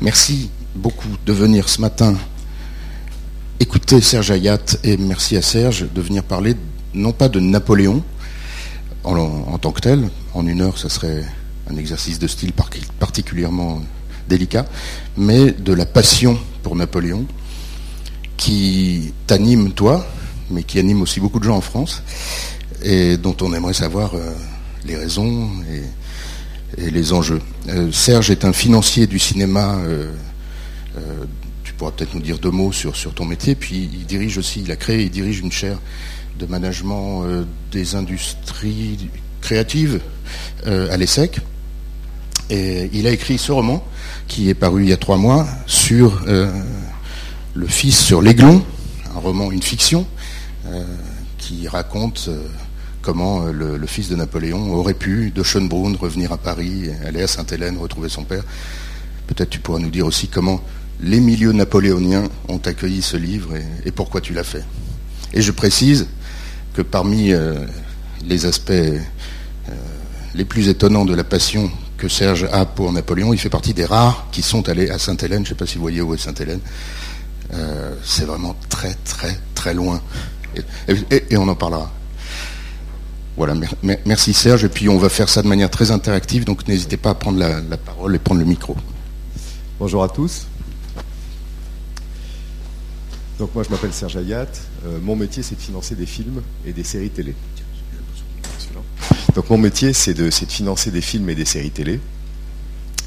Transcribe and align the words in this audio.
Merci 0.00 0.48
beaucoup 0.76 1.08
de 1.26 1.32
venir 1.32 1.68
ce 1.68 1.80
matin 1.80 2.14
écouter 3.58 4.00
Serge 4.00 4.30
Ayat 4.30 4.60
et 4.84 4.96
merci 4.96 5.36
à 5.36 5.42
Serge 5.42 5.86
de 5.92 6.00
venir 6.00 6.22
parler 6.22 6.54
non 6.94 7.10
pas 7.10 7.28
de 7.28 7.40
Napoléon 7.40 8.04
en, 9.02 9.58
tant 9.58 9.72
que 9.72 9.80
tel, 9.80 10.08
en 10.34 10.46
une 10.46 10.60
heure 10.60 10.78
ça 10.78 10.88
serait 10.88 11.24
un 11.68 11.76
exercice 11.76 12.20
de 12.20 12.28
style 12.28 12.52
particulièrement 13.00 13.82
délicat, 14.28 14.66
mais 15.16 15.50
de 15.50 15.72
la 15.72 15.84
passion 15.84 16.38
pour 16.62 16.76
Napoléon 16.76 17.26
qui 18.36 19.12
t'anime 19.26 19.72
toi, 19.72 20.06
mais 20.48 20.62
qui 20.62 20.78
anime 20.78 21.02
aussi 21.02 21.18
beaucoup 21.18 21.40
de 21.40 21.44
gens 21.44 21.56
en 21.56 21.60
France 21.60 22.04
et 22.84 23.16
dont 23.16 23.36
on 23.40 23.52
aimerait 23.52 23.74
savoir 23.74 24.14
euh, 24.14 24.32
les 24.86 24.96
raisons 24.96 25.50
les 26.76 27.12
enjeux. 27.12 27.40
Euh, 27.68 27.90
Serge 27.92 28.30
est 28.30 28.44
un 28.44 28.52
financier 28.52 29.06
du 29.06 29.18
cinéma. 29.18 29.76
Euh, 29.76 30.12
tu 31.64 31.72
pourras 31.74 31.92
peut-être 31.92 32.14
nous 32.14 32.20
dire 32.20 32.38
deux 32.38 32.50
mots 32.50 32.72
sur, 32.72 32.96
sur 32.96 33.14
ton 33.14 33.24
métier. 33.24 33.54
Puis 33.54 33.88
il 33.92 34.06
dirige 34.06 34.38
aussi, 34.38 34.62
il 34.62 34.70
a 34.72 34.76
créé, 34.76 35.04
il 35.04 35.10
dirige 35.10 35.40
une 35.40 35.52
chaire 35.52 35.78
de 36.38 36.46
management 36.46 37.24
des 37.72 37.94
industries 37.94 39.10
créatives 39.40 40.00
à 40.64 40.96
l'ESSEC. 40.96 41.40
Et 42.50 42.90
il 42.92 43.06
a 43.06 43.10
écrit 43.10 43.38
ce 43.38 43.52
roman, 43.52 43.84
qui 44.26 44.48
est 44.48 44.54
paru 44.54 44.84
il 44.84 44.88
y 44.88 44.92
a 44.92 44.96
trois 44.96 45.18
mois, 45.18 45.46
sur 45.66 46.24
Le 46.26 47.66
Fils 47.66 47.98
sur 47.98 48.22
l'Aiglon, 48.22 48.64
un 49.14 49.20
roman, 49.20 49.52
une 49.52 49.62
fiction, 49.62 50.06
qui 51.38 51.68
raconte 51.68 52.28
comment 53.08 53.46
euh, 53.46 53.78
le, 53.78 53.86
fils 53.86 54.10
de 54.10 54.16
Napoléon 54.16 54.74
aurait 54.74 54.92
pu, 54.92 55.30
de 55.34 55.42
Schönbrunn, 55.42 55.96
revenir 55.96 56.30
à 56.30 56.36
Paris, 56.36 56.90
aller 57.06 57.22
à 57.22 57.26
Sainte-Hélène, 57.26 57.78
retrouver 57.78 58.10
son 58.10 58.24
père. 58.24 58.42
Peut-être 59.26 59.48
tu 59.48 59.60
pourras 59.60 59.78
nous 59.78 59.88
dire 59.88 60.04
aussi 60.04 60.28
comment 60.28 60.60
les 61.00 61.18
milieux 61.18 61.52
napoléoniens 61.52 62.24
ont 62.48 62.58
accueilli 62.58 63.00
ce 63.00 63.16
livre 63.16 63.54
et, 63.86 63.92
pourquoi 63.92 64.20
tu 64.20 64.34
l'as 64.34 64.44
fait. 64.44 64.62
Et 65.32 65.40
je 65.40 65.52
précise 65.52 66.06
que 66.74 66.82
parmi 66.82 67.32
euh, 67.32 67.54
les 68.26 68.44
aspects 68.44 68.72
euh, 68.72 69.00
les 70.34 70.44
plus 70.44 70.68
étonnants 70.68 71.06
de 71.06 71.14
la 71.14 71.24
passion 71.24 71.70
que 71.96 72.08
Serge 72.08 72.46
a 72.52 72.66
pour 72.66 72.92
Napoléon, 72.92 73.32
il 73.32 73.38
fait 73.38 73.48
partie 73.48 73.72
des 73.72 73.86
rares 73.86 74.28
qui 74.32 74.42
sont 74.42 74.68
allés 74.68 74.90
à 74.90 74.98
Sainte-Hélène. 74.98 75.46
Je 75.46 75.52
ne 75.52 75.54
sais 75.54 75.58
pas 75.58 75.64
si 75.64 75.76
vous 75.76 75.82
voyez 75.82 76.02
où 76.02 76.12
est 76.12 76.18
Sainte-Hélène. 76.18 76.60
c'est 78.04 78.26
vraiment 78.26 78.54
très 78.68 78.92
très 79.06 79.40
très 79.54 79.72
loin. 79.72 79.98
et 81.10 81.36
on 81.38 81.48
en 81.48 81.54
parlera. 81.54 81.90
Voilà, 83.38 83.54
merci 84.04 84.34
Serge. 84.34 84.64
Et 84.64 84.68
puis 84.68 84.88
on 84.88 84.98
va 84.98 85.08
faire 85.08 85.28
ça 85.28 85.42
de 85.42 85.46
manière 85.46 85.70
très 85.70 85.92
interactive, 85.92 86.44
donc 86.44 86.66
n'hésitez 86.66 86.96
pas 86.96 87.10
à 87.10 87.14
prendre 87.14 87.38
la, 87.38 87.76
parole 87.76 88.16
et 88.16 88.18
prendre 88.18 88.40
le 88.40 88.46
micro. 88.46 88.76
Bonjour 89.78 90.02
à 90.02 90.08
tous. 90.08 90.48
Donc 93.38 93.54
moi 93.54 93.62
je 93.62 93.70
m'appelle 93.70 93.92
Serge 93.92 94.16
Ayat. 94.16 94.48
Euh, 94.84 94.98
mon 95.00 95.14
métier 95.14 95.44
c'est 95.44 95.54
de 95.54 95.60
financer 95.60 95.94
des 95.94 96.04
films 96.04 96.42
et 96.66 96.72
des 96.72 96.82
séries 96.82 97.10
télé. 97.10 97.36
Donc 99.36 99.48
mon 99.50 99.58
métier 99.58 99.92
c'est 99.92 100.14
de, 100.14 100.24
de 100.24 100.30
financer 100.30 100.90
des 100.90 101.00
films 101.00 101.30
et 101.30 101.36
des 101.36 101.44
séries 101.44 101.70
télé. 101.70 102.00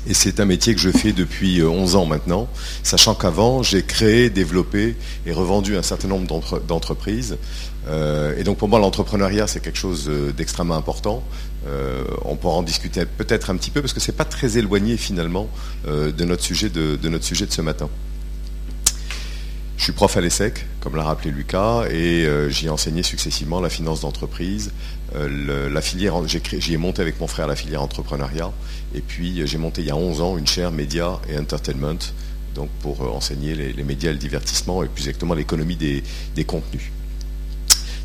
Et 0.07 0.15
c'est 0.15 0.39
un 0.39 0.45
métier 0.45 0.73
que 0.73 0.81
je 0.81 0.89
fais 0.89 1.13
depuis 1.13 1.63
11 1.63 1.95
euh, 1.95 1.99
ans 1.99 2.05
maintenant, 2.05 2.47
sachant 2.81 3.13
qu'avant, 3.13 3.61
j'ai 3.61 3.83
créé, 3.83 4.31
développé 4.31 4.95
et 5.27 5.31
revendu 5.31 5.77
un 5.77 5.83
certain 5.83 6.07
nombre 6.07 6.59
d'entreprises. 6.67 7.37
Euh, 7.87 8.35
et 8.35 8.43
donc 8.43 8.57
pour 8.57 8.67
moi, 8.67 8.79
l'entrepreneuriat, 8.79 9.45
c'est 9.45 9.59
quelque 9.59 9.77
chose 9.77 10.05
euh, 10.09 10.31
d'extrêmement 10.31 10.75
important. 10.75 11.23
on 12.25 12.35
pourra 12.35 12.55
en 12.55 12.63
discuter 12.63 13.05
peut-être 13.05 13.51
un 13.51 13.55
petit 13.55 13.69
peu, 13.69 13.81
parce 13.81 13.93
que 13.93 13.99
ce 13.99 14.09
n'est 14.09 14.17
pas 14.17 14.25
très 14.25 14.57
éloigné 14.57 14.97
finalement 14.97 15.47
de, 15.85 16.25
notre 16.25 16.43
sujet 16.43 16.69
de, 16.69 16.97
notre 17.07 17.23
sujet 17.23 17.45
de 17.45 17.51
ce 17.51 17.61
matin. 17.61 17.87
Je 19.77 19.83
suis 19.83 19.93
prof 19.93 20.17
à 20.17 20.21
l'ESSEC, 20.21 20.65
comme 20.79 20.95
l'a 20.95 21.03
rappelé 21.03 21.29
Lucas, 21.29 21.85
et 21.91 22.25
j'y 22.49 22.65
ai 22.65 22.69
enseigné 22.69 23.03
successivement 23.03 23.61
la 23.61 23.69
finance 23.69 24.01
d'entreprise, 24.01 24.71
la 25.13 25.81
filière, 25.81 26.15
j'y 26.27 26.73
ai 26.73 26.77
monté 26.77 27.01
avec 27.01 27.19
mon 27.19 27.27
frère 27.27 27.47
la 27.47 27.55
filière 27.55 27.81
entrepreneuriat, 27.81 28.51
et 28.95 29.01
puis 29.01 29.45
j'ai 29.45 29.57
monté 29.57 29.81
il 29.81 29.87
y 29.87 29.91
a 29.91 29.95
11 29.95 30.21
ans 30.21 30.37
une 30.37 30.47
chaire 30.47 30.71
médias 30.71 31.19
et 31.29 31.37
entertainment, 31.37 31.99
donc 32.55 32.69
pour 32.81 33.01
euh, 33.01 33.09
enseigner 33.09 33.55
les, 33.55 33.83
médias 33.83 34.09
et 34.09 34.13
le 34.13 34.19
divertissement, 34.19 34.83
et 34.83 34.87
plus 34.87 35.07
exactement 35.07 35.33
l'économie 35.33 35.75
des, 35.75 36.43
contenus. 36.45 36.91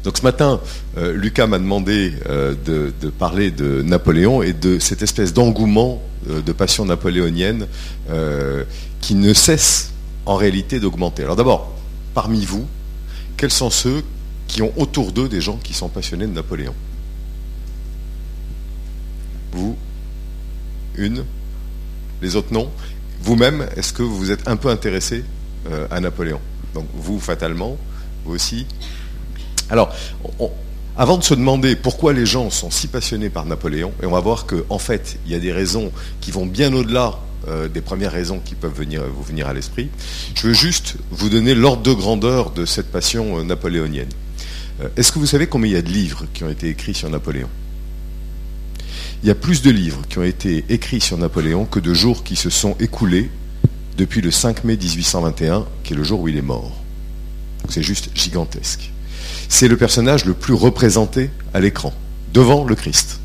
Donc 0.04 0.18
ce 0.18 0.22
matin, 0.22 0.60
euh, 0.96 1.12
Lucas 1.12 1.46
m'a 1.46 1.58
demandé 1.58 2.12
euh, 2.28 2.54
de, 2.64 3.10
parler 3.10 3.50
de 3.50 3.82
Napoléon 3.82 4.42
et 4.42 4.52
de 4.52 4.78
cette 4.78 5.02
espèce 5.02 5.32
d'engouement 5.32 6.02
de 6.26 6.52
passion 6.52 6.84
napoléonienne 6.84 7.68
qui 9.00 9.14
ne 9.14 9.32
cesse 9.32 9.92
en 10.24 10.34
réalité 10.34 10.80
d'augmenter. 10.80 11.22
Alors 11.22 11.36
d'abord, 11.36 11.72
parmi 12.14 12.44
vous, 12.44 12.66
quels 13.36 13.52
sont 13.52 13.70
ceux 13.70 14.02
qui 14.48 14.60
ont 14.60 14.72
autour 14.76 15.12
d'eux 15.12 15.28
des 15.28 15.40
gens 15.40 15.56
qui 15.62 15.72
sont 15.72 15.88
passionnés 15.88 16.26
de 16.26 16.32
Napoléon? 16.32 16.74
Vous 19.52 19.76
Une 20.96 21.24
Les 22.22 22.36
autres 22.36 22.52
non. 22.52 22.70
Vous-même, 23.22 23.66
est-ce 23.76 23.92
que 23.92 24.02
vous 24.02 24.30
êtes 24.30 24.46
un 24.48 24.56
peu 24.56 24.68
intéressé 24.68 25.24
euh, 25.70 25.86
à 25.90 26.00
Napoléon? 26.00 26.40
Donc 26.74 26.86
vous, 26.94 27.18
fatalement, 27.18 27.76
vous 28.24 28.34
aussi. 28.34 28.66
Alors, 29.70 29.94
avant 30.96 31.18
de 31.18 31.24
se 31.24 31.34
demander 31.34 31.76
pourquoi 31.76 32.12
les 32.12 32.26
gens 32.26 32.50
sont 32.50 32.70
si 32.70 32.86
passionnés 32.88 33.30
par 33.30 33.46
Napoléon, 33.46 33.92
et 34.02 34.06
on 34.06 34.12
va 34.12 34.20
voir 34.20 34.46
qu'en 34.46 34.78
fait, 34.78 35.18
il 35.26 35.32
y 35.32 35.34
a 35.34 35.40
des 35.40 35.52
raisons 35.52 35.90
qui 36.20 36.30
vont 36.30 36.46
bien 36.46 36.72
au-delà 36.72 37.18
euh, 37.48 37.68
des 37.68 37.80
premières 37.80 38.12
raisons 38.12 38.40
qui 38.44 38.54
peuvent 38.54 38.74
venir, 38.74 39.02
vous 39.14 39.22
venir 39.22 39.48
à 39.48 39.54
l'esprit, 39.54 39.88
je 40.34 40.48
veux 40.48 40.54
juste 40.54 40.96
vous 41.10 41.28
donner 41.28 41.54
l'ordre 41.54 41.82
de 41.82 41.92
grandeur 41.92 42.50
de 42.50 42.64
cette 42.64 42.90
passion 42.90 43.38
euh, 43.38 43.42
napoléonienne. 43.42 44.08
Est-ce 44.96 45.10
que 45.10 45.18
vous 45.18 45.26
savez 45.26 45.46
combien 45.46 45.70
il 45.70 45.74
y 45.74 45.78
a 45.78 45.82
de 45.82 45.88
livres 45.88 46.26
qui 46.34 46.44
ont 46.44 46.50
été 46.50 46.68
écrits 46.68 46.92
sur 46.92 47.08
Napoléon? 47.08 47.48
Il 49.22 49.28
y 49.28 49.30
a 49.30 49.34
plus 49.34 49.62
de 49.62 49.70
livres 49.70 50.02
qui 50.08 50.18
ont 50.18 50.24
été 50.24 50.64
écrits 50.68 51.00
sur 51.00 51.18
Napoléon 51.18 51.64
que 51.64 51.80
de 51.80 51.94
jours 51.94 52.22
qui 52.22 52.36
se 52.36 52.50
sont 52.50 52.76
écoulés 52.78 53.30
depuis 53.96 54.20
le 54.20 54.30
5 54.30 54.64
mai 54.64 54.76
1821, 54.76 55.66
qui 55.82 55.94
est 55.94 55.96
le 55.96 56.04
jour 56.04 56.20
où 56.20 56.28
il 56.28 56.36
est 56.36 56.42
mort. 56.42 56.72
C'est 57.68 57.82
juste 57.82 58.10
gigantesque. 58.14 58.92
C'est 59.48 59.68
le 59.68 59.76
personnage 59.76 60.24
le 60.24 60.34
plus 60.34 60.54
représenté 60.54 61.30
à 61.54 61.60
l'écran, 61.60 61.92
devant 62.32 62.64
le 62.64 62.74
Christ. 62.74 63.20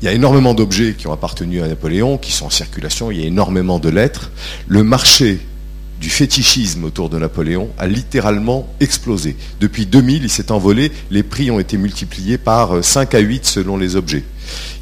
Il 0.00 0.06
y 0.06 0.08
a 0.08 0.12
énormément 0.12 0.52
d'objets 0.52 0.94
qui 0.94 1.06
ont 1.06 1.12
appartenu 1.12 1.62
à 1.62 1.68
Napoléon, 1.68 2.18
qui 2.18 2.32
sont 2.32 2.46
en 2.46 2.50
circulation, 2.50 3.10
il 3.10 3.20
y 3.20 3.22
a 3.22 3.26
énormément 3.26 3.78
de 3.78 3.88
lettres. 3.88 4.32
Le 4.66 4.82
marché 4.82 5.40
du 6.02 6.10
fétichisme 6.10 6.82
autour 6.82 7.08
de 7.08 7.16
Napoléon 7.16 7.70
a 7.78 7.86
littéralement 7.86 8.68
explosé. 8.80 9.36
Depuis 9.60 9.86
2000, 9.86 10.24
il 10.24 10.30
s'est 10.30 10.50
envolé, 10.50 10.90
les 11.12 11.22
prix 11.22 11.52
ont 11.52 11.60
été 11.60 11.76
multipliés 11.76 12.38
par 12.38 12.84
5 12.84 13.14
à 13.14 13.20
8 13.20 13.46
selon 13.46 13.76
les 13.76 13.94
objets. 13.94 14.24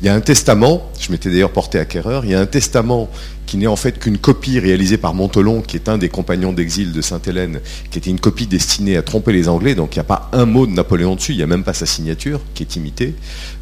Il 0.00 0.06
y 0.06 0.08
a 0.08 0.14
un 0.14 0.22
testament, 0.22 0.90
je 0.98 1.12
m'étais 1.12 1.30
d'ailleurs 1.30 1.52
porté 1.52 1.78
acquéreur, 1.78 2.24
il 2.24 2.30
y 2.30 2.34
a 2.34 2.40
un 2.40 2.46
testament 2.46 3.10
qui 3.44 3.58
n'est 3.58 3.66
en 3.66 3.76
fait 3.76 3.98
qu'une 3.98 4.16
copie 4.16 4.58
réalisée 4.58 4.96
par 4.96 5.12
Montelon, 5.12 5.60
qui 5.60 5.76
est 5.76 5.90
un 5.90 5.98
des 5.98 6.08
compagnons 6.08 6.54
d'exil 6.54 6.92
de 6.92 7.02
Sainte-Hélène, 7.02 7.60
qui 7.90 7.98
était 7.98 8.08
une 8.08 8.20
copie 8.20 8.46
destinée 8.46 8.96
à 8.96 9.02
tromper 9.02 9.34
les 9.34 9.50
Anglais, 9.50 9.74
donc 9.74 9.94
il 9.94 9.98
n'y 9.98 10.00
a 10.00 10.04
pas 10.04 10.30
un 10.32 10.46
mot 10.46 10.66
de 10.66 10.72
Napoléon 10.72 11.16
dessus, 11.16 11.32
il 11.32 11.36
n'y 11.36 11.42
a 11.42 11.46
même 11.46 11.64
pas 11.64 11.74
sa 11.74 11.84
signature, 11.84 12.40
qui 12.54 12.62
est 12.62 12.76
imitée. 12.76 13.14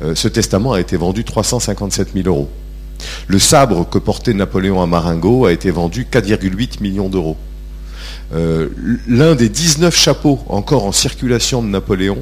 Euh, 0.02 0.14
ce 0.14 0.28
testament 0.28 0.75
a 0.75 0.80
été 0.80 0.96
vendu 0.96 1.25
357 1.25 2.10
000 2.14 2.28
euros. 2.28 2.48
Le 3.28 3.38
sabre 3.38 3.88
que 3.88 3.98
portait 3.98 4.34
Napoléon 4.34 4.82
à 4.82 4.86
Marengo 4.86 5.47
a 5.47 5.53
été 5.53 5.70
vendu 5.70 6.06
4,8 6.10 6.82
millions 6.82 7.09
d'euros. 7.09 7.36
Euh, 8.34 8.69
l'un 9.06 9.34
des 9.34 9.48
19 9.48 9.97
chapeaux 9.97 10.41
encore 10.48 10.84
en 10.84 10.92
circulation 10.92 11.62
de 11.62 11.69
Napoléon, 11.69 12.19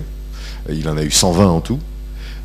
euh, 0.69 0.75
il 0.75 0.89
en 0.89 0.97
a 0.97 1.03
eu 1.03 1.11
120 1.11 1.47
en 1.47 1.61
tout, 1.61 1.81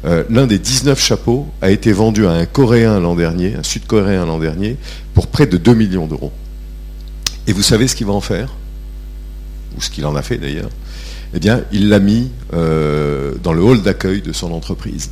euh, 0.05 0.23
l'un 0.29 0.47
des 0.47 0.57
19 0.57 0.99
chapeaux 0.99 1.47
a 1.61 1.69
été 1.69 1.91
vendu 1.91 2.25
à 2.25 2.31
un 2.31 2.45
Coréen 2.45 2.99
l'an 2.99 3.15
dernier, 3.15 3.55
un 3.55 3.63
Sud-Coréen 3.63 4.25
l'an 4.25 4.39
dernier, 4.39 4.77
pour 5.13 5.27
près 5.27 5.45
de 5.45 5.57
2 5.57 5.75
millions 5.75 6.07
d'euros. 6.07 6.31
Et 7.45 7.53
vous 7.53 7.61
savez 7.61 7.87
ce 7.87 7.95
qu'il 7.95 8.07
va 8.07 8.13
en 8.13 8.21
faire? 8.21 8.49
Ou 9.77 9.81
ce 9.81 9.89
qu'il 9.89 10.05
en 10.05 10.15
a 10.15 10.21
fait 10.23 10.37
d'ailleurs? 10.37 10.69
Eh 11.33 11.39
bien, 11.39 11.63
il 11.71 11.89
l'a 11.89 11.99
mis 11.99 12.29
dans 12.51 13.53
le 13.53 13.63
hall 13.63 13.81
d'accueil 13.81 14.21
de 14.21 14.33
son 14.33 14.51
entreprise, 14.51 15.11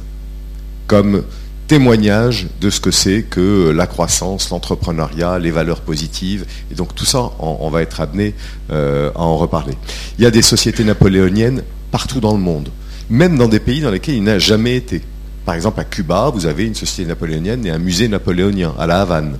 comme 0.86 1.24
témoignage 1.69 2.48
de 2.60 2.71
ce 2.71 2.80
que 2.80 2.89
c'est 2.89 3.21
que 3.21 3.69
la 3.69 3.86
croissance, 3.86 4.50
l'entrepreneuriat, 4.50 5.38
les 5.38 5.51
valeurs 5.51 5.81
positives. 5.81 6.45
Et 6.71 6.75
donc 6.75 6.95
tout 6.95 7.06
ça, 7.06 7.30
on, 7.38 7.69
va 7.69 7.83
être 7.83 8.01
amené 8.01 8.33
euh, 8.71 9.12
à 9.13 9.21
en 9.21 9.38
reparler. 9.38 9.75
Il 10.18 10.24
y 10.24 10.25
a 10.25 10.31
des 10.31 10.42
sociétés 10.42 10.83
napoléoniennes 10.83 11.62
partout 11.92 12.19
dans 12.19 12.33
le 12.33 12.39
monde, 12.39 12.69
même 13.12 13.38
dans 13.38 13.48
des 13.48 13.60
pays 13.60 13.81
dans 13.81 13.92
lesquels 13.92 14.16
il 14.16 14.24
n'a 14.24 14.39
jamais 14.39 14.75
été. 14.77 15.04
Par 15.45 15.54
exemple, 15.54 15.80
à 15.80 15.83
Cuba, 15.83 16.31
vous 16.33 16.48
avez 16.48 16.66
une 16.66 16.74
société 16.74 17.07
napoléonienne 17.07 17.63
et 17.68 17.69
un 17.69 17.77
musée 17.77 18.07
napoléonien, 18.07 18.74
à 18.80 18.88
La 18.88 19.01
Havane. 19.01 19.38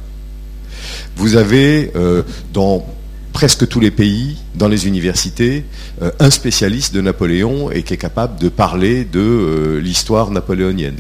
Vous 1.16 1.36
avez 1.36 1.92
euh, 1.96 2.22
dans 2.54 2.86
presque 3.34 3.68
tous 3.68 3.80
les 3.80 3.92
pays, 3.92 4.38
dans 4.54 4.68
les 4.68 4.88
universités, 4.88 5.66
euh, 6.04 6.12
un 6.20 6.30
spécialiste 6.30 6.94
de 6.94 7.02
Napoléon 7.02 7.72
et 7.72 7.82
qui 7.82 7.96
est 7.96 7.98
capable 7.98 8.40
de 8.40 8.50
parler 8.50 9.04
de 9.04 9.80
l'histoire 9.82 10.30
napoléonienne. 10.30 10.98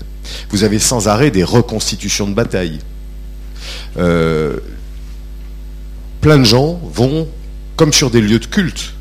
Vous 0.49 0.63
avez 0.63 0.79
sans 0.79 1.07
arrêt 1.07 1.31
des 1.31 1.43
reconstitutions 1.43 2.27
de 2.27 2.33
batailles. 2.33 2.79
euh, 3.97 4.57
plein 6.21 6.37
de 6.37 6.43
gens 6.43 6.79
vont, 6.93 7.27
comme 7.75 7.93
sur 7.93 8.11
des 8.11 8.21
lieux 8.21 8.39
de 8.39 8.45
culte, 8.45 8.93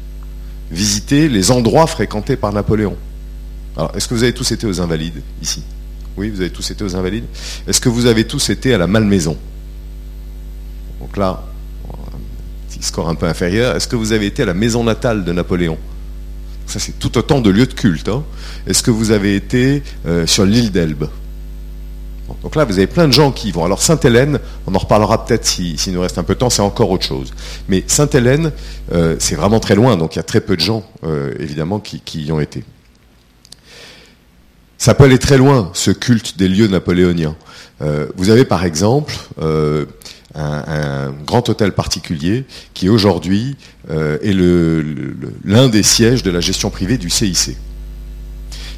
visiter 0.70 1.28
les 1.28 1.50
endroits 1.50 1.86
fréquentés 1.86 2.36
par 2.36 2.52
Napoléon. 2.52 2.96
Alors, 3.76 3.92
est-ce 3.96 4.08
que 4.08 4.14
vous 4.14 4.22
avez 4.22 4.34
tous 4.34 4.50
été 4.52 4.66
aux 4.66 4.80
Invalides 4.80 5.22
ici? 5.42 5.62
Oui, 6.16 6.30
vous 6.30 6.40
avez 6.40 6.50
tous 6.50 6.70
été 6.70 6.84
aux 6.84 6.96
Invalides. 6.96 7.25
Est-ce 7.66 7.80
que 7.80 7.88
vous 7.88 8.06
avez 8.06 8.26
tous 8.26 8.50
été 8.50 8.75
à 8.75 8.78
la 8.78 8.86
Malmaison? 8.86 9.36
Donc 11.00 11.16
là, 11.16 11.44
un 11.88 12.19
petit 12.69 12.82
score 12.82 13.08
un 13.08 13.14
peu 13.14 13.26
inférieur. 13.26 13.76
Est-ce 13.76 13.88
que 13.88 13.96
vous 13.96 14.12
avez 14.12 14.26
été 14.26 14.42
à 14.42 14.46
la 14.46 14.54
maison 14.54 14.82
natale 14.84 15.25
de 15.25 15.32
Napoléon? 15.32 15.78
Ça, 16.69 16.79
c'est 16.79 16.99
tout 16.99 17.17
autant 17.17 17.41
de 17.41 17.49
lieux 17.49 17.67
de 17.67 17.73
culte. 17.73 18.09
Hein. 18.09 18.23
Est-ce 18.67 18.82
que 18.82 18.91
vous 18.91 19.11
avez 19.11 19.35
été 19.35 19.82
euh, 20.06 20.26
sur 20.26 20.44
l'île 20.44 20.70
d'Elbe? 20.70 21.09
Donc 22.43 22.56
là, 22.56 22.67
vous 22.67 22.75
avez 22.75 22.87
plein 22.87 23.09
de 23.09 23.12
gens 23.12 23.32
qui 23.32 23.49
y 23.49 23.53
vont. 23.53 23.65
Alors 23.65 23.81
Sainte-Hélène, 23.81 24.38
on 24.67 24.75
en 24.75 24.79
reparlera 24.79 25.25
peut-être 25.25 25.47
s'il 25.47 25.79
si, 25.79 25.91
nous 25.91 26.03
reste 26.03 26.19
un 26.19 26.25
peu 26.25 26.35
de 26.35 26.41
temps, 26.41 26.50
c'est 26.50 26.61
encore 26.61 26.91
autre 26.91 27.06
chose. 27.06 27.32
Mais 27.69 27.82
Sainte-Hélène, 27.87 28.53
euh, 28.93 29.17
c'est 29.19 29.35
vraiment 29.35 29.61
très 29.61 29.75
loin, 29.75 29.97
donc 29.97 30.15
il 30.15 30.19
y 30.19 30.20
a 30.20 30.25
très 30.25 30.43
peu 30.43 30.55
de 30.55 30.61
gens, 30.61 30.85
euh, 31.05 31.32
évidemment, 31.41 31.81
qui, 31.81 32.03
y 32.23 32.31
ont 32.31 32.38
été. 32.38 32.65
Ça 34.76 34.94
peut 34.94 35.05
aller 35.05 35.19
très 35.19 35.38
loin, 35.38 35.71
ce 35.73 35.91
culte 35.91 36.37
des 36.37 36.49
lieux 36.49 36.69
napoléoniens. 36.69 37.35
Vous 38.17 38.31
avez 38.31 38.44
par 38.44 38.64
exemple 38.64 39.14
un, 40.34 41.12
grand 41.26 41.48
hôtel 41.48 41.72
particulier 41.72 42.44
qui 42.75 42.88
aujourd'hui 42.88 43.56
est 43.88 44.34
l'un 45.44 45.69
des 45.69 45.82
sièges 45.82 46.22
de 46.22 46.30
la 46.30 46.40
gestion 46.40 46.70
privée 46.70 46.98
du 46.98 47.10
CIC. 47.10 47.56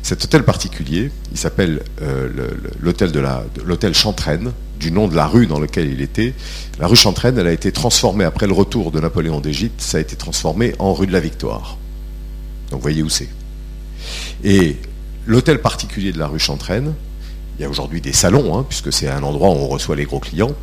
Cet 0.03 0.25
hôtel 0.25 0.45
particulier, 0.45 1.11
il 1.31 1.39
s'appelle 1.39 1.83
euh, 2.03 2.29
l'hôtel 2.81 3.95
Chantraine, 3.95 4.53
du 4.79 4.93
nom 4.93 5.09
de 5.09 5.15
la 5.15 5.27
rue 5.27 5.47
dans 5.47 5.61
laquelle 5.61 5.93
il 5.93 6.01
était. 6.01 6.33
La 6.79 6.87
rue 6.87 6.97
Chantraine, 6.97 7.39
elle 7.39 7.47
a 7.47 7.53
été 7.53 7.71
transformée 7.71 8.25
après 8.25 8.47
le 8.47 8.55
retour 8.55 8.93
de 8.93 9.01
Napoléon 9.01 9.41
d'Égypte, 9.41 9.81
ça 9.81 9.99
a 9.99 10.01
été 10.01 10.17
transformé 10.17 10.75
en 10.79 10.95
rue 10.95 11.07
de 11.07 11.13
la 11.13 11.21
Victoire. 11.21 11.77
Donc 12.71 12.79
vous 12.79 12.83
voyez 12.83 13.03
où 13.03 13.11
c'est. 13.11 13.29
Et 14.43 14.79
l'hôtel 15.27 15.61
particulier 15.61 16.13
de 16.13 16.19
la 16.19 16.29
rue 16.29 16.39
Chantraine, 16.39 16.95
il 17.59 17.63
y 17.63 17.65
a 17.67 17.69
aujourd'hui 17.69 18.01
des 18.01 18.15
salons, 18.15 18.59
hein, 18.59 18.65
puisque 18.67 18.91
c'est 18.91 19.09
un 19.09 19.23
endroit 19.23 19.51
où 19.51 19.59
on 19.59 19.69
reçoit 19.69 19.97
les 19.97 20.07
gros 20.07 20.21
clients. 20.21 20.55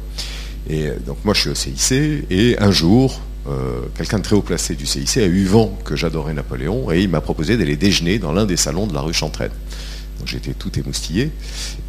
Et 0.69 0.89
donc 1.05 1.17
moi 1.23 1.33
je 1.33 1.41
suis 1.41 1.49
au 1.49 1.55
CIC, 1.55 2.25
et 2.29 2.57
un 2.59 2.71
jour, 2.71 3.21
euh, 3.47 3.81
quelqu'un 3.95 4.17
de 4.17 4.23
très 4.23 4.35
haut 4.35 4.41
placé 4.41 4.75
du 4.75 4.85
CIC 4.85 5.17
a 5.17 5.25
eu 5.25 5.45
vent 5.45 5.77
que 5.85 5.95
j'adorais 5.95 6.33
Napoléon 6.33 6.91
et 6.91 7.01
il 7.01 7.09
m'a 7.09 7.21
proposé 7.21 7.55
d'aller 7.55 7.77
déjeuner 7.77 8.19
dans 8.19 8.33
l'un 8.33 8.45
des 8.45 8.57
salons 8.57 8.87
de 8.87 8.93
la 8.93 8.99
rue 8.99 9.13
Chantraine. 9.13 9.51
Donc 10.19 10.27
j'étais 10.27 10.53
tout 10.53 10.77
émoustillé. 10.77 11.31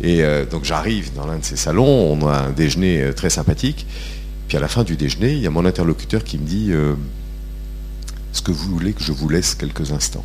Et 0.00 0.22
euh, 0.22 0.44
donc 0.44 0.64
j'arrive 0.64 1.12
dans 1.14 1.26
l'un 1.26 1.38
de 1.38 1.44
ces 1.44 1.56
salons, 1.56 1.84
on 1.84 2.28
a 2.28 2.38
un 2.38 2.50
déjeuner 2.50 3.02
euh, 3.02 3.12
très 3.12 3.30
sympathique. 3.30 3.86
Puis 4.46 4.56
à 4.56 4.60
la 4.60 4.68
fin 4.68 4.84
du 4.84 4.96
déjeuner, 4.96 5.32
il 5.32 5.40
y 5.40 5.46
a 5.46 5.50
mon 5.50 5.64
interlocuteur 5.64 6.22
qui 6.22 6.38
me 6.38 6.46
dit 6.46 6.70
Est-ce 6.72 8.40
que 8.40 8.50
vous 8.50 8.70
voulez 8.70 8.94
que 8.94 9.02
je 9.02 9.12
vous 9.12 9.28
laisse 9.28 9.54
quelques 9.54 9.92
instants? 9.92 10.24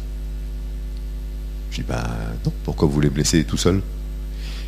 Je 1.71 1.77
dis 1.77 1.85
Bah 1.85 2.07
non, 2.45 2.53
pourquoi 2.63 2.87
vous 2.87 2.93
voulez 2.93 3.09
me 3.09 3.17
laisser 3.17 3.43
tout 3.43 3.57
seul 3.57 3.81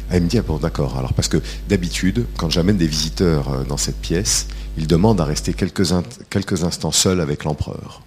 elle 0.09 0.23
me 0.23 0.27
dit, 0.27 0.37
ah 0.37 0.43
d'accord, 0.61 0.97
alors 0.97 1.13
parce 1.13 1.27
que 1.27 1.41
d'habitude, 1.67 2.25
quand 2.37 2.49
j'amène 2.49 2.77
des 2.77 2.87
visiteurs 2.87 3.65
dans 3.65 3.77
cette 3.77 3.99
pièce, 3.99 4.47
il 4.77 4.87
demande 4.87 5.19
à 5.19 5.25
rester 5.25 5.53
quelques, 5.53 5.87
quelques 6.29 6.63
instants 6.63 6.91
seul 6.91 7.21
avec 7.21 7.43
l'empereur. 7.43 8.01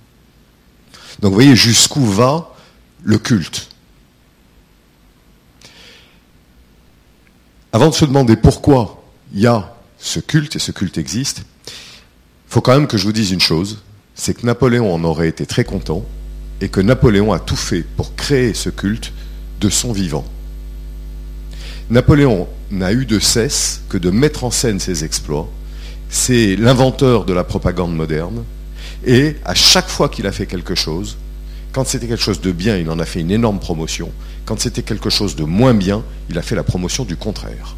Donc 1.20 1.30
vous 1.30 1.34
voyez 1.34 1.56
jusqu'où 1.56 2.04
va 2.04 2.54
le 3.02 3.18
culte. 3.18 3.68
Avant 7.72 7.88
de 7.88 7.94
se 7.94 8.04
demander 8.04 8.36
pourquoi 8.36 9.02
il 9.32 9.40
y 9.40 9.46
a 9.46 9.74
ce 9.98 10.20
culte, 10.20 10.56
et 10.56 10.58
ce 10.58 10.72
culte 10.72 10.98
existe, 10.98 11.42
il 11.66 11.72
faut 12.52 12.60
quand 12.60 12.72
même 12.72 12.86
que 12.86 12.96
je 12.96 13.04
vous 13.04 13.12
dise 13.12 13.32
une 13.32 13.40
chose, 13.40 13.82
c'est 14.14 14.34
que 14.34 14.46
Napoléon 14.46 14.94
en 14.94 15.04
aurait 15.04 15.28
été 15.28 15.44
très 15.44 15.64
content, 15.64 16.04
et 16.60 16.68
que 16.68 16.80
Napoléon 16.80 17.32
a 17.32 17.38
tout 17.38 17.56
fait 17.56 17.82
pour 17.82 18.14
créer 18.14 18.54
ce 18.54 18.70
culte 18.70 19.12
de 19.60 19.68
son 19.68 19.92
vivant. 19.92 20.24
Napoléon 21.90 22.46
n'a 22.70 22.93
eu 22.93 23.06
de 23.06 23.19
cesse 23.19 23.81
que 23.88 23.96
de 23.96 24.11
mettre 24.11 24.44
en 24.44 24.50
scène 24.50 24.79
ses 24.79 25.05
exploits, 25.05 25.49
c'est 26.11 26.55
l'inventeur 26.55 27.25
de 27.25 27.32
la 27.32 27.44
propagande 27.44 27.96
moderne. 27.96 28.44
Et 29.06 29.37
à 29.46 29.55
chaque 29.55 29.88
fois 29.88 30.11
qu'il 30.11 30.26
a 30.26 30.32
fait 30.32 30.44
quelque 30.44 30.75
chose, 30.75 31.17
quand 31.73 31.87
c'était 31.87 32.06
quelque 32.06 32.23
chose 32.23 32.43
de 32.43 32.52
bien, 32.52 32.76
il 32.76 32.90
en 32.90 32.99
a 32.99 33.06
fait 33.06 33.20
une 33.20 33.31
énorme 33.31 33.58
promotion. 33.58 34.11
Quand 34.44 34.61
c'était 34.61 34.82
quelque 34.82 35.08
chose 35.08 35.35
de 35.35 35.44
moins 35.44 35.73
bien, 35.73 36.02
il 36.29 36.37
a 36.37 36.43
fait 36.43 36.56
la 36.56 36.62
promotion 36.62 37.05
du 37.05 37.17
contraire. 37.17 37.76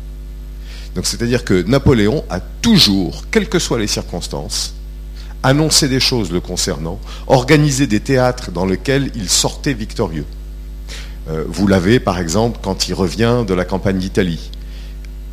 Donc 0.96 1.06
c'est-à-dire 1.06 1.44
que 1.44 1.62
Napoléon 1.62 2.24
a 2.30 2.40
toujours, 2.40 3.24
quelles 3.30 3.48
que 3.48 3.60
soient 3.60 3.78
les 3.78 3.86
circonstances, 3.86 4.74
annoncé 5.44 5.88
des 5.88 6.00
choses 6.00 6.32
le 6.32 6.40
concernant, 6.40 6.98
organisé 7.28 7.86
des 7.86 8.00
théâtres 8.00 8.50
dans 8.50 8.66
lesquels 8.66 9.12
il 9.14 9.28
sortait 9.28 9.72
victorieux. 9.72 10.26
Euh, 11.30 11.44
vous 11.46 11.66
l'avez 11.66 12.00
par 12.00 12.18
exemple 12.18 12.58
quand 12.62 12.88
il 12.88 12.94
revient 12.94 13.44
de 13.46 13.54
la 13.54 13.64
campagne 13.64 13.98
d'Italie 13.98 14.50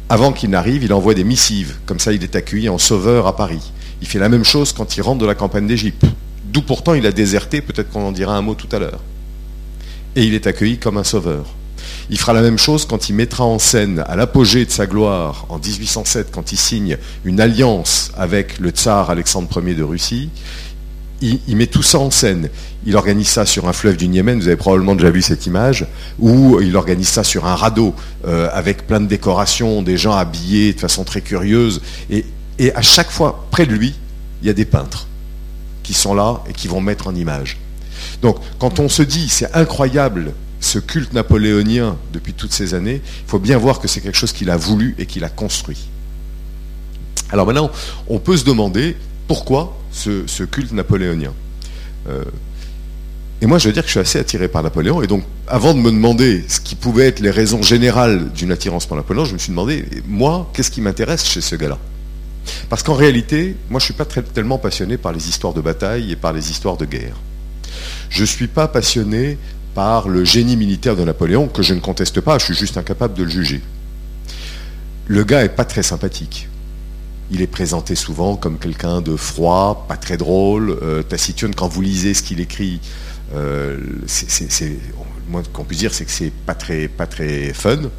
avant 0.10 0.32
qu'il 0.32 0.50
n'arrive, 0.50 0.84
il 0.84 0.94
envoie 0.94 1.14
des 1.14 1.26
missives. 1.26 1.76
Comme 1.86 2.00
ça, 2.00 2.14
il 2.14 2.24
est 2.24 2.36
accueilli 2.36 2.70
en 2.70 2.78
sauveur 2.78 3.28
à 3.28 3.36
Paris. 3.36 3.74
Il 4.02 4.08
fait 4.08 4.20
la 4.20 4.30
même 4.30 4.46
chose 4.46 4.72
quand 4.72 4.96
il 4.96 5.02
rentre 5.02 5.20
de 5.20 5.26
la 5.26 5.36
campagne 5.36 5.68
d'Égypte. 5.68 6.06
D'où 6.46 6.62
pourtant 6.62 6.94
il 6.94 7.06
a 7.06 7.12
déserté, 7.12 7.62
peut-être 7.62 7.90
qu'on 7.90 8.08
en 8.08 8.12
dira 8.14 8.38
un 8.38 8.42
mot 8.42 8.56
tout 8.56 8.74
à 8.74 8.80
l'heure. 8.80 9.02
Et 10.16 10.24
il 10.24 10.34
est 10.34 10.48
accueilli 10.48 10.78
comme 10.78 10.98
un 10.98 11.04
sauveur. 11.04 11.46
Il 12.10 12.18
fera 12.18 12.32
la 12.32 12.42
même 12.42 12.58
chose 12.58 12.86
quand 12.86 13.10
il 13.10 13.16
mettra 13.16 13.44
en 13.44 13.60
scène, 13.60 14.04
à 14.08 14.16
l'apogée 14.16 14.66
de 14.66 14.72
sa 14.72 14.88
gloire, 14.88 15.46
en 15.50 15.60
1807, 15.60 16.32
quand 16.32 16.54
il 16.54 16.58
signe 16.58 16.98
une 17.26 17.42
alliance 17.42 18.12
avec 18.18 18.60
le 18.60 18.70
tsar 18.70 19.10
Alexandre 19.10 19.62
Ier 19.62 19.76
de 19.76 19.84
Russie 19.84 20.30
il, 21.22 21.56
met 21.56 21.68
tout 21.68 21.84
ça 21.84 22.00
en 22.00 22.12
scène. 22.12 22.50
Il 22.86 22.96
organise 22.96 23.28
ça 23.28 23.46
sur 23.46 23.68
un 23.68 23.74
fleuve 23.74 23.98
du 23.98 24.06
Yémen, 24.06 24.40
vous 24.40 24.48
avez 24.48 24.56
probablement 24.56 24.96
déjà 24.96 25.10
vu 25.10 25.22
cette 25.22 25.46
image, 25.46 25.86
ou 26.20 26.60
il 26.62 26.76
organise 26.76 27.08
ça 27.08 27.24
sur 27.24 27.46
un 27.46 27.56
radeau 27.56 27.96
euh, 28.26 28.50
avec 28.54 28.88
plein 28.88 29.00
de 29.00 29.08
décorations, 29.08 29.82
des 29.82 29.98
gens 29.98 30.14
habillés 30.14 30.74
de 30.74 30.80
façon 30.80 31.04
très 31.04 31.22
curieuse. 31.22 31.82
Et, 32.10 32.26
et 32.60 32.74
à 32.76 32.82
chaque 32.82 33.10
fois, 33.10 33.48
près 33.52 33.66
de 33.66 33.74
lui, 33.74 33.96
il 34.42 34.48
y 34.48 34.50
a 34.50 34.54
des 34.54 34.66
peintres 34.66 35.08
qui 35.84 35.94
sont 35.94 36.14
là 36.14 36.44
et 36.50 36.54
qui 36.54 36.68
vont 36.68 36.82
mettre 36.82 37.08
en 37.08 37.16
image. 37.16 37.58
Donc 38.22 38.38
quand 38.60 38.80
on 38.80 38.90
se 38.90 39.02
dit 39.02 39.30
c'est 39.30 39.54
incroyable 39.56 40.34
ce 40.60 40.80
culte 40.80 41.14
napoléonien 41.14 41.98
depuis 42.14 42.34
toutes 42.34 42.54
ces 42.54 42.74
années, 42.74 43.02
il 43.04 43.30
faut 43.30 43.40
bien 43.40 43.58
voir 43.58 43.80
que 43.80 43.88
c'est 43.88 44.02
quelque 44.02 44.18
chose 44.18 44.34
qu'il 44.34 44.50
a 44.50 44.58
voulu 44.58 44.96
et 44.98 45.06
qu'il 45.06 45.24
a 45.24 45.30
construit. 45.30 45.88
Alors 47.32 47.46
maintenant, 47.46 47.72
on 48.08 48.20
peut 48.20 48.38
se 48.38 48.46
demander 48.46 48.96
pourquoi 49.28 49.78
ce, 49.92 50.44
culte 50.44 50.72
napoléonien. 50.72 51.34
Euh, 52.08 52.24
et 53.42 53.46
moi, 53.46 53.60
je 53.60 53.68
veux 53.68 53.74
dire 53.74 53.84
que 53.84 53.88
je 53.88 53.92
suis 53.92 54.00
assez 54.00 54.18
attiré 54.20 54.48
par 54.48 54.64
Napoléon. 54.64 55.04
Et 55.04 55.08
donc, 55.08 55.24
avant 55.48 55.76
de 55.76 55.80
me 55.80 55.92
demander 55.92 56.44
ce 56.48 56.60
qui 56.60 56.76
pouvait 56.76 57.08
être 57.08 57.20
les 57.20 57.30
raisons 57.30 57.62
générales 57.62 58.32
d'une 58.32 58.52
attirance 58.52 58.88
par 58.88 58.98
Napoléon, 58.98 59.26
je 59.26 59.34
me 59.34 59.38
suis 59.38 59.52
demandé, 59.52 59.86
moi, 60.08 60.50
qu'est-ce 60.54 60.72
qui 60.72 60.82
m'intéresse 60.82 61.24
chez 61.26 61.42
ce 61.42 61.56
gars-là? 61.56 61.78
Parce 62.70 62.82
qu'en 62.82 62.96
réalité, 62.96 63.56
moi, 63.70 63.80
je 63.80 63.84
ne 63.84 63.94
suis 63.94 63.94
pas 63.94 64.06
tellement 64.06 64.58
passionné 64.58 64.98
par 64.98 65.12
les 65.12 65.30
histoires 65.30 65.54
de 65.54 65.62
bataille 65.62 66.12
et 66.12 66.16
par 66.16 66.34
les 66.34 66.50
histoires 66.50 66.78
de 66.78 66.86
guerre. 66.86 67.16
Je 68.10 68.22
ne 68.22 68.26
suis 68.26 68.48
pas 68.48 68.68
passionné 68.68 69.38
par 69.76 70.08
le 70.08 70.26
génie 70.26 70.56
militaire 70.56 70.96
de 70.96 71.04
Napoléon, 71.04 71.48
que 71.48 71.62
je 71.62 71.76
ne 71.76 71.80
conteste 71.80 72.22
pas, 72.22 72.40
je 72.40 72.46
suis 72.46 72.56
juste 72.56 72.78
incapable 72.78 73.14
de 73.14 73.24
le 73.24 73.30
juger. 73.30 73.62
Le 75.06 75.24
gars 75.24 75.44
n'est 75.44 75.50
pas 75.50 75.66
très 75.66 75.84
sympathique. 75.84 76.48
Il 77.30 77.42
est 77.42 77.48
présenté 77.48 77.96
souvent 77.96 78.38
comme 78.38 78.58
quelqu'un 78.58 79.02
de 79.02 79.16
froid, 79.16 79.86
pas 79.88 79.98
très 79.98 80.16
drôle, 80.16 80.78
euh, 80.82 81.04
taciturne. 81.04 81.54
Quand 81.54 81.68
vous 81.68 81.82
lisez 81.82 82.14
ce 82.14 82.24
qu'il 82.24 82.40
écrit, 82.40 82.80
euh, 83.36 83.78
le 83.80 84.80
moins 85.30 85.44
qu'on 85.52 85.66
puisse 85.66 85.80
dire, 85.80 85.94
c'est 85.94 86.06
que 86.06 86.12
c'est 86.12 86.32
pas 86.32 86.56
très, 86.56 86.88
pas 86.88 87.06
très 87.06 87.54
fun. 87.54 87.90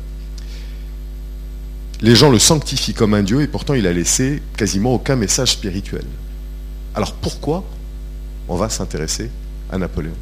Les 2.00 2.16
gens 2.16 2.30
le 2.30 2.38
sanctifient 2.38 2.94
comme 2.94 3.12
un 3.12 3.22
dieu 3.22 3.42
et 3.42 3.48
pourtant 3.48 3.74
il 3.74 3.86
a 3.86 3.92
laissé 3.92 4.40
quasiment 4.56 4.94
aucun 4.94 5.16
message 5.16 5.52
spirituel. 5.52 6.04
Alors 6.94 7.12
pourquoi 7.14 7.64
on 8.48 8.56
va 8.56 8.68
s'intéresser 8.68 9.30
à 9.70 9.78
Napoléon? 9.78 10.14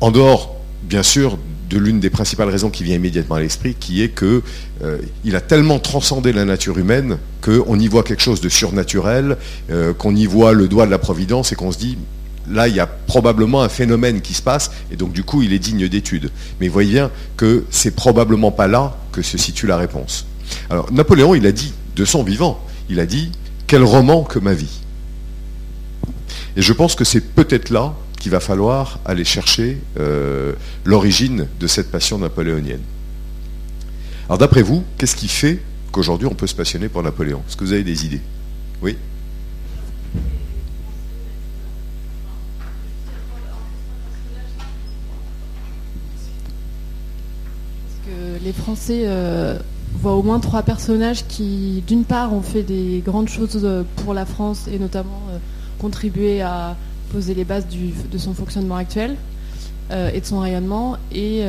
En 0.00 0.10
dehors, 0.10 0.56
bien 0.82 1.02
sûr, 1.02 1.38
de 1.68 1.78
l'une 1.78 2.00
des 2.00 2.10
principales 2.10 2.48
raisons 2.48 2.70
qui 2.70 2.84
vient 2.84 2.96
immédiatement 2.96 3.36
à 3.36 3.40
l'esprit, 3.40 3.74
qui 3.74 4.02
est 4.02 4.16
qu'il 4.16 4.42
euh, 4.82 4.98
a 5.32 5.40
tellement 5.40 5.78
transcendé 5.78 6.32
la 6.32 6.44
nature 6.44 6.78
humaine 6.78 7.18
qu'on 7.40 7.78
y 7.78 7.88
voit 7.88 8.02
quelque 8.02 8.22
chose 8.22 8.40
de 8.40 8.48
surnaturel, 8.48 9.36
euh, 9.70 9.92
qu'on 9.94 10.14
y 10.14 10.26
voit 10.26 10.52
le 10.52 10.68
doigt 10.68 10.86
de 10.86 10.90
la 10.90 10.98
providence 10.98 11.52
et 11.52 11.56
qu'on 11.56 11.72
se 11.72 11.78
dit 11.78 11.98
là 12.50 12.68
il 12.68 12.74
y 12.74 12.80
a 12.80 12.86
probablement 12.86 13.62
un 13.62 13.68
phénomène 13.68 14.20
qui 14.20 14.34
se 14.34 14.42
passe 14.42 14.70
et 14.92 14.96
donc 14.96 15.12
du 15.12 15.24
coup 15.24 15.42
il 15.42 15.52
est 15.52 15.58
digne 15.58 15.88
d'étude. 15.88 16.30
Mais 16.60 16.68
voyez 16.68 16.92
bien 16.92 17.10
que 17.36 17.64
c'est 17.70 17.94
probablement 17.94 18.50
pas 18.50 18.66
là 18.66 18.96
que 19.12 19.22
se 19.22 19.38
situe 19.38 19.66
la 19.66 19.76
réponse. 19.76 20.26
Alors 20.68 20.92
Napoléon 20.92 21.34
il 21.34 21.46
a 21.46 21.52
dit 21.52 21.72
de 21.96 22.04
son 22.04 22.22
vivant, 22.22 22.60
il 22.90 23.00
a 23.00 23.06
dit 23.06 23.32
quel 23.66 23.82
roman 23.82 24.22
que 24.22 24.38
ma 24.38 24.52
vie. 24.52 24.80
Et 26.56 26.62
je 26.62 26.72
pense 26.72 26.94
que 26.94 27.04
c'est 27.04 27.20
peut-être 27.20 27.70
là 27.70 27.94
qu'il 28.24 28.32
va 28.32 28.40
falloir 28.40 29.00
aller 29.04 29.22
chercher 29.22 29.82
euh, 30.00 30.54
l'origine 30.86 31.46
de 31.60 31.66
cette 31.66 31.90
passion 31.90 32.16
napoléonienne. 32.16 32.80
Alors 34.30 34.38
d'après 34.38 34.62
vous, 34.62 34.82
qu'est-ce 34.96 35.14
qui 35.14 35.28
fait 35.28 35.60
qu'aujourd'hui 35.92 36.26
on 36.26 36.32
peut 36.32 36.46
se 36.46 36.54
passionner 36.54 36.88
pour 36.88 37.02
Napoléon? 37.02 37.42
Est-ce 37.46 37.54
que 37.54 37.64
vous 37.64 37.74
avez 37.74 37.84
des 37.84 38.06
idées? 38.06 38.22
Oui? 38.80 38.96
Les 48.42 48.52
Français 48.54 49.02
euh, 49.04 49.58
voient 50.00 50.14
au 50.14 50.22
moins 50.22 50.40
trois 50.40 50.62
personnages 50.62 51.26
qui, 51.26 51.82
d'une 51.86 52.04
part, 52.04 52.32
ont 52.32 52.42
fait 52.42 52.62
des 52.62 53.02
grandes 53.04 53.28
choses 53.28 53.60
euh, 53.64 53.82
pour 53.96 54.14
la 54.14 54.24
France 54.24 54.66
et 54.72 54.78
notamment 54.78 55.20
contribué 55.78 56.40
à 56.40 56.76
poser 57.14 57.34
les 57.34 57.44
bases 57.44 57.66
de 58.10 58.18
son 58.18 58.34
fonctionnement 58.34 58.76
actuel 58.76 59.16
et 59.90 60.20
de 60.20 60.26
son 60.26 60.40
rayonnement, 60.40 60.96
et, 61.12 61.42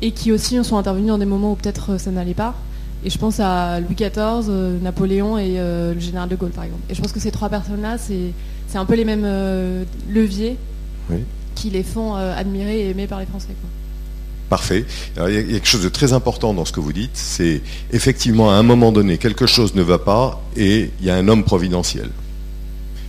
et 0.00 0.10
qui 0.12 0.30
aussi 0.30 0.62
sont 0.62 0.76
intervenus 0.76 1.08
dans 1.08 1.18
des 1.18 1.26
moments 1.26 1.52
où 1.52 1.56
peut-être 1.56 1.98
ça 1.98 2.10
n'allait 2.12 2.34
pas. 2.34 2.54
Et 3.04 3.10
je 3.10 3.18
pense 3.18 3.40
à 3.40 3.80
Louis 3.80 3.96
XIV, 3.96 4.48
Napoléon 4.80 5.38
et 5.38 5.56
le 5.56 5.98
général 5.98 6.28
de 6.28 6.36
Gaulle, 6.36 6.50
par 6.50 6.64
exemple. 6.64 6.82
Et 6.88 6.94
je 6.94 7.02
pense 7.02 7.10
que 7.10 7.18
ces 7.18 7.32
trois 7.32 7.48
personnes-là, 7.48 7.98
c'est 7.98 8.78
un 8.78 8.84
peu 8.84 8.94
les 8.94 9.04
mêmes 9.04 9.26
leviers 10.08 10.56
qui 11.56 11.70
les 11.70 11.82
font 11.82 12.14
admirer 12.14 12.82
et 12.82 12.90
aimer 12.90 13.08
par 13.08 13.18
les 13.18 13.26
Français. 13.26 13.56
Parfait. 14.52 14.84
il 15.16 15.34
y 15.34 15.38
a 15.38 15.42
quelque 15.42 15.66
chose 15.66 15.82
de 15.82 15.88
très 15.88 16.12
important 16.12 16.52
dans 16.52 16.66
ce 16.66 16.72
que 16.72 16.80
vous 16.80 16.92
dites, 16.92 17.12
c'est 17.14 17.62
effectivement 17.90 18.50
à 18.50 18.54
un 18.56 18.62
moment 18.62 18.92
donné, 18.92 19.16
quelque 19.16 19.46
chose 19.46 19.74
ne 19.74 19.80
va 19.80 19.98
pas 19.98 20.42
et 20.58 20.90
il 21.00 21.06
y 21.06 21.08
a 21.08 21.16
un 21.16 21.26
homme 21.28 21.42
providentiel 21.42 22.10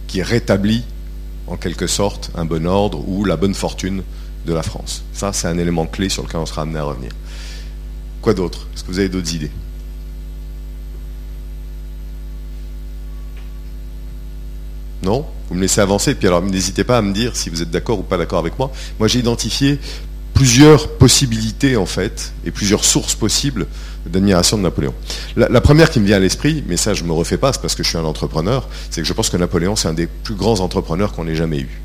qui 0.08 0.22
rétablit 0.22 0.86
en 1.48 1.58
quelque 1.58 1.88
sorte 1.88 2.32
un 2.36 2.46
bon 2.46 2.66
ordre 2.66 3.04
ou 3.08 3.26
la 3.26 3.38
bonne 3.38 3.54
fortune 3.54 4.04
de 4.46 4.54
la 4.54 4.64
France. 4.64 5.04
Ça, 5.14 5.34
c'est 5.34 5.48
un 5.48 5.58
élément 5.58 5.86
clé 5.86 6.10
sur 6.10 6.24
lequel 6.24 6.40
on 6.40 6.46
sera 6.46 6.64
amené 6.64 6.80
à 6.80 6.84
revenir. 6.84 7.12
Quoi 8.22 8.34
d'autre? 8.34 8.68
Est-ce 8.74 8.84
que 8.84 8.92
vous 8.92 9.00
avez 9.00 9.10
d'autres 9.10 9.34
idées? 9.34 9.52
Non? 15.02 15.26
Vous 15.50 15.56
me 15.56 15.62
laissez 15.62 15.82
avancer, 15.82 16.16
puis 16.16 16.28
alors 16.28 16.42
n'hésitez 16.42 16.86
pas 16.86 16.98
à 16.98 17.02
me 17.02 17.14
dire 17.14 17.36
si 17.36 17.50
vous 17.50 17.62
êtes 17.62 17.70
d'accord 17.70 18.00
ou 18.00 18.04
pas 18.04 18.18
d'accord 18.18 18.40
avec 18.40 18.58
moi. 18.58 18.72
Moi, 19.00 19.08
j'ai 19.08 19.20
identifié 19.20 19.80
plusieurs 20.44 20.90
possibilités 20.90 21.78
en 21.78 21.86
fait 21.86 22.34
et 22.46 22.52
plusieurs 22.52 22.84
sources 22.84 23.16
possibles 23.16 23.66
d'admiration 24.06 24.58
de 24.58 24.64
Napoléon. 24.64 24.94
La, 25.38 25.62
première 25.62 25.90
qui 25.90 26.02
me 26.02 26.06
vient 26.06 26.18
à 26.18 26.20
l'esprit, 26.20 26.66
mais 26.68 26.76
ça 26.76 26.94
je 26.94 27.06
me 27.06 27.14
refais 27.14 27.38
pas, 27.38 27.54
c'est 27.54 27.62
parce 27.62 27.76
que 27.76 27.84
je 27.84 27.88
suis 27.88 27.98
un 27.98 28.04
entrepreneur, 28.04 28.68
c'est 28.90 29.00
que 29.00 29.08
je 29.08 29.14
pense 29.14 29.30
que 29.30 29.38
Napoléon 29.38 29.78
c'est 29.78 29.88
un 29.88 29.94
des 29.94 30.06
plus 30.06 30.36
grands 30.36 30.60
entrepreneurs 30.60 31.14
qu'on 31.14 31.30
ait 31.30 31.36
jamais 31.36 31.60
eu. 31.60 31.82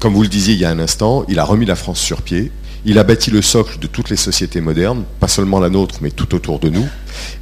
Comme 0.00 0.14
vous 0.14 0.22
le 0.22 0.28
disiez 0.28 0.54
il 0.54 0.60
y 0.60 0.64
a 0.64 0.70
un 0.70 0.78
instant, 0.78 1.26
il 1.28 1.38
a 1.38 1.44
remis 1.44 1.66
la 1.66 1.76
France 1.76 2.00
sur 2.00 2.22
pied, 2.22 2.52
il 2.84 2.98
a 2.98 3.04
bâti 3.04 3.30
le 3.30 3.42
socle 3.42 3.78
de 3.78 3.86
toutes 3.86 4.10
les 4.10 4.16
sociétés 4.16 4.60
modernes, 4.60 5.04
pas 5.18 5.28
seulement 5.28 5.60
la 5.60 5.68
nôtre, 5.68 5.96
mais 6.00 6.10
tout 6.10 6.34
autour 6.34 6.58
de 6.58 6.68
nous. 6.68 6.86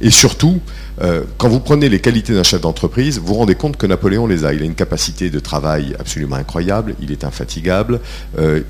Et 0.01 0.09
surtout, 0.09 0.59
euh, 1.01 1.23
quand 1.37 1.47
vous 1.47 1.59
prenez 1.59 1.87
les 1.87 1.99
qualités 1.99 2.33
d'un 2.33 2.43
chef 2.43 2.61
d'entreprise, 2.61 3.19
vous 3.19 3.27
vous 3.27 3.33
rendez 3.35 3.55
compte 3.55 3.77
que 3.77 3.87
Napoléon 3.87 4.27
les 4.27 4.43
a. 4.43 4.53
Il 4.53 4.61
a 4.61 4.65
une 4.65 4.75
capacité 4.75 5.29
de 5.29 5.39
travail 5.39 5.95
absolument 5.99 6.35
incroyable, 6.35 6.95
il 7.01 7.11
est 7.11 7.23
infatigable, 7.23 8.01
euh, 8.37 8.61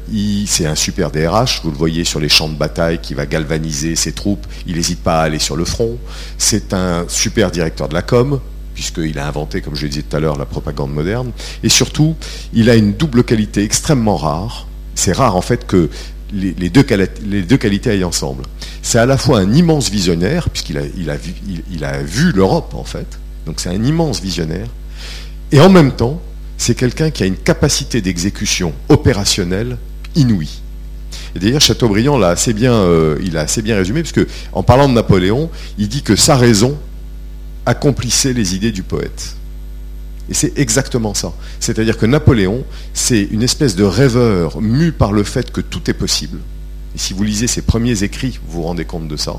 c'est 0.45 0.65
un 0.65 0.75
super 0.75 1.11
DRH, 1.11 1.61
vous 1.63 1.71
le 1.71 1.77
voyez 1.77 2.03
sur 2.03 2.19
les 2.19 2.29
champs 2.29 2.49
de 2.49 2.55
bataille 2.55 2.99
qui 2.99 3.13
va 3.13 3.25
galvaniser 3.25 3.95
ses 3.95 4.11
troupes, 4.11 4.45
il 4.67 4.75
n'hésite 4.75 5.01
pas 5.01 5.21
à 5.21 5.23
aller 5.23 5.39
sur 5.39 5.55
le 5.55 5.65
front, 5.65 5.97
c'est 6.37 6.73
un 6.73 7.05
super 7.07 7.51
directeur 7.51 7.89
de 7.89 7.93
la 7.93 8.01
com, 8.01 8.39
puisqu'il 8.73 9.17
a 9.19 9.27
inventé, 9.27 9.61
comme 9.61 9.75
je 9.75 9.83
le 9.83 9.89
disais 9.89 10.03
tout 10.03 10.15
à 10.15 10.19
l'heure, 10.19 10.37
la 10.37 10.45
propagande 10.45 10.93
moderne, 10.93 11.31
et 11.63 11.69
surtout, 11.69 12.15
il 12.53 12.69
a 12.69 12.75
une 12.75 12.93
double 12.93 13.23
qualité 13.23 13.63
extrêmement 13.63 14.17
rare, 14.17 14.67
c'est 14.95 15.13
rare 15.13 15.35
en 15.35 15.41
fait 15.41 15.65
que 15.65 15.89
les, 16.31 16.69
deux, 16.69 16.83
qualités 16.83 17.91
aillent 17.91 18.03
ensemble. 18.03 18.43
C'est 18.81 18.99
à 18.99 19.05
la 19.05 19.17
fois 19.17 19.39
un 19.39 19.53
immense 19.53 19.89
visionnaire, 19.89 20.49
puisqu'il 20.49 20.77
a, 20.77 21.97
vu, 22.01 22.31
l'Europe 22.31 22.73
en 22.75 22.83
fait, 22.83 23.19
donc 23.45 23.59
c'est 23.59 23.69
un 23.69 23.83
immense 23.83 24.21
visionnaire, 24.21 24.67
et 25.51 25.59
en 25.59 25.69
même 25.69 25.91
temps, 25.91 26.21
c'est 26.57 26.75
quelqu'un 26.75 27.09
qui 27.09 27.23
a 27.23 27.25
une 27.25 27.37
capacité 27.37 28.01
d'exécution 28.01 28.73
opérationnelle 28.89 29.77
inouïe. 30.15 30.61
Et 31.35 31.39
d'ailleurs, 31.39 31.61
Chateaubriand 31.61 32.17
l'a 32.17 32.29
assez 32.29 32.53
bien, 32.53 32.73
euh, 32.73 33.17
assez 33.35 33.61
bien 33.61 33.75
résumé, 33.75 34.01
puisque 34.01 34.27
en 34.51 34.63
parlant 34.63 34.89
de 34.89 34.93
Napoléon, 34.93 35.49
il 35.77 35.87
dit 35.87 36.01
que 36.01 36.15
sa 36.15 36.35
raison 36.35 36.77
accomplissait 37.65 38.33
les 38.33 38.55
idées 38.55 38.71
du 38.71 38.83
poète. 38.83 39.35
Et 40.29 40.33
c'est 40.33 40.57
exactement 40.57 41.13
ça. 41.13 41.33
C'est-à-dire 41.59 41.97
que 41.97 42.05
Napoléon, 42.05 42.63
c'est 42.93 43.23
une 43.23 43.41
espèce 43.41 43.75
de 43.75 43.83
rêveur 43.83 44.61
mu 44.61 44.91
par 44.91 45.11
le 45.11 45.23
fait 45.23 45.51
que 45.51 45.61
tout 45.61 45.89
est 45.89 45.93
possible. 45.95 46.39
Et 46.95 46.97
si 46.99 47.13
vous 47.13 47.23
lisez 47.23 47.47
ses 47.47 47.63
premiers 47.63 48.03
écrits, 48.03 48.39
vous 48.45 48.61
vous 48.61 48.67
rendez 48.67 48.85
compte 48.85 49.07
de 49.07 49.17
ça. 49.17 49.35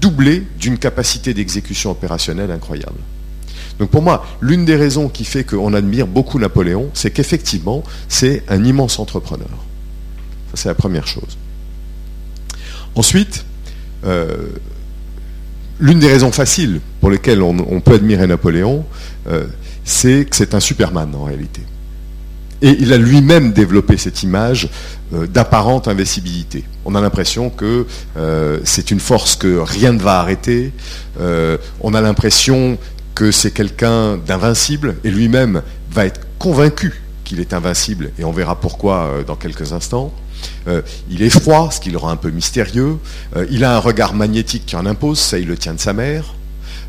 Doublé 0.00 0.44
d'une 0.58 0.78
capacité 0.78 1.32
d'exécution 1.32 1.92
opérationnelle 1.92 2.50
incroyable. 2.50 2.98
Donc 3.78 3.90
pour 3.90 4.02
moi, 4.02 4.26
l'une 4.40 4.64
des 4.64 4.76
raisons 4.76 5.08
qui 5.08 5.24
fait 5.24 5.44
qu'on 5.44 5.74
admire 5.74 6.06
beaucoup 6.06 6.38
Napoléon, 6.38 6.90
c'est 6.94 7.10
qu'effectivement, 7.10 7.84
c'est 8.08 8.42
un 8.48 8.64
immense 8.64 8.98
entrepreneur. 8.98 9.48
Ça, 10.50 10.62
c'est 10.62 10.68
la 10.68 10.74
première 10.74 11.06
chose. 11.06 11.38
Ensuite, 12.94 13.44
euh, 14.04 14.48
l'une 15.78 15.98
des 15.98 16.08
raisons 16.10 16.32
faciles 16.32 16.80
pour 17.00 17.10
lesquelles 17.10 17.42
on, 17.42 17.80
peut 17.80 17.94
admirer 17.94 18.26
Napoléon, 18.26 18.84
c'est 19.84 20.24
que 20.24 20.36
c'est 20.36 20.54
un 20.54 20.60
Superman 20.60 21.14
en 21.14 21.24
réalité. 21.24 21.62
Et 22.62 22.76
il 22.80 22.92
a 22.92 22.96
lui-même 22.96 23.52
développé 23.52 23.98
cette 23.98 24.22
image 24.22 24.70
euh, 25.12 25.26
d'apparente 25.26 25.88
invincibilité. 25.88 26.64
On 26.86 26.94
a 26.94 27.00
l'impression 27.02 27.50
que 27.50 27.86
euh, 28.16 28.60
c'est 28.64 28.90
une 28.90 29.00
force 29.00 29.36
que 29.36 29.58
rien 29.58 29.92
ne 29.92 29.98
va 29.98 30.20
arrêter. 30.20 30.72
on 31.18 31.94
a 31.94 32.00
l'impression 32.00 32.78
que 33.14 33.30
c'est 33.30 33.50
quelqu'un 33.50 34.16
d'invincible 34.16 34.96
et 35.04 35.10
lui-même 35.10 35.62
va 35.90 36.06
être 36.06 36.20
convaincu 36.38 37.02
qu'il 37.24 37.40
est 37.40 37.52
invincible 37.52 38.10
et 38.18 38.24
on 38.24 38.32
verra 38.32 38.60
pourquoi 38.60 39.24
dans 39.26 39.36
quelques 39.36 39.72
instants. 39.72 40.12
Euh, 40.68 40.82
il 41.10 41.22
est 41.22 41.30
froid, 41.30 41.70
ce 41.70 41.80
qui 41.80 41.90
le 41.90 41.98
rend 41.98 42.10
un 42.10 42.16
peu 42.16 42.30
mystérieux. 42.30 42.98
Euh, 43.36 43.46
il 43.50 43.64
a 43.64 43.76
un 43.76 43.78
regard 43.78 44.14
magnétique 44.14 44.66
qui 44.66 44.76
en 44.76 44.86
impose, 44.86 45.18
ça 45.18 45.38
il 45.38 45.46
le 45.46 45.56
tient 45.56 45.74
de 45.74 45.80
sa 45.80 45.92
mère. 45.92 46.34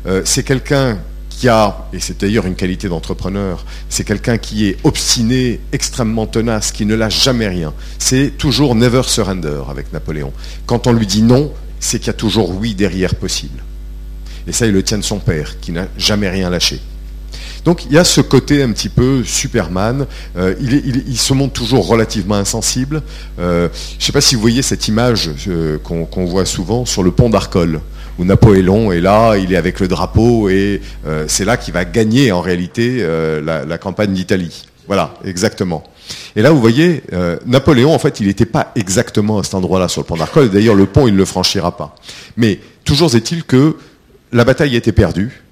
Euh, 0.06 0.22
c'est 0.24 0.42
quelqu'un 0.42 0.98
qui 1.38 1.48
a, 1.48 1.88
et 1.92 2.00
c'est 2.00 2.20
d'ailleurs 2.20 2.46
une 2.46 2.56
qualité 2.56 2.88
d'entrepreneur, 2.88 3.64
c'est 3.88 4.02
quelqu'un 4.02 4.38
qui 4.38 4.66
est 4.66 4.76
obstiné, 4.82 5.60
extrêmement 5.70 6.26
tenace, 6.26 6.72
qui 6.72 6.84
ne 6.84 6.96
lâche 6.96 7.22
jamais 7.22 7.46
rien. 7.46 7.72
C'est 8.00 8.36
toujours 8.36 8.74
never 8.74 9.02
surrender 9.04 9.62
avec 9.70 9.92
Napoléon. 9.92 10.32
Quand 10.66 10.88
on 10.88 10.92
lui 10.92 11.06
dit 11.06 11.22
non, 11.22 11.52
c'est 11.78 12.00
qu'il 12.00 12.08
y 12.08 12.10
a 12.10 12.14
toujours 12.14 12.50
oui 12.50 12.74
derrière 12.74 13.14
possible. 13.14 13.62
Et 14.48 14.52
ça, 14.52 14.66
il 14.66 14.72
le 14.72 14.82
tient 14.82 14.98
de 14.98 15.04
son 15.04 15.20
père, 15.20 15.60
qui 15.60 15.70
n'a 15.70 15.86
jamais 15.96 16.28
rien 16.28 16.50
lâché. 16.50 16.80
Donc 17.64 17.84
il 17.84 17.92
y 17.92 17.98
a 17.98 18.04
ce 18.04 18.20
côté 18.20 18.62
un 18.64 18.72
petit 18.72 18.88
peu 18.88 19.22
Superman. 19.22 20.06
Euh, 20.36 20.54
il, 20.60 21.18
se 21.18 21.34
montre 21.34 21.52
toujours 21.52 21.86
relativement 21.86 22.36
insensible. 22.36 23.02
Euh, 23.38 23.68
je 23.92 23.96
ne 23.96 24.06
sais 24.06 24.12
pas 24.12 24.20
si 24.20 24.34
vous 24.34 24.40
voyez 24.40 24.62
cette 24.62 24.88
image 24.88 25.30
euh, 25.46 25.78
qu'on 25.78 26.24
voit 26.24 26.46
souvent 26.46 26.84
sur 26.84 27.04
le 27.04 27.12
pont 27.12 27.30
d'Arcole 27.30 27.80
où 28.18 28.24
Napoléon 28.24 28.92
est 28.92 29.00
là, 29.00 29.36
il 29.36 29.52
est 29.52 29.56
avec 29.56 29.80
le 29.80 29.88
drapeau 29.88 30.48
et 30.48 30.80
c'est 31.26 31.44
là 31.44 31.56
qu'il 31.56 31.72
va 31.74 31.84
gagner 31.84 32.32
en 32.32 32.40
réalité 32.40 33.04
la, 33.44 33.78
campagne 33.78 34.12
d'Italie. 34.12 34.64
Voilà, 34.86 35.14
exactement. 35.24 35.84
Et 36.34 36.42
là, 36.42 36.50
vous 36.50 36.60
voyez, 36.60 37.02
Napoléon, 37.46 37.94
en 37.94 37.98
fait, 37.98 38.18
il 38.20 38.26
n'était 38.26 38.46
pas 38.46 38.72
exactement 38.74 39.38
à 39.38 39.44
cet 39.44 39.54
endroit-là 39.54 39.88
sur 39.88 40.00
le 40.00 40.06
pont 40.06 40.16
d'Arcole. 40.16 40.50
D'ailleurs, 40.50 40.74
le 40.74 40.86
pont, 40.86 41.06
il 41.06 41.12
ne 41.12 41.18
le 41.18 41.24
franchira 41.24 41.76
pas. 41.76 41.94
Mais 42.36 42.58
toujours 42.84 43.14
est-il 43.14 43.44
que 43.44 43.76
la 44.32 44.44
bataille 44.44 44.76
été 44.76 44.92
perdue. 44.92 45.42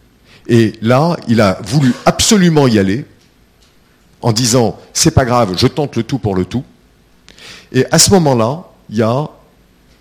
Et 0.49 0.73
là, 0.83 1.17
il 1.29 1.41
a 1.41 1.59
voulu 1.65 1.93
absolument 2.05 2.67
y 2.67 2.79
aller 2.79 3.05
en 4.23 4.33
disant 4.33 4.79
c'est 4.93 5.11
pas 5.11 5.25
grave, 5.25 5.55
je 5.57 5.67
tente 5.67 5.97
le 5.97 6.03
tout 6.03 6.19
pour 6.19 6.35
le 6.35 6.45
tout. 6.45 6.65
Et 7.73 7.85
à 7.91 7.99
ce 7.99 8.11
moment-là, 8.11 8.65
il 8.91 8.97
y 8.97 9.03
a 9.03 9.29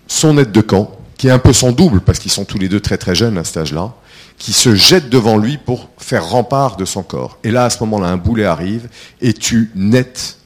son 0.06 0.38
aide 0.38 0.52
de 0.52 0.60
camp, 0.60 0.95
qui 1.16 1.28
est 1.28 1.30
un 1.30 1.38
peu 1.38 1.52
son 1.52 1.72
double, 1.72 2.00
parce 2.00 2.18
qu'ils 2.18 2.30
sont 2.30 2.44
tous 2.44 2.58
les 2.58 2.68
deux 2.68 2.80
très 2.80 2.98
très 2.98 3.14
jeunes 3.14 3.38
à 3.38 3.44
cet 3.44 3.56
âge-là, 3.56 3.94
qui 4.38 4.52
se 4.52 4.74
jette 4.74 5.08
devant 5.08 5.38
lui 5.38 5.56
pour 5.56 5.88
faire 5.98 6.28
rempart 6.28 6.76
de 6.76 6.84
son 6.84 7.02
corps. 7.02 7.38
Et 7.42 7.50
là, 7.50 7.64
à 7.64 7.70
ce 7.70 7.78
moment-là, 7.80 8.08
un 8.08 8.18
boulet 8.18 8.44
arrive 8.44 8.88
et 9.20 9.32
tue 9.32 9.70
net 9.74 10.38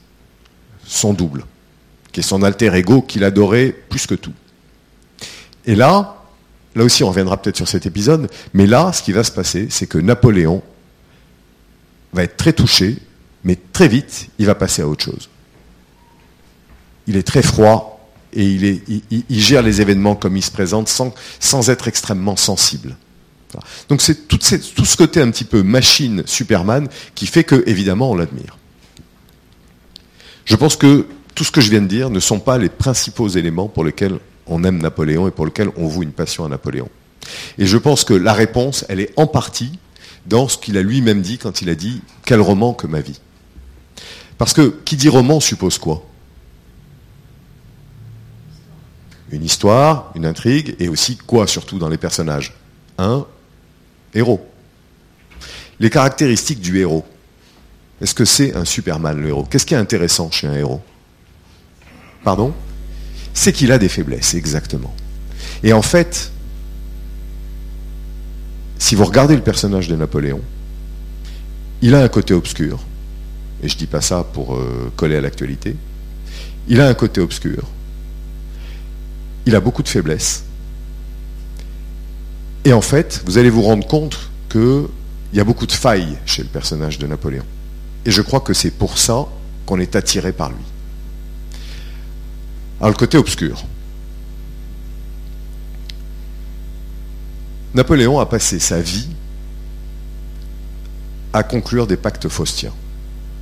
son 0.85 1.13
double, 1.13 1.45
qui 2.11 2.21
est 2.21 2.23
son 2.23 2.41
alter 2.41 2.73
ego 2.73 3.01
qu'il 3.01 3.23
adorait 3.23 3.75
plus 3.89 4.07
que 4.07 4.15
tout. 4.15 4.33
Et 5.65 5.75
là, 5.75 6.21
Là 6.75 6.83
aussi, 6.83 7.03
on 7.03 7.09
reviendra 7.09 7.37
peut-être 7.37 7.57
sur 7.57 7.67
cet 7.67 7.85
épisode, 7.85 8.29
mais 8.53 8.65
là, 8.65 8.93
ce 8.93 9.01
qui 9.01 9.11
va 9.11 9.23
se 9.23 9.31
passer, 9.31 9.67
c'est 9.69 9.87
que 9.87 9.97
Napoléon 9.97 10.61
va 12.13 12.23
être 12.23 12.37
très 12.37 12.53
touché, 12.53 12.97
mais 13.43 13.57
très 13.73 13.87
vite, 13.87 14.29
il 14.39 14.45
va 14.45 14.55
passer 14.55 14.81
à 14.81 14.87
autre 14.87 15.03
chose. 15.03 15.29
Il 17.07 17.17
est 17.17 17.23
très 17.23 17.41
froid 17.41 17.90
et 18.33 18.81
il, 19.09 19.41
gère 19.41 19.61
les 19.61 19.81
événements 19.81 20.15
comme 20.15 20.37
ils 20.37 20.43
se 20.43 20.51
présentent 20.51 20.87
sans, 20.87 21.69
être 21.69 21.87
extrêmement 21.87 22.35
sensible. 22.35 22.95
Donc 23.89 24.01
c'est 24.01 24.27
tout, 24.27 24.37
tout, 24.37 24.85
ce 24.85 24.97
côté 24.97 25.21
un 25.21 25.29
petit 25.29 25.43
peu 25.43 25.61
machine 25.61 26.23
Superman 26.25 26.87
qui 27.15 27.27
fait 27.27 27.43
que, 27.43 27.63
évidemment, 27.67 28.11
on 28.11 28.15
l'admire. 28.15 28.57
Je 30.45 30.55
pense 30.55 30.75
que 30.77 31.05
tout 31.35 31.43
ce 31.43 31.51
que 31.51 31.61
je 31.61 31.69
viens 31.69 31.81
de 31.81 31.87
dire 31.87 32.09
ne 32.09 32.19
sont 32.19 32.39
pas 32.39 32.57
les 32.57 32.69
principaux 32.69 33.27
éléments 33.27 33.67
pour 33.67 33.83
lesquels 33.83 34.19
on 34.47 34.63
aime 34.63 34.81
Napoléon 34.81 35.27
et 35.27 35.31
pour 35.31 35.45
lequel 35.45 35.69
on 35.75 35.87
voue 35.87 36.03
une 36.03 36.11
passion 36.11 36.45
à 36.45 36.49
Napoléon. 36.49 36.89
Et 37.57 37.65
je 37.65 37.77
pense 37.77 38.03
que 38.03 38.13
la 38.13 38.33
réponse, 38.33 38.85
elle 38.89 38.99
est 38.99 39.13
en 39.17 39.27
partie 39.27 39.79
dans 40.25 40.47
ce 40.47 40.57
qu'il 40.57 40.77
a 40.77 40.81
lui-même 40.81 41.21
dit 41.21 41.37
quand 41.37 41.61
il 41.61 41.69
a 41.69 41.75
dit 41.75 42.01
Quel 42.25 42.41
roman 42.41 42.73
que 42.73 42.87
ma 42.87 43.01
vie 43.01 43.19
Parce 44.37 44.53
que 44.53 44.75
qui 44.85 44.95
dit 44.95 45.09
roman 45.09 45.39
suppose 45.39 45.77
quoi? 45.77 46.05
Une 49.31 49.43
histoire, 49.43 50.11
une 50.15 50.25
intrigue, 50.25 50.75
et 50.79 50.89
aussi 50.89 51.17
quoi 51.17 51.47
surtout 51.47 51.79
dans 51.79 51.89
les 51.89 51.97
personnages. 51.97 52.53
Un 52.97 53.25
héros. 54.13 54.45
Les 55.79 55.89
caractéristiques 55.89 56.59
du 56.59 56.79
héros. 56.79 57.05
Est-ce 58.01 58.13
que 58.13 58.25
c'est 58.25 58.55
un 58.55 58.65
Superman 58.65 59.19
le 59.19 59.29
héros? 59.29 59.47
Qu'est-ce 59.49 59.65
qui 59.65 59.73
est 59.73 59.77
intéressant 59.77 60.29
chez 60.31 60.47
un 60.47 60.53
héros? 60.53 60.81
Pardon? 62.23 62.53
C'est 63.33 63.53
qu'il 63.53 63.71
a 63.71 63.77
des 63.77 63.89
faiblesses, 63.89 64.33
exactement. 64.33 64.93
Et 65.63 65.71
en 65.73 65.81
fait, 65.81 66.31
si 68.77 68.95
vous 68.95 69.05
regardez 69.05 69.35
le 69.35 69.41
personnage 69.41 69.87
de 69.87 69.95
Napoléon, 69.95 70.41
il 71.81 71.95
a 71.95 72.03
un 72.03 72.09
côté 72.09 72.33
obscur, 72.33 72.79
et 73.63 73.69
je 73.69 73.75
ne 73.75 73.79
dis 73.79 73.87
pas 73.87 74.01
ça 74.01 74.23
pour 74.23 74.55
euh, 74.55 74.91
coller 74.95 75.15
à 75.15 75.21
l'actualité, 75.21 75.75
il 76.67 76.81
a 76.81 76.87
un 76.87 76.93
côté 76.93 77.21
obscur, 77.21 77.63
il 79.45 79.55
a 79.55 79.59
beaucoup 79.59 79.83
de 79.83 79.89
faiblesses, 79.89 80.43
et 82.63 82.73
en 82.73 82.81
fait, 82.81 83.21
vous 83.25 83.37
allez 83.37 83.49
vous 83.49 83.63
rendre 83.63 83.87
compte 83.87 84.29
qu'il 84.49 84.87
y 85.33 85.39
a 85.39 85.43
beaucoup 85.43 85.65
de 85.65 85.71
failles 85.71 86.17
chez 86.25 86.43
le 86.43 86.49
personnage 86.49 86.99
de 86.99 87.07
Napoléon. 87.07 87.43
Et 88.05 88.11
je 88.11 88.21
crois 88.21 88.39
que 88.39 88.53
c'est 88.53 88.71
pour 88.71 88.97
ça 88.97 89.25
qu'on 89.65 89.79
est 89.79 89.95
attiré 89.95 90.31
par 90.31 90.49
lui. 90.49 90.63
Alors 92.79 92.91
le 92.91 92.97
côté 92.97 93.17
obscur. 93.17 93.63
Napoléon 97.73 98.19
a 98.19 98.25
passé 98.25 98.59
sa 98.59 98.81
vie 98.81 99.07
à 101.33 101.43
conclure 101.43 101.87
des 101.87 101.97
pactes 101.97 102.27
faustiens. 102.27 102.73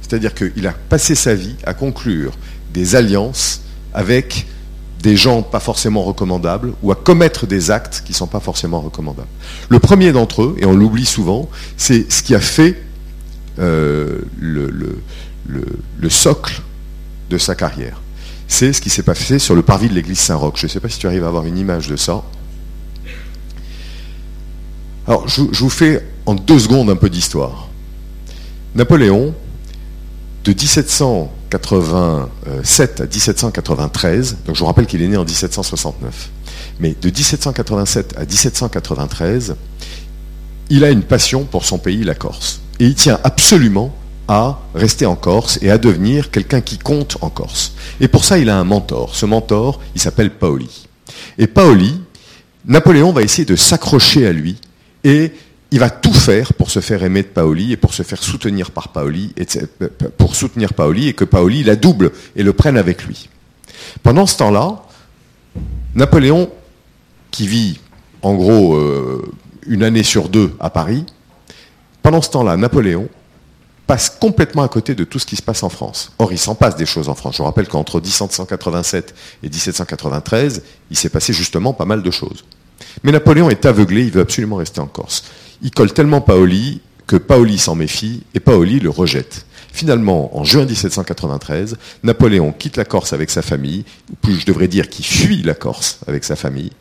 C'est-à-dire 0.01 0.33
qu'il 0.33 0.67
a 0.67 0.71
passé 0.71 1.15
sa 1.15 1.33
vie 1.33 1.55
à 1.65 1.73
conclure 1.73 2.37
des 2.73 2.95
alliances 2.95 3.61
avec 3.93 4.45
des 5.01 5.15
gens 5.15 5.41
pas 5.41 5.59
forcément 5.59 6.03
recommandables 6.03 6.73
ou 6.83 6.91
à 6.91 6.95
commettre 6.95 7.47
des 7.47 7.71
actes 7.71 8.03
qui 8.05 8.11
ne 8.11 8.17
sont 8.17 8.27
pas 8.27 8.39
forcément 8.39 8.81
recommandables. 8.81 9.29
Le 9.69 9.79
premier 9.79 10.11
d'entre 10.11 10.43
eux, 10.43 10.55
et 10.59 10.65
on 10.65 10.75
l'oublie 10.75 11.05
souvent, 11.05 11.49
c'est 11.77 12.11
ce 12.11 12.21
qui 12.21 12.35
a 12.35 12.41
fait 12.41 12.81
euh, 13.59 14.19
le, 14.39 14.69
le, 15.47 16.09
socle 16.09 16.61
de 17.29 17.37
sa 17.37 17.55
carrière. 17.55 18.01
C'est 18.47 18.73
ce 18.73 18.81
qui 18.81 18.89
s'est 18.89 19.03
passé 19.03 19.39
sur 19.39 19.55
le 19.55 19.61
parvis 19.61 19.89
de 19.89 19.93
l'église 19.93 20.19
Saint-Roch. 20.19 20.53
Je 20.55 20.65
ne 20.65 20.69
sais 20.69 20.79
pas 20.79 20.89
si 20.89 20.97
tu 20.97 21.07
arrives 21.07 21.23
à 21.23 21.27
avoir 21.27 21.45
une 21.45 21.57
image 21.57 21.87
de 21.87 21.95
ça. 21.95 22.23
Alors, 25.07 25.27
je, 25.27 25.41
vous 25.41 25.69
fais 25.69 26.05
en 26.25 26.35
deux 26.35 26.59
secondes 26.59 26.89
un 26.89 26.95
peu 26.95 27.09
d'histoire. 27.09 27.67
Napoléon, 28.75 29.33
de 30.43 30.51
1787 31.51 33.01
à 33.01 33.05
1793, 33.05 34.37
donc 34.45 34.55
je 34.55 34.59
vous 34.59 34.65
rappelle 34.65 34.85
qu'il 34.85 35.01
est 35.01 35.07
né 35.07 35.17
en 35.17 35.25
1769, 35.25 36.29
mais 36.79 36.95
de 36.99 37.07
1787 37.09 38.15
à 38.17 38.21
1793, 38.21 39.55
il 40.69 40.83
a 40.83 40.91
une 40.91 41.03
passion 41.03 41.43
pour 41.45 41.65
son 41.65 41.77
pays, 41.77 42.03
la 42.03 42.15
Corse. 42.15 42.61
Et 42.79 42.85
il 42.85 42.95
tient 42.95 43.19
absolument 43.23 43.93
à 44.27 44.59
rester 44.75 45.05
en 45.07 45.15
Corse 45.15 45.57
et 45.61 45.71
à 45.71 45.79
devenir 45.79 46.29
quelqu'un 46.29 46.61
qui 46.61 46.77
compte 46.77 47.17
en 47.21 47.29
Corse. 47.29 47.73
Et 47.99 48.07
pour 48.07 48.23
ça, 48.23 48.37
il 48.37 48.49
a 48.49 48.57
un 48.57 48.63
mentor. 48.63 49.15
Ce 49.15 49.25
mentor, 49.25 49.81
il 49.95 50.01
s'appelle 50.01 50.29
Paoli. 50.29 50.87
Et 51.39 51.47
Paoli, 51.47 51.99
Napoléon 52.65 53.11
va 53.11 53.23
essayer 53.23 53.45
de 53.45 53.55
s'accrocher 53.55 54.27
à 54.27 54.31
lui 54.31 54.57
et 55.03 55.33
il 55.71 55.79
va 55.79 55.89
tout 55.89 56.13
faire 56.13 56.53
pour 56.53 56.71
se 56.71 56.79
faire 56.79 57.03
aimer 57.03 57.21
de 57.21 57.27
Paoli 57.27 57.71
et 57.73 57.77
pour 57.77 57.93
se 57.93 58.03
faire 58.03 58.21
soutenir 58.21 58.71
par 58.71 58.89
Paoli, 58.89 59.33
et 59.37 59.45
pour 60.17 60.35
soutenir 60.35 60.73
Paoli 60.73 61.07
et 61.07 61.13
que 61.13 61.25
Paoli 61.25 61.63
la 61.63 61.75
double 61.75 62.11
et 62.35 62.43
le 62.43 62.53
prenne 62.53 62.77
avec 62.77 63.03
lui. 63.05 63.29
Pendant 64.01 64.25
ce 64.25 64.37
temps-là, 64.37 64.83
Napoléon, 65.95 66.49
qui 67.31 67.47
vit 67.47 67.79
en 68.21 68.33
gros 68.35 68.75
euh, 68.75 69.31
une 69.67 69.83
année 69.83 70.03
sur 70.03 70.29
deux 70.29 70.55
à 70.59 70.69
Paris, 70.69 71.05
pendant 72.01 72.21
ce 72.21 72.31
temps-là, 72.31 72.57
Napoléon 72.57 73.07
passe 73.85 74.09
complètement 74.09 74.63
à 74.63 74.67
côté 74.67 74.93
de 74.93 75.03
tout 75.03 75.17
ce 75.17 75.25
qui 75.25 75.35
se 75.35 75.41
passe 75.41 75.63
en 75.63 75.69
France. 75.69 76.11
Or, 76.19 76.31
il 76.31 76.37
s'en 76.37 76.53
passe 76.53 76.75
des 76.75 76.85
choses 76.85 77.09
en 77.09 77.15
France. 77.15 77.35
Je 77.35 77.37
vous 77.39 77.45
rappelle 77.45 77.67
qu'entre 77.67 77.99
1787 77.99 79.15
et 79.43 79.49
1793, 79.49 80.63
il 80.91 80.97
s'est 80.97 81.09
passé 81.09 81.33
justement 81.33 81.73
pas 81.73 81.85
mal 81.85 82.03
de 82.03 82.11
choses. 82.11 82.45
Mais 83.03 83.11
Napoléon 83.11 83.49
est 83.49 83.65
aveuglé, 83.65 84.03
il 84.03 84.11
veut 84.11 84.21
absolument 84.21 84.57
rester 84.57 84.79
en 84.79 84.85
Corse. 84.85 85.23
Il 85.61 85.71
colle 85.71 85.93
tellement 85.93 86.21
Paoli 86.21 86.81
que 87.07 87.15
Paoli 87.15 87.57
s'en 87.57 87.75
méfie 87.75 88.23
et 88.33 88.39
Paoli 88.39 88.79
le 88.79 88.89
rejette. 88.89 89.45
Finalement, 89.71 90.37
en 90.37 90.43
juin 90.43 90.65
1793, 90.65 91.77
Napoléon 92.03 92.51
quitte 92.51 92.77
la 92.77 92.85
Corse 92.85 93.13
avec 93.13 93.29
sa 93.29 93.41
famille, 93.41 93.85
ou 94.11 94.15
plus 94.15 94.39
je 94.39 94.45
devrais 94.45 94.67
dire 94.67 94.89
qu'il 94.89 95.05
fuit 95.05 95.41
la 95.41 95.53
Corse 95.53 95.99
avec 96.07 96.23
sa 96.23 96.35
famille, 96.35 96.71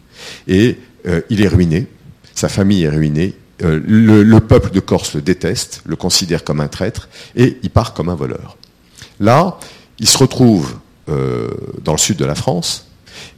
et 0.46 0.78
euh, 1.06 1.20
il 1.30 1.42
est 1.42 1.48
ruiné, 1.48 1.86
sa 2.34 2.48
famille 2.48 2.84
est 2.84 2.88
ruinée, 2.88 3.34
euh, 3.62 3.80
le, 3.86 4.40
peuple 4.40 4.70
de 4.70 4.80
Corse 4.80 5.14
le 5.14 5.22
déteste, 5.22 5.82
le 5.84 5.96
considère 5.96 6.44
comme 6.44 6.60
un 6.60 6.68
traître, 6.68 7.08
et 7.36 7.58
il 7.62 7.70
part 7.70 7.92
comme 7.94 8.08
un 8.08 8.14
voleur. 8.14 8.56
Là, 9.20 9.58
il 9.98 10.08
se 10.08 10.18
retrouve 10.18 10.78
euh, 11.08 11.48
dans 11.82 11.92
le 11.92 11.98
sud 11.98 12.16
de 12.16 12.24
la 12.24 12.34
France, 12.34 12.88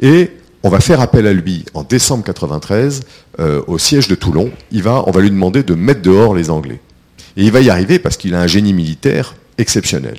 et 0.00 0.30
on 0.62 0.68
va 0.68 0.80
faire 0.80 1.00
appel 1.00 1.26
à 1.26 1.32
lui 1.32 1.64
en 1.74 1.82
décembre 1.82 2.24
93 2.24 3.02
euh, 3.38 3.62
au 3.66 3.78
siège 3.78 4.08
de 4.08 4.14
Toulon. 4.14 4.50
Il 4.70 4.82
va, 4.82 5.02
on 5.06 5.10
va 5.10 5.20
lui 5.20 5.30
demander 5.30 5.62
de 5.62 5.74
mettre 5.74 6.02
dehors 6.02 6.34
les 6.34 6.50
Anglais. 6.50 6.80
Et 7.36 7.44
il 7.44 7.52
va 7.52 7.60
y 7.60 7.70
arriver 7.70 7.98
parce 7.98 8.16
qu'il 8.16 8.34
a 8.34 8.40
un 8.40 8.46
génie 8.46 8.74
militaire 8.74 9.34
exceptionnel. 9.56 10.18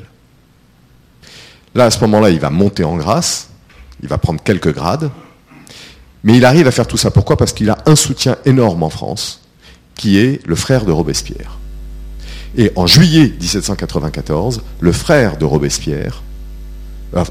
Là, 1.76 1.86
à 1.86 1.92
ce 1.92 2.00
moment-là, 2.02 2.32
il 2.32 2.40
va 2.40 2.50
monter 2.50 2.84
en 2.84 2.98
grâce, 2.98 3.50
il 4.02 4.10
va 4.10 4.18
prendre 4.18 4.42
quelques 4.42 4.74
grades, 4.74 5.12
mais 6.24 6.38
il 6.38 6.46
arrive 6.46 6.68
à 6.68 6.72
faire 6.72 6.88
tout 6.88 6.98
ça. 6.98 7.12
Pourquoi? 7.12 7.38
Parce 7.38 7.54
qu'il 7.54 7.70
a 7.70 7.78
un 7.86 7.96
soutien 7.96 8.38
énorme 8.46 8.84
en 8.84 8.90
France, 8.90 9.42
qui 9.96 10.18
est 10.18 10.46
le 10.48 10.56
frère 10.56 10.86
de 10.86 10.92
Robespierre. 10.92 11.60
Et 12.58 12.72
en 12.76 12.88
juillet 12.88 13.32
1794, 13.40 14.62
le 14.80 14.92
frère 14.92 15.38
de 15.38 15.46
Robespierre 15.46 16.24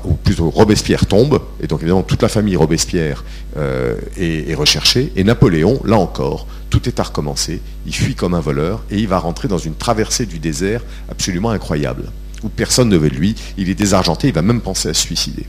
ou 0.05 0.15
plutôt 0.15 0.51
Robespierre 0.51 1.07
tombe, 1.07 1.41
et 1.63 1.67
donc 1.67 1.81
évidemment 1.81 2.03
toute 2.03 2.23
la 2.23 2.29
famille 2.29 2.57
Robespierre 2.57 3.25
euh, 3.57 3.97
est, 4.19 4.55
recherchée, 4.55 5.13
et 5.17 5.25
Napoléon, 5.25 5.81
là 5.85 5.97
encore, 5.97 6.47
tout 6.69 6.89
est 6.89 7.01
à 7.01 7.05
recommencer, 7.05 7.61
il 7.87 7.95
fuit 7.95 8.15
comme 8.15 8.35
un 8.35 8.41
voleur, 8.41 8.83
et 8.91 8.99
il 8.99 9.09
va 9.09 9.19
rentrer 9.19 9.49
dans 9.49 9.59
une 9.59 9.75
traversée 9.75 10.27
du 10.27 10.39
désert 10.39 10.83
absolument 11.11 11.51
incroyable, 11.51 12.05
où 12.43 12.49
personne 12.49 12.89
ne 12.89 12.97
veut 12.97 13.11
de 13.11 13.15
lui, 13.15 13.35
il 13.57 13.71
est 13.71 13.75
désargenté, 13.75 14.29
il 14.29 14.35
va 14.35 14.43
même 14.43 14.61
penser 14.61 14.91
à 14.91 14.95
se 14.95 15.03
suicider. 15.03 15.47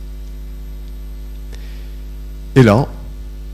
Et 2.56 2.64
là, 2.64 2.88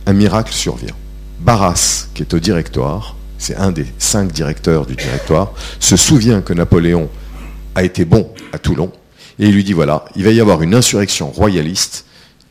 un 0.06 0.14
miracle 0.14 0.54
survient. 0.54 0.96
Barras, 1.40 2.08
qui 2.14 2.24
est 2.24 2.34
au 2.34 2.40
directoire, 2.40 3.16
c'est 3.38 3.56
un 3.56 3.72
des 3.72 3.86
cinq 4.00 4.32
directeurs 4.32 4.86
du 4.86 4.96
directoire, 4.96 5.54
se 5.80 5.96
souvient 5.96 6.42
que 6.42 6.54
Napoléon 6.54 7.10
a 7.76 7.84
été 7.84 8.06
bon 8.06 8.30
à 8.54 8.58
Toulon, 8.58 8.92
et 9.40 9.48
il 9.48 9.54
lui 9.54 9.64
dit, 9.64 9.74
voilà, 9.74 10.06
il 10.16 10.24
va 10.24 10.32
y 10.32 10.42
avoir 10.42 10.62
une 10.62 10.74
insurrection 10.74 11.30
royaliste 11.30 12.06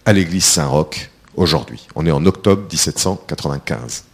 à 0.05 0.13
l'église 0.13 0.45
Saint-Roch 0.45 1.11
aujourd'hui. 1.35 1.87
On 1.95 2.07
est 2.07 2.11
en 2.11 2.25
octobre 2.27 2.63
1795. 2.71 4.05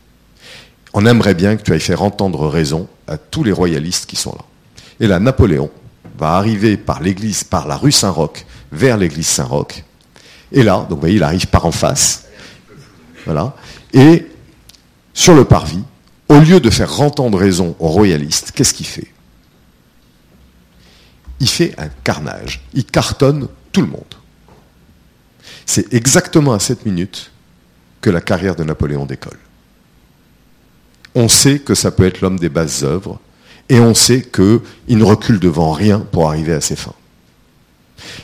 On 0.95 1.07
aimerait 1.07 1.35
bien 1.35 1.57
que 1.57 1.63
tu 1.63 1.73
ailles 1.73 1.81
faire 1.81 2.03
entendre 2.03 2.49
raison 2.49 2.89
à 3.07 3.19
tous 3.19 3.45
les 3.45 3.53
royalistes 3.53 4.07
qui 4.07 4.17
sont 4.17 4.33
là. 4.33 4.45
Et 5.01 5.07
là, 5.07 5.19
Napoléon 5.19 5.71
va 6.19 6.33
arriver 6.33 6.77
par 6.77 7.03
l'église, 7.03 7.45
par 7.45 7.67
la 7.67 7.77
rue 7.77 7.93
Saint-Roch, 7.93 8.45
vers 8.71 8.97
l'église 8.97 9.27
Saint-Roch. 9.27 9.85
Et 10.51 10.63
là, 10.63 10.87
donc 10.89 10.91
vous 10.91 11.01
voyez, 11.01 11.17
il 11.17 11.23
arrive 11.23 11.47
par 11.47 11.67
en 11.67 11.73
face. 11.73 12.25
Voilà. 13.25 13.55
Et 13.93 14.27
sur 15.15 15.35
le 15.35 15.45
parvis, 15.45 15.83
au 16.29 16.39
lieu 16.39 16.61
de 16.61 16.71
faire 16.71 17.01
entendre 17.01 17.39
raison 17.39 17.77
aux 17.79 17.89
royalistes, 17.89 18.53
qu'est-ce 18.53 18.75
qu'il 18.75 18.87
fait? 18.87 19.13
Il 21.43 21.49
fait 21.49 21.75
un 21.77 21.89
carnage. 22.05 22.63
Il 22.73 22.85
cartonne 22.85 23.49
tout 23.73 23.81
le 23.81 23.89
monde. 23.89 24.15
C'est 25.67 25.93
exactement 25.93 26.53
à 26.53 26.61
cette 26.61 26.87
minute 26.87 27.33
que 28.01 28.11
la 28.11 28.21
carrière 28.21 28.55
de 28.55 28.63
Napoléon 28.63 29.07
décolle. 29.07 29.39
On 31.17 31.29
sait 31.29 31.59
que 31.59 31.75
ça 31.75 31.91
peut 31.91 32.07
être 32.07 32.21
l'homme 32.21 32.39
des 32.39 32.49
basses 32.49 32.85
œuvres, 32.85 33.19
et 33.69 33.81
on 33.81 33.93
sait 33.93 34.23
qu'il 34.23 34.99
ne 34.99 35.03
recule 35.05 35.41
devant 35.41 35.73
rien 35.73 35.99
pour 35.99 36.29
arriver 36.29 36.53
à 36.53 36.61
ses 36.61 36.77
fins. 36.77 36.95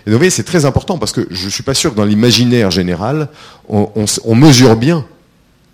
Et 0.07 0.11
vous 0.11 0.17
voyez, 0.17 0.31
c'est 0.31 0.45
très 0.45 0.65
important 0.65 0.97
parce 0.97 1.13
que 1.13 1.27
je 1.31 1.47
ne 1.47 1.51
suis 1.51 1.65
pas 1.65 1.75
sûr 1.75 1.91
que 1.91 1.97
dans 1.97 2.05
l'imaginaire 2.05 2.71
général, 2.71 3.29
on, 3.69 3.91
on 4.25 4.35
mesure 4.37 4.77
bien 4.77 5.05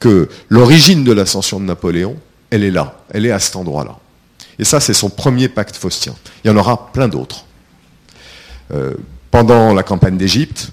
que 0.01 0.31
l'origine 0.49 1.05
de 1.05 1.13
l'ascension 1.13 1.61
de 1.61 1.67
Napoléon, 1.67 2.17
elle 2.49 2.65
est 2.65 2.71
là, 2.71 3.05
elle 3.11 3.27
est 3.27 3.33
à 3.33 3.39
cet 3.39 3.57
endroit-là. 3.57 3.99
Et 4.59 4.65
ça, 4.65 4.81
c'est 4.81 4.95
son 4.95 5.11
premier 5.11 5.49
pacte 5.49 5.77
faustien. 5.77 6.15
Il 6.45 6.49
y 6.49 6.51
en 6.51 6.57
aura 6.57 6.93
plein 6.93 7.09
d'autres. 7.09 7.45
Euh, 8.73 8.95
pendant 9.31 9.75
la 9.75 9.83
campagne 9.83 10.17
d'Égypte, 10.17 10.71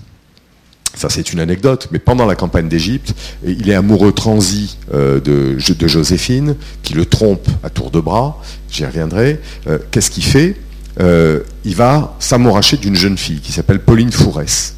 ça 0.94 1.10
c'est 1.10 1.34
une 1.34 1.40
anecdote, 1.40 1.88
mais 1.92 2.00
pendant 2.00 2.26
la 2.26 2.36
campagne 2.36 2.68
d'Égypte, 2.68 3.14
il 3.44 3.70
est 3.70 3.74
amoureux 3.74 4.12
transi 4.12 4.78
euh, 4.94 5.20
de, 5.20 5.88
Joséphine, 5.88 6.56
qui 6.84 6.94
le 6.94 7.06
trompe 7.06 7.48
à 7.64 7.70
tour 7.70 7.92
de 7.92 8.00
bras, 8.00 8.40
j'y 8.70 8.86
reviendrai. 8.86 9.40
Euh, 9.68 9.80
qu'est-ce 9.90 10.12
qu'il 10.12 10.24
fait? 10.24 10.56
Il 11.00 11.76
va 11.76 12.16
s'amouracher 12.20 12.78
d'une 12.78 12.96
jeune 12.96 13.18
fille 13.18 13.40
qui 13.40 13.52
s'appelle 13.52 13.80
Pauline 13.80 14.12
Fourès. 14.12 14.76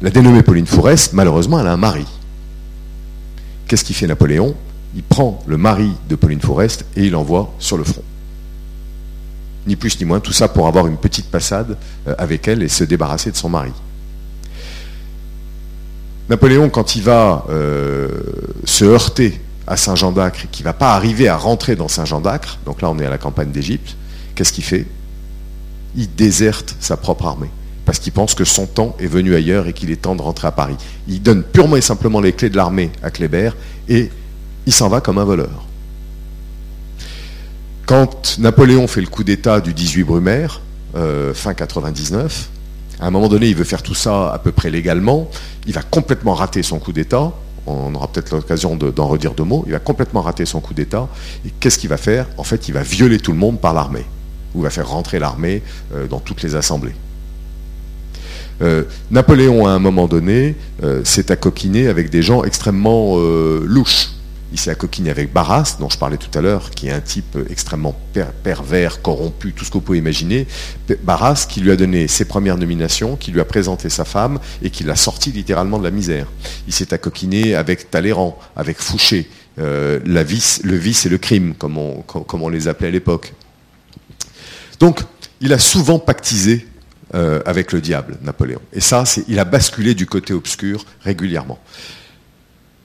La 0.00 0.10
dénommée 0.10 0.42
Pauline 0.42 0.66
Fourès, 0.66 1.12
malheureusement, 1.12 1.60
elle 1.60 1.68
a 1.68 1.72
un 1.72 1.76
mari. 1.76 2.06
Qu'est-ce 3.68 3.84
qu'il 3.84 3.94
fait 3.94 4.08
Napoléon? 4.08 4.56
Il 4.96 5.04
prend 5.04 5.40
le 5.46 5.56
mari 5.56 5.92
de 6.08 6.16
Pauline 6.16 6.40
Fourest 6.40 6.84
et 6.96 7.04
il 7.04 7.12
l'envoie 7.12 7.54
sur 7.60 7.76
le 7.76 7.84
front. 7.84 8.02
Ni 9.66 9.76
plus 9.76 9.98
ni 10.00 10.04
moins, 10.04 10.20
tout 10.20 10.32
ça 10.32 10.48
pour 10.48 10.66
avoir 10.66 10.86
une 10.86 10.96
petite 10.96 11.30
passade 11.30 11.76
avec 12.18 12.48
elle 12.48 12.62
et 12.62 12.68
se 12.68 12.84
débarrasser 12.84 13.30
de 13.30 13.36
son 13.36 13.48
mari. 13.48 13.72
Napoléon, 16.28 16.70
quand 16.70 16.96
il 16.96 17.02
va 17.02 17.44
euh, 17.50 18.08
se 18.64 18.84
heurter 18.84 19.40
à 19.66 19.76
Saint-Jean 19.76 20.12
d'Acre, 20.12 20.46
qui 20.50 20.62
ne 20.62 20.64
va 20.64 20.72
pas 20.72 20.94
arriver 20.94 21.28
à 21.28 21.36
rentrer 21.36 21.76
dans 21.76 21.88
Saint-Jean 21.88 22.20
d'Acre, 22.20 22.58
donc 22.64 22.80
là 22.82 22.90
on 22.90 22.98
est 22.98 23.06
à 23.06 23.10
la 23.10 23.18
campagne 23.18 23.50
d'Égypte, 23.50 23.96
qu'est-ce 24.34 24.52
qu'il 24.52 24.64
fait? 24.64 24.86
Il 25.94 26.12
déserte 26.14 26.74
sa 26.80 26.96
propre 26.96 27.26
armée, 27.26 27.50
parce 27.84 27.98
qu'il 27.98 28.12
pense 28.12 28.34
que 28.34 28.44
son 28.44 28.66
temps 28.66 28.96
est 28.98 29.06
venu 29.06 29.34
ailleurs 29.34 29.66
et 29.66 29.72
qu'il 29.72 29.90
est 29.90 30.00
temps 30.00 30.14
de 30.14 30.22
rentrer 30.22 30.48
à 30.48 30.52
Paris. 30.52 30.76
Il 31.06 31.22
donne 31.22 31.42
purement 31.42 31.76
et 31.76 31.82
simplement 31.82 32.20
les 32.20 32.32
clés 32.32 32.50
de 32.50 32.56
l'armée 32.56 32.90
à 33.02 33.10
Kléber 33.10 33.50
et 33.88 34.10
il 34.66 34.72
s'en 34.72 34.88
va 34.88 35.00
comme 35.00 35.18
un 35.18 35.24
voleur. 35.24 35.66
Quand 37.86 38.38
Napoléon 38.38 38.86
fait 38.86 39.00
le 39.00 39.08
coup 39.08 39.24
d'État 39.24 39.60
du 39.60 39.74
18 39.74 40.04
Brumaire, 40.04 40.60
euh, 40.94 41.34
fin 41.34 41.52
99, 41.52 42.48
à 43.00 43.06
un 43.06 43.10
moment 43.10 43.28
donné, 43.28 43.48
il 43.48 43.56
veut 43.56 43.64
faire 43.64 43.82
tout 43.82 43.94
ça 43.94 44.32
à 44.32 44.38
peu 44.38 44.52
près 44.52 44.70
légalement. 44.70 45.28
Il 45.66 45.72
va 45.72 45.82
complètement 45.82 46.34
rater 46.34 46.62
son 46.62 46.78
coup 46.78 46.92
d'État. 46.92 47.32
On 47.66 47.94
aura 47.94 48.08
peut-être 48.08 48.32
l'occasion 48.32 48.76
d'en 48.76 49.08
redire 49.08 49.34
deux 49.34 49.44
mots. 49.44 49.64
Il 49.66 49.72
va 49.72 49.80
complètement 49.80 50.22
rater 50.22 50.46
son 50.46 50.60
coup 50.60 50.74
d'État. 50.74 51.08
Et 51.44 51.50
qu'est-ce 51.58 51.78
qu'il 51.78 51.90
va 51.90 51.96
faire? 51.96 52.26
En 52.38 52.44
fait, 52.44 52.68
il 52.68 52.74
va 52.74 52.82
violer 52.82 53.18
tout 53.18 53.32
le 53.32 53.38
monde 53.38 53.60
par 53.60 53.74
l'armée. 53.74 54.04
Ou 54.54 54.60
il 54.60 54.62
va 54.62 54.70
faire 54.70 54.88
rentrer 54.88 55.18
l'armée 55.18 55.62
euh, 55.94 56.06
dans 56.06 56.20
toutes 56.20 56.42
les 56.42 56.54
assemblées. 56.54 56.94
Euh, 58.60 58.84
Napoléon, 59.10 59.66
à 59.66 59.72
un 59.72 59.80
moment 59.80 60.06
donné, 60.06 60.54
s'est 61.02 61.32
accoquiné 61.32 61.88
avec 61.88 62.10
des 62.10 62.22
gens 62.22 62.44
extrêmement 62.44 63.16
louches. 63.16 64.10
Il 64.52 64.58
s'est 64.58 64.70
accoquiné 64.70 65.10
avec 65.10 65.32
Barras, 65.32 65.76
dont 65.80 65.88
je 65.88 65.98
parlais 65.98 66.18
tout 66.18 66.36
à 66.38 66.42
l'heure, 66.42 66.70
qui 66.70 66.88
est 66.88 66.92
un 66.92 67.00
type 67.00 67.38
extrêmement 67.50 67.96
pervers, 68.42 69.00
corrompu, 69.00 69.52
tout 69.52 69.64
ce 69.64 69.72
vous 69.72 69.80
pouvez 69.80 69.98
imaginer. 69.98 70.46
Barras 71.02 71.46
qui 71.48 71.60
lui 71.60 71.70
a 71.70 71.76
donné 71.76 72.06
ses 72.06 72.26
premières 72.26 72.58
nominations, 72.58 73.16
qui 73.16 73.30
lui 73.30 73.40
a 73.40 73.44
présenté 73.44 73.88
sa 73.88 74.04
femme 74.04 74.38
et 74.62 74.70
qui 74.70 74.84
l'a 74.84 74.96
sorti 74.96 75.32
littéralement 75.32 75.78
de 75.78 75.84
la 75.84 75.90
misère. 75.90 76.26
Il 76.66 76.72
s'est 76.72 76.92
accoquiné 76.92 77.54
avec 77.54 77.90
Talleyrand, 77.90 78.38
avec 78.54 78.78
Fouché, 78.78 79.28
euh, 79.58 80.00
le 80.04 80.22
vice 80.22 81.06
et 81.06 81.08
le 81.08 81.18
crime, 81.18 81.54
comme 81.54 81.78
on, 81.78 82.02
comme 82.02 82.42
on 82.42 82.48
les 82.48 82.68
appelait 82.68 82.88
à 82.88 82.92
l'époque. 82.92 83.32
Donc, 84.80 85.00
il 85.40 85.52
a 85.52 85.58
souvent 85.58 85.98
pactisé 85.98 86.66
euh, 87.14 87.40
avec 87.44 87.72
le 87.72 87.80
diable, 87.80 88.16
Napoléon. 88.22 88.60
Et 88.72 88.80
ça, 88.80 89.04
il 89.28 89.38
a 89.38 89.44
basculé 89.44 89.94
du 89.94 90.06
côté 90.06 90.32
obscur 90.32 90.84
régulièrement. 91.02 91.58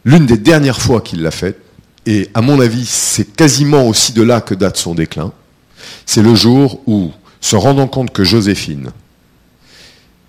L'une 0.07 0.25
des 0.25 0.37
dernières 0.37 0.79
fois 0.79 1.01
qu'il 1.01 1.21
l'a 1.21 1.31
fait, 1.31 1.59
et 2.05 2.29
à 2.33 2.39
mon 2.39 2.61
avis, 2.61 2.85
c'est 2.85 3.25
quasiment 3.25 3.85
aussi 3.85 4.13
de 4.13 4.23
là 4.23 4.39
que 4.39 4.55
date 4.55 4.77
son 4.77 4.95
déclin, 4.95 5.33
c'est 6.05 6.21
le 6.21 6.33
jour 6.33 6.81
où, 6.87 7.11
se 7.41 7.57
rendant 7.57 7.89
compte 7.89 8.13
que 8.13 8.23
Joséphine 8.23 8.91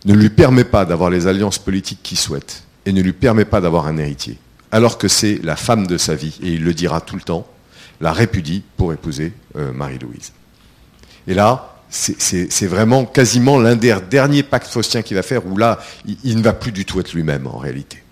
ne 0.05 0.15
lui 0.15 0.31
permet 0.31 0.65
pas 0.65 0.85
d'avoir 0.85 1.11
les 1.11 1.29
alliances 1.29 1.61
politiques 1.61 2.01
qu'il 2.03 2.19
souhaite 2.19 2.65
et 2.87 2.93
ne 2.93 3.01
lui 3.01 3.13
permet 3.13 3.45
pas 3.45 3.61
d'avoir 3.61 3.87
un 3.87 3.99
héritier, 3.99 4.37
alors 4.73 4.99
que 4.99 5.07
c'est 5.07 5.39
la 5.45 5.55
femme 5.55 5.87
de 5.87 5.97
sa 5.97 6.17
vie, 6.17 6.37
et 6.43 6.55
il 6.55 6.65
le 6.65 6.75
dira 6.75 7.01
tout 7.01 7.15
le 7.15 7.23
temps, 7.23 7.47
la 8.01 8.13
répudie 8.13 8.65
pour 8.77 8.93
épouser 8.93 9.33
euh, 9.55 9.73
Marie-Louise. 9.73 10.33
Et 11.29 11.35
là, 11.35 11.77
c'est 11.89 12.67
vraiment 12.67 13.05
quasiment 13.05 13.61
l'un 13.61 13.77
des 13.77 13.97
derniers 14.11 14.43
pactes 14.43 14.73
faustiens 14.73 15.03
qu'il 15.03 15.17
va 15.17 15.23
faire, 15.23 15.47
où 15.47 15.57
là, 15.57 15.79
il 16.25 16.37
ne 16.37 16.43
va 16.43 16.53
plus 16.53 16.73
du 16.73 16.85
tout 16.85 16.99
être 16.99 17.13
lui-même 17.13 17.47
en 17.47 17.59
réalité. 17.59 18.03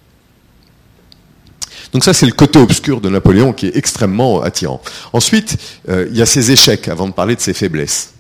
Donc 1.92 2.04
ça, 2.04 2.12
c'est 2.12 2.26
le 2.26 2.32
côté 2.32 2.58
obscur 2.58 3.00
de 3.00 3.08
Napoléon 3.08 3.52
qui 3.52 3.66
est 3.66 3.76
extrêmement 3.76 4.42
attirant. 4.42 4.80
Ensuite, 5.12 5.56
euh, 5.88 6.06
il 6.10 6.16
y 6.16 6.22
a 6.22 6.26
ses 6.26 6.50
échecs, 6.50 6.88
avant 6.88 7.06
de 7.06 7.12
parler 7.12 7.36
de 7.36 7.40
ses 7.40 7.54
faiblesses. 7.54 8.12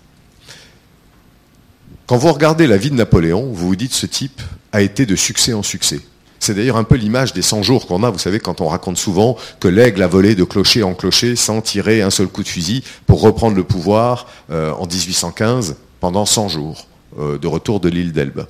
Quand 2.06 2.16
vous 2.16 2.32
regardez 2.32 2.66
la 2.66 2.76
vie 2.76 2.90
de 2.90 2.94
Napoléon, 2.94 3.46
vous 3.52 3.68
vous 3.68 3.76
dites 3.76 3.92
ce 3.92 4.06
type 4.06 4.40
a 4.72 4.80
été 4.80 5.06
de 5.06 5.16
succès 5.16 5.52
en 5.52 5.62
succès. 5.62 6.00
C'est 6.38 6.54
d'ailleurs 6.54 6.76
un 6.76 6.84
peu 6.84 6.94
l'image 6.94 7.32
des 7.32 7.42
100 7.42 7.62
jours 7.62 7.86
qu'on 7.86 8.04
a, 8.04 8.10
vous 8.10 8.18
savez, 8.18 8.38
quand 8.38 8.60
on 8.60 8.68
raconte 8.68 8.98
souvent 8.98 9.36
que 9.58 9.66
l'aigle 9.66 10.02
a 10.02 10.06
volé 10.06 10.34
de 10.34 10.44
clocher 10.44 10.82
en 10.82 10.94
clocher 10.94 11.34
sans 11.34 11.60
tirer 11.60 12.02
un 12.02 12.10
seul 12.10 12.28
coup 12.28 12.42
de 12.42 12.48
fusil 12.48 12.84
pour 13.06 13.20
reprendre 13.20 13.56
le 13.56 13.64
pouvoir 13.64 14.28
euh, 14.50 14.70
en 14.72 14.86
1815 14.86 15.76
pendant 15.98 16.26
100 16.26 16.48
jours 16.48 16.86
euh, 17.18 17.38
de 17.38 17.46
retour 17.48 17.80
de 17.80 17.88
l'île 17.88 18.12
d'Elbe. 18.12 18.46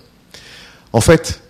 En 0.93 1.01
fait, 1.01 1.41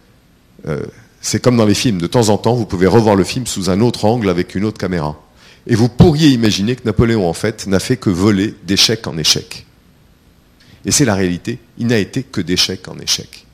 c'est 1.26 1.40
comme 1.40 1.56
dans 1.56 1.66
les 1.66 1.74
films, 1.74 1.98
de 2.00 2.06
temps 2.06 2.28
en 2.28 2.38
temps, 2.38 2.54
vous 2.54 2.66
pouvez 2.66 2.86
revoir 2.86 3.16
le 3.16 3.24
film 3.24 3.48
sous 3.48 3.68
un 3.68 3.80
autre 3.80 4.04
angle 4.04 4.30
avec 4.30 4.54
une 4.54 4.64
autre 4.64 4.78
caméra. 4.78 5.20
Et 5.66 5.74
vous 5.74 5.88
pourriez 5.88 6.28
imaginer 6.28 6.76
que 6.76 6.84
Napoléon, 6.84 7.28
en 7.28 7.32
fait, 7.32 7.66
n'a 7.66 7.80
fait 7.80 7.96
que 7.96 8.10
voler 8.10 8.54
d'échec 8.62 9.04
en 9.08 9.18
échec. 9.18 9.66
Et 10.84 10.92
c'est 10.92 11.04
la 11.04 11.16
réalité, 11.16 11.58
il 11.78 11.88
n'a 11.88 11.98
été 11.98 12.22
que 12.22 12.40
d'échec 12.40 12.86
en 12.86 12.96
échec. 13.00 13.44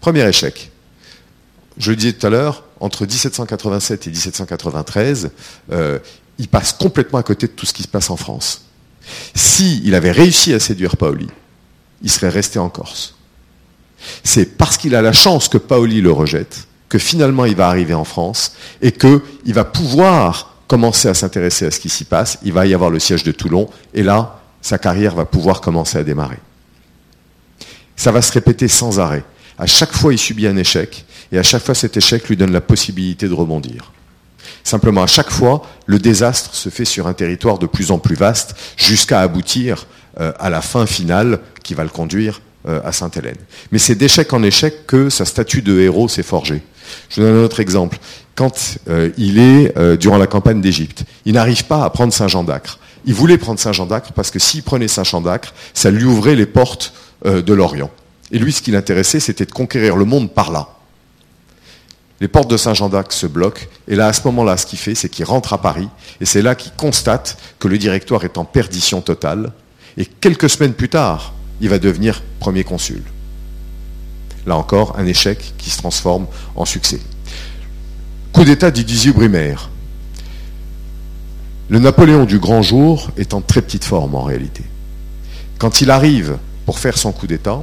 Premier 0.00 0.24
échec. 0.28 0.70
Je 1.78 1.90
le 1.90 1.96
disais 1.96 2.12
tout 2.12 2.28
à 2.28 2.30
l'heure, 2.30 2.62
entre 2.78 3.06
1787 3.06 4.06
et 4.06 4.10
1793, 4.10 5.30
euh, 5.72 5.98
il 6.38 6.46
passe 6.46 6.72
complètement 6.72 7.18
à 7.18 7.24
côté 7.24 7.48
de 7.48 7.52
tout 7.52 7.66
ce 7.66 7.72
qui 7.72 7.82
se 7.82 7.88
passe 7.88 8.08
en 8.08 8.16
France. 8.16 8.66
S'il 9.34 9.96
avait 9.96 10.12
réussi 10.12 10.54
à 10.54 10.60
séduire 10.60 10.96
Paoli, 10.96 11.26
il 12.02 12.10
serait 12.10 12.28
resté 12.28 12.60
en 12.60 12.68
Corse. 12.68 13.16
C'est 14.22 14.56
parce 14.56 14.76
qu'il 14.76 14.94
a 14.94 15.02
la 15.02 15.12
chance 15.12 15.48
que 15.48 15.58
Paoli 15.58 16.00
le 16.00 16.12
rejette 16.12 16.67
que 16.88 16.98
finalement 16.98 17.44
il 17.44 17.56
va 17.56 17.68
arriver 17.68 17.94
en 17.94 18.04
France 18.04 18.54
et 18.82 18.92
qu'il 18.92 19.20
va 19.46 19.64
pouvoir 19.64 20.54
commencer 20.66 21.08
à 21.08 21.14
s'intéresser 21.14 21.66
à 21.66 21.70
ce 21.70 21.80
qui 21.80 21.88
s'y 21.88 22.04
passe. 22.04 22.38
Il 22.42 22.52
va 22.52 22.66
y 22.66 22.74
avoir 22.74 22.90
le 22.90 22.98
siège 22.98 23.24
de 23.24 23.32
Toulon 23.32 23.68
et 23.94 24.02
là, 24.02 24.40
sa 24.60 24.78
carrière 24.78 25.14
va 25.14 25.24
pouvoir 25.24 25.60
commencer 25.60 25.98
à 25.98 26.04
démarrer. 26.04 26.38
Ça 27.96 28.12
va 28.12 28.22
se 28.22 28.32
répéter 28.32 28.68
sans 28.68 29.00
arrêt. 29.00 29.24
À 29.58 29.66
chaque 29.66 29.92
fois, 29.92 30.12
il 30.12 30.18
subit 30.18 30.46
un 30.46 30.56
échec 30.56 31.04
et 31.32 31.38
à 31.38 31.42
chaque 31.42 31.64
fois, 31.64 31.74
cet 31.74 31.96
échec 31.96 32.28
lui 32.28 32.36
donne 32.36 32.52
la 32.52 32.60
possibilité 32.60 33.28
de 33.28 33.34
rebondir. 33.34 33.92
Simplement, 34.62 35.02
à 35.02 35.06
chaque 35.06 35.30
fois, 35.30 35.66
le 35.86 35.98
désastre 35.98 36.54
se 36.54 36.68
fait 36.68 36.84
sur 36.84 37.06
un 37.06 37.14
territoire 37.14 37.58
de 37.58 37.66
plus 37.66 37.90
en 37.90 37.98
plus 37.98 38.14
vaste 38.14 38.54
jusqu'à 38.76 39.20
aboutir 39.20 39.86
euh, 40.20 40.32
à 40.38 40.50
la 40.50 40.60
fin 40.60 40.86
finale 40.86 41.40
qui 41.62 41.74
va 41.74 41.82
le 41.84 41.88
conduire 41.88 42.40
euh, 42.66 42.80
à 42.84 42.92
Sainte-Hélène. 42.92 43.36
Mais 43.72 43.78
c'est 43.78 43.94
d'échec 43.94 44.32
en 44.32 44.42
échec 44.42 44.86
que 44.86 45.10
sa 45.10 45.24
statue 45.24 45.62
de 45.62 45.80
héros 45.80 46.08
s'est 46.08 46.22
forgée. 46.22 46.62
Je 47.10 47.20
vous 47.20 47.26
donne 47.26 47.36
un 47.38 47.44
autre 47.44 47.60
exemple. 47.60 47.98
Quand 48.34 48.78
euh, 48.88 49.10
il 49.18 49.38
est 49.38 49.76
euh, 49.76 49.96
durant 49.96 50.18
la 50.18 50.26
campagne 50.26 50.60
d'Égypte, 50.60 51.04
il 51.24 51.34
n'arrive 51.34 51.64
pas 51.64 51.84
à 51.84 51.90
prendre 51.90 52.12
Saint-Jean 52.12 52.44
d'Acre. 52.44 52.78
Il 53.04 53.14
voulait 53.14 53.38
prendre 53.38 53.58
Saint-Jean 53.58 53.86
d'Acre 53.86 54.12
parce 54.12 54.30
que 54.30 54.38
s'il 54.38 54.62
prenait 54.62 54.88
Saint-Jean 54.88 55.20
d'Acre, 55.20 55.54
ça 55.74 55.90
lui 55.90 56.04
ouvrait 56.04 56.36
les 56.36 56.46
portes 56.46 56.92
de 57.24 57.52
l'Orient. 57.52 57.90
Et 58.30 58.38
lui, 58.38 58.52
ce 58.52 58.62
qui 58.62 58.70
l'intéressait, 58.70 59.20
c'était 59.20 59.46
de 59.46 59.52
conquérir 59.52 59.96
le 59.96 60.04
monde 60.04 60.32
par 60.32 60.52
là. 60.52 60.68
Les 62.20 62.28
portes 62.28 62.50
de 62.50 62.56
Saint-Jean 62.56 62.88
d'Acre 62.88 63.12
se 63.12 63.26
bloquent, 63.26 63.62
et 63.86 63.94
là, 63.94 64.08
à 64.08 64.12
ce 64.12 64.22
moment-là, 64.24 64.56
ce 64.56 64.66
qu'il 64.66 64.78
fait, 64.78 64.96
c'est 64.96 65.08
qu'il 65.08 65.24
rentre 65.24 65.52
à 65.52 65.58
Paris, 65.62 65.88
et 66.20 66.26
c'est 66.26 66.42
là 66.42 66.56
qu'il 66.56 66.72
constate 66.72 67.38
que 67.60 67.68
le 67.68 67.78
directoire 67.78 68.24
est 68.24 68.38
en 68.38 68.44
perdition 68.44 69.00
totale. 69.00 69.52
Et 69.96 70.04
quelques 70.04 70.50
semaines 70.50 70.74
plus 70.74 70.88
tard, 70.88 71.32
il 71.60 71.68
va 71.68 71.78
devenir 71.78 72.22
premier 72.40 72.64
consul. 72.64 73.02
Là 74.48 74.56
encore, 74.56 74.98
un 74.98 75.04
échec 75.04 75.52
qui 75.58 75.68
se 75.68 75.76
transforme 75.76 76.26
en 76.56 76.64
succès. 76.64 77.00
Coup 78.32 78.44
d'État 78.44 78.70
du 78.70 78.82
18 78.82 79.12
Brumaire. 79.12 79.68
Le 81.68 81.78
Napoléon 81.78 82.24
du 82.24 82.38
grand 82.38 82.62
jour 82.62 83.10
est 83.18 83.34
en 83.34 83.42
très 83.42 83.60
petite 83.60 83.84
forme 83.84 84.14
en 84.14 84.22
réalité. 84.22 84.64
Quand 85.58 85.82
il 85.82 85.90
arrive 85.90 86.38
pour 86.64 86.78
faire 86.78 86.96
son 86.96 87.12
coup 87.12 87.26
d'État, 87.26 87.62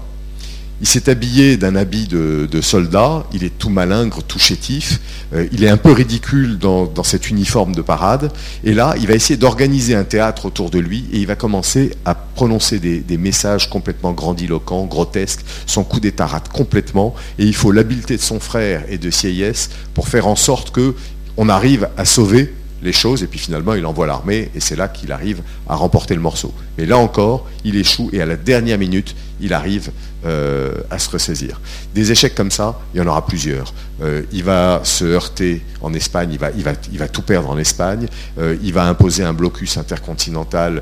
il 0.81 0.87
s'est 0.87 1.09
habillé 1.09 1.57
d'un 1.57 1.75
habit 1.75 2.07
de, 2.07 2.61
soldat, 2.61 3.25
il 3.33 3.43
est 3.43 3.57
tout 3.57 3.69
malingre, 3.69 4.23
tout 4.23 4.39
chétif, 4.39 4.99
euh, 5.33 5.47
il 5.51 5.63
est 5.63 5.69
un 5.69 5.77
peu 5.77 5.91
ridicule 5.91 6.57
dans, 6.57 7.03
cet 7.03 7.29
uniforme 7.29 7.73
de 7.73 7.81
parade, 7.81 8.31
et 8.63 8.73
là, 8.73 8.95
il 8.99 9.07
va 9.07 9.13
essayer 9.13 9.37
d'organiser 9.37 9.95
un 9.95 10.03
théâtre 10.03 10.45
autour 10.45 10.69
de 10.69 10.79
lui, 10.79 11.05
et 11.11 11.17
il 11.17 11.27
va 11.27 11.35
commencer 11.35 11.91
à 12.03 12.15
prononcer 12.15 12.79
des, 12.79 13.17
messages 13.17 13.69
complètement 13.69 14.11
grandiloquents, 14.11 14.85
grotesques, 14.85 15.45
son 15.65 15.83
coup 15.83 15.99
d'état 15.99 16.25
rate 16.25 16.49
complètement, 16.49 17.15
et 17.39 17.45
il 17.45 17.55
faut 17.55 17.71
l'habileté 17.71 18.17
de 18.17 18.21
son 18.21 18.39
frère 18.39 18.83
et 18.89 18.97
de 18.97 19.09
Sieyès 19.09 19.69
pour 19.93 20.09
faire 20.09 20.27
en 20.27 20.35
sorte 20.35 20.75
qu'on 20.75 21.49
arrive 21.49 21.89
à 21.97 22.05
sauver 22.05 22.53
les 22.81 22.93
choses, 22.93 23.23
et 23.23 23.27
puis 23.27 23.39
finalement 23.39 23.73
il 23.73 23.85
envoie 23.85 24.07
l'armée, 24.07 24.51
et 24.55 24.59
c'est 24.59 24.75
là 24.75 24.87
qu'il 24.87 25.11
arrive 25.11 25.41
à 25.67 25.75
remporter 25.75 26.15
le 26.15 26.21
morceau. 26.21 26.53
Et 26.77 26.85
là 26.85 26.97
encore, 26.97 27.47
il 27.63 27.75
échoue, 27.77 28.09
et 28.13 28.21
à 28.21 28.25
la 28.25 28.35
dernière 28.35 28.77
minute, 28.77 29.15
il 29.41 29.53
arrive 29.53 29.91
euh, 30.25 30.73
à 30.89 30.97
se 30.97 31.09
ressaisir. 31.09 31.59
Des 31.93 32.11
échecs 32.11 32.35
comme 32.35 32.51
ça, 32.51 32.79
il 32.93 32.97
y 32.97 33.01
en 33.01 33.07
aura 33.07 33.25
plusieurs. 33.25 33.73
Euh, 34.01 34.23
il 34.31 34.43
va 34.43 34.81
se 34.83 35.05
heurter 35.05 35.61
en 35.81 35.93
Espagne, 35.93 36.37
il 36.55 36.97
va 36.97 37.07
tout 37.07 37.21
perdre 37.21 37.49
en 37.49 37.57
Espagne, 37.57 38.07
euh, 38.39 38.57
il 38.63 38.73
va 38.73 38.85
imposer 38.85 39.23
un 39.23 39.33
blocus 39.33 39.77
intercontinental 39.77 40.81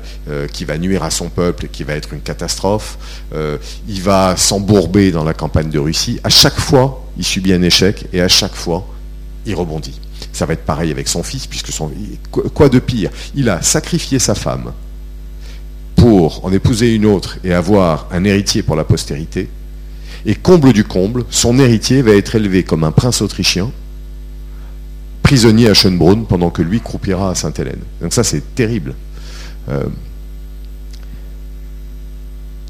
qui 0.52 0.64
va 0.64 0.78
nuire 0.78 1.02
à 1.02 1.10
son 1.10 1.28
peuple 1.28 1.66
et 1.66 1.68
qui 1.68 1.84
va 1.84 1.94
être 1.94 2.12
une 2.12 2.20
catastrophe, 2.20 2.98
il 3.88 4.02
va 4.02 4.36
s'embourber 4.36 5.10
dans 5.10 5.24
la 5.24 5.34
campagne 5.34 5.70
de 5.70 5.78
Russie. 5.78 6.18
À 6.24 6.28
chaque 6.28 6.58
fois, 6.58 7.04
il 7.16 7.24
subit 7.24 7.52
un 7.52 7.62
échec, 7.62 8.06
et 8.12 8.20
à 8.20 8.28
chaque 8.28 8.54
fois, 8.54 8.86
il 9.46 9.54
rebondit. 9.54 10.00
Ça 10.32 10.46
va 10.46 10.54
être 10.54 10.64
pareil 10.64 10.90
avec 10.90 11.08
son 11.08 11.22
fils, 11.22 11.46
puisque 11.46 11.72
son, 11.72 11.90
quoi 12.30 12.68
de 12.68 12.78
pire 12.78 13.10
Il 13.34 13.48
a 13.48 13.62
sacrifié 13.62 14.18
sa 14.18 14.34
femme 14.34 14.72
pour 15.96 16.44
en 16.44 16.52
épouser 16.52 16.94
une 16.94 17.06
autre 17.06 17.38
et 17.44 17.52
avoir 17.52 18.08
un 18.10 18.24
héritier 18.24 18.62
pour 18.62 18.76
la 18.76 18.84
postérité. 18.84 19.48
Et 20.26 20.34
comble 20.34 20.72
du 20.72 20.84
comble, 20.84 21.24
son 21.30 21.58
héritier 21.58 22.02
va 22.02 22.12
être 22.12 22.34
élevé 22.34 22.62
comme 22.62 22.84
un 22.84 22.92
prince 22.92 23.22
autrichien, 23.22 23.70
prisonnier 25.22 25.68
à 25.68 25.74
Schönbrunn, 25.74 26.26
pendant 26.26 26.50
que 26.50 26.62
lui 26.62 26.80
croupira 26.80 27.30
à 27.30 27.34
Sainte-Hélène. 27.34 27.80
Donc 28.00 28.12
ça, 28.12 28.24
c'est 28.24 28.54
terrible. 28.54 28.94
Euh, 29.68 29.84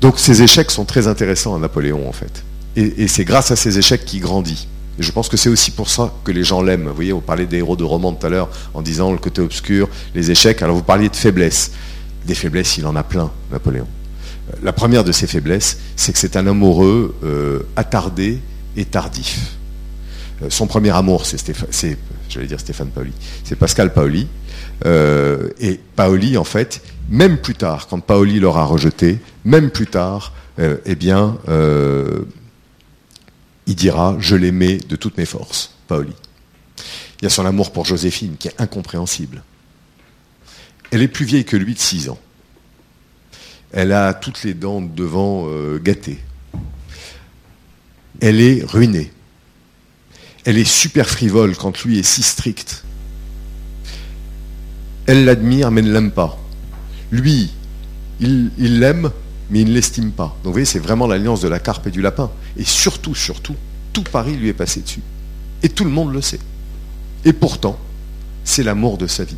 donc 0.00 0.18
ces 0.18 0.42
échecs 0.42 0.70
sont 0.70 0.84
très 0.84 1.06
intéressants 1.06 1.54
à 1.54 1.58
Napoléon, 1.58 2.08
en 2.08 2.12
fait. 2.12 2.44
Et, 2.76 3.04
et 3.04 3.08
c'est 3.08 3.24
grâce 3.24 3.50
à 3.50 3.56
ces 3.56 3.78
échecs 3.78 4.04
qu'il 4.04 4.20
grandit. 4.20 4.68
Et 4.98 5.02
je 5.02 5.12
pense 5.12 5.28
que 5.28 5.37
c'est 5.37 5.48
aussi 5.48 5.70
pour 5.70 5.90
ça 5.90 6.12
que 6.24 6.30
les 6.30 6.44
gens 6.44 6.62
l'aiment. 6.62 6.88
Vous 6.88 6.94
voyez, 6.94 7.12
on 7.12 7.20
parlait 7.20 7.46
des 7.46 7.59
héros 7.59 7.76
de 7.76 7.85
roman 7.85 8.12
tout 8.12 8.26
à 8.26 8.30
l'heure 8.30 8.48
en 8.74 8.83
disant 8.83 9.12
le 9.12 9.18
côté 9.18 9.40
obscur, 9.40 9.88
les 10.14 10.30
échecs. 10.30 10.62
Alors 10.62 10.76
vous 10.76 10.83
parliez 10.83 11.09
de 11.09 11.16
faiblesses. 11.16 11.72
Des 12.26 12.35
faiblesses, 12.35 12.78
il 12.78 12.87
en 12.87 12.96
a 12.96 13.02
plein, 13.02 13.30
Napoléon. 13.50 13.87
La 14.62 14.72
première 14.72 15.04
de 15.04 15.12
ses 15.12 15.26
faiblesses, 15.26 15.78
c'est 15.96 16.12
que 16.12 16.18
c'est 16.18 16.37
un 16.37 16.46
amoureux 16.46 17.14
euh, 17.24 17.61
attardé 17.76 18.38
et 18.76 18.85
tardif. 18.85 19.57
Euh, 20.42 20.46
son 20.50 20.66
premier 20.66 20.90
amour, 20.90 21.26
c'est, 21.26 21.44
dire 22.46 22.61
Stéphane 22.61 22.88
Paoli, 22.88 23.12
c'est 23.42 23.57
Pascal 23.57 23.92
Paoli. 23.92 24.28
Euh, 24.87 25.48
et 25.61 25.80
Paoli, 25.96 26.37
en 26.37 26.44
fait, 26.44 26.83
même 27.09 27.38
plus 27.38 27.54
tard, 27.54 27.87
quand 27.88 28.00
Paoli 28.00 28.38
l'aura 28.38 28.64
rejeté, 28.64 29.18
même 29.44 29.70
plus 29.70 29.87
tard, 29.87 30.33
eh 30.59 30.94
bien, 30.94 31.37
il 33.66 33.74
dira 33.74 34.16
Je 34.18 34.37
l'aimais 34.37 34.79
de 34.79 34.96
toutes 34.96 35.16
mes 35.16 35.27
forces, 35.27 35.74
Paoli. 35.88 36.12
Il 37.20 37.24
y 37.24 37.27
a 37.27 37.31
son 37.31 37.46
amour 37.46 37.72
pour 37.72 37.85
Joséphine 37.85 38.37
qui 38.37 38.48
est 38.48 38.61
incompréhensible. 38.61 39.42
Elle 40.90 41.03
est 41.03 41.09
plus 41.09 41.24
vieille 41.24 41.44
que 41.44 41.57
lui 41.57 41.74
de 41.74 41.79
6 41.79 42.09
ans. 42.11 42.18
Elle 43.72 43.92
a 43.92 44.14
toutes 44.14 44.44
les 44.44 44.55
dents 44.55 44.81
devant 44.81 45.46
euh, 45.48 45.79
gâtées. 45.79 46.20
Elle 48.20 48.40
est 48.40 48.62
ruinée. 48.64 49.11
Elle 50.44 50.59
est 50.59 50.68
super 50.68 51.09
frivole 51.09 51.57
quand 51.57 51.83
lui 51.85 51.98
est 51.98 52.05
si 52.05 52.22
strict. 52.22 52.85
Elle 55.07 55.24
l'admire 55.24 55.70
mais 55.70 55.83
ne 55.83 55.92
l'aime 55.92 56.12
pas. 56.12 56.38
Lui, 57.11 57.50
il 58.20 58.79
l'aime 58.79 59.11
mais 59.50 59.61
il 59.61 59.68
ne 59.68 59.74
l'estime 59.74 60.11
pas. 60.11 60.37
Donc 60.42 60.46
vous 60.46 60.52
voyez, 60.52 60.64
c'est 60.64 60.78
vraiment 60.78 61.07
l'alliance 61.07 61.40
de 61.40 61.48
la 61.48 61.59
carpe 61.59 61.87
et 61.87 61.90
du 61.90 62.00
lapin. 62.00 62.30
Et 62.57 62.64
surtout, 62.64 63.14
surtout, 63.14 63.57
tout 63.92 64.02
Paris 64.02 64.37
lui 64.37 64.48
est 64.48 64.54
passé 64.54 64.80
dessus. 64.80 65.02
Et 65.62 65.68
tout 65.68 65.85
le 65.85 65.90
monde 65.90 66.12
le 66.12 66.20
sait. 66.20 66.40
Et 67.24 67.33
pourtant, 67.33 67.78
c'est 68.44 68.62
l'amour 68.62 68.98
de 68.98 69.07
sa 69.07 69.24
vie. 69.24 69.37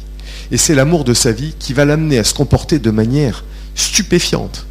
Et 0.51 0.57
c'est 0.57 0.75
l'amour 0.75 1.05
de 1.05 1.15
sa 1.15 1.33
vie 1.33 1.55
qui 1.59 1.73
va 1.73 1.85
l'amener 1.85 2.19
à 2.19 2.25
se 2.25 2.35
comporter 2.35 2.79
de 2.79 2.91
manière 2.91 3.45
stupéfiante. 3.75 4.67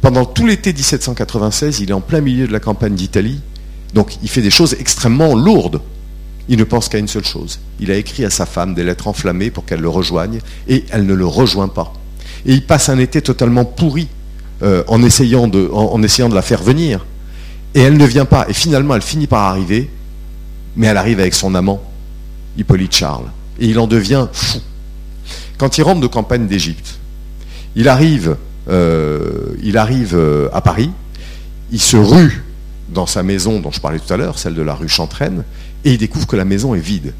Pendant 0.00 0.24
tout 0.24 0.46
l'été 0.46 0.72
1796, 0.72 1.80
il 1.80 1.90
est 1.90 1.94
en 1.94 2.00
plein 2.00 2.20
milieu 2.20 2.46
de 2.46 2.52
la 2.52 2.60
campagne 2.60 2.94
d'Italie, 2.94 3.40
donc 3.94 4.16
il 4.22 4.28
fait 4.28 4.40
des 4.40 4.50
choses 4.50 4.74
extrêmement 4.78 5.34
lourdes. 5.34 5.82
Il 6.48 6.58
ne 6.58 6.64
pense 6.64 6.88
qu'à 6.88 6.98
une 6.98 7.08
seule 7.08 7.24
chose. 7.24 7.60
Il 7.80 7.90
a 7.90 7.96
écrit 7.96 8.24
à 8.24 8.30
sa 8.30 8.46
femme 8.46 8.74
des 8.74 8.82
lettres 8.82 9.08
enflammées 9.08 9.50
pour 9.50 9.66
qu'elle 9.66 9.80
le 9.80 9.88
rejoigne, 9.88 10.40
et 10.68 10.84
elle 10.90 11.06
ne 11.06 11.14
le 11.14 11.26
rejoint 11.26 11.68
pas. 11.68 11.92
Et 12.46 12.54
il 12.54 12.64
passe 12.64 12.88
un 12.88 12.98
été 12.98 13.20
totalement 13.20 13.64
pourri 13.64 14.08
euh, 14.62 14.82
en, 14.88 15.02
essayant 15.02 15.48
de, 15.48 16.34
la 16.34 16.42
faire 16.42 16.62
venir. 16.62 17.06
Et 17.74 17.80
elle 17.80 17.96
ne 17.96 18.04
vient 18.04 18.24
pas. 18.24 18.46
Et 18.48 18.52
finalement, 18.52 18.94
elle 18.94 19.02
finit 19.02 19.26
par 19.26 19.44
arriver, 19.44 19.88
mais 20.76 20.86
elle 20.86 20.96
arrive 20.96 21.20
avec 21.20 21.34
son 21.34 21.54
amant, 21.54 21.82
Hippolyte 22.58 22.94
Charles. 22.94 23.30
Et 23.58 23.66
il 23.66 23.78
en 23.78 23.86
devient 23.86 24.26
fou. 24.32 24.58
Quand 25.56 25.78
il 25.78 25.82
rentre 25.82 26.00
de 26.00 26.06
campagne 26.06 26.46
d'Égypte, 26.46 26.98
il 27.74 27.88
arrive, 27.88 28.36
euh, 28.68 29.54
euh, 29.64 30.48
à 30.52 30.60
Paris, 30.60 30.90
il 31.70 31.80
se 31.80 31.96
rue 31.96 32.42
dans 32.88 33.06
sa 33.06 33.22
maison 33.22 33.60
dont 33.60 33.70
je 33.70 33.80
parlais 33.80 33.98
tout 33.98 34.12
à 34.12 34.16
l'heure, 34.16 34.38
celle 34.38 34.54
de 34.54 34.62
la 34.62 34.74
rue 34.74 34.88
Chantraine, 34.88 35.44
et 35.84 35.92
il 35.92 35.98
découvre 35.98 36.26
que 36.26 36.36
la 36.36 36.44
maison 36.44 36.74
est 36.74 36.80
vide. 36.80 37.14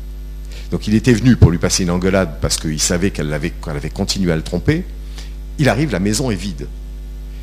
Donc 0.71 0.89
il 0.89 0.95
était 0.95 1.13
venu 1.13 1.37
pour 1.37 1.51
lui 1.51 1.59
passer 1.59 1.85
une 1.85 1.91
engueulade 1.91 2.37
parce 2.41 2.57
qu'il 2.57 2.81
savait 2.81 3.11
qu'elle 3.11 3.33
avait 3.33 3.53
continué 3.93 4.33
à 4.33 4.37
le 4.37 4.43
tromper. 4.43 4.85
Il 5.59 5.69
arrive, 5.69 5.93
la 5.93 6.01
maison 6.01 6.31
est 6.31 6.37
vide. 6.37 6.67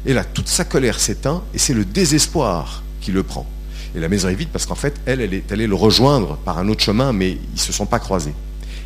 Et 0.07 0.13
là, 0.13 0.23
toute 0.23 0.47
sa 0.47 0.63
colère 0.63 0.99
s'éteint 0.99 1.43
et 1.53 1.57
c'est 1.57 1.73
le 1.73 1.83
désespoir 1.83 2.81
qui 3.01 3.11
le 3.11 3.23
prend. 3.23 3.45
Et 3.93 3.99
la 3.99 4.07
maison 4.07 4.29
est 4.29 4.35
vide 4.35 4.49
parce 4.51 4.65
qu'en 4.65 4.75
fait, 4.75 4.95
elle, 5.05 5.19
elle 5.19 5.33
est 5.33 5.51
allée 5.51 5.67
le 5.67 5.75
rejoindre 5.75 6.37
par 6.37 6.57
un 6.57 6.69
autre 6.69 6.81
chemin, 6.81 7.11
mais 7.11 7.31
ils 7.31 7.55
ne 7.55 7.59
se 7.59 7.73
sont 7.73 7.85
pas 7.85 7.99
croisés. 7.99 8.33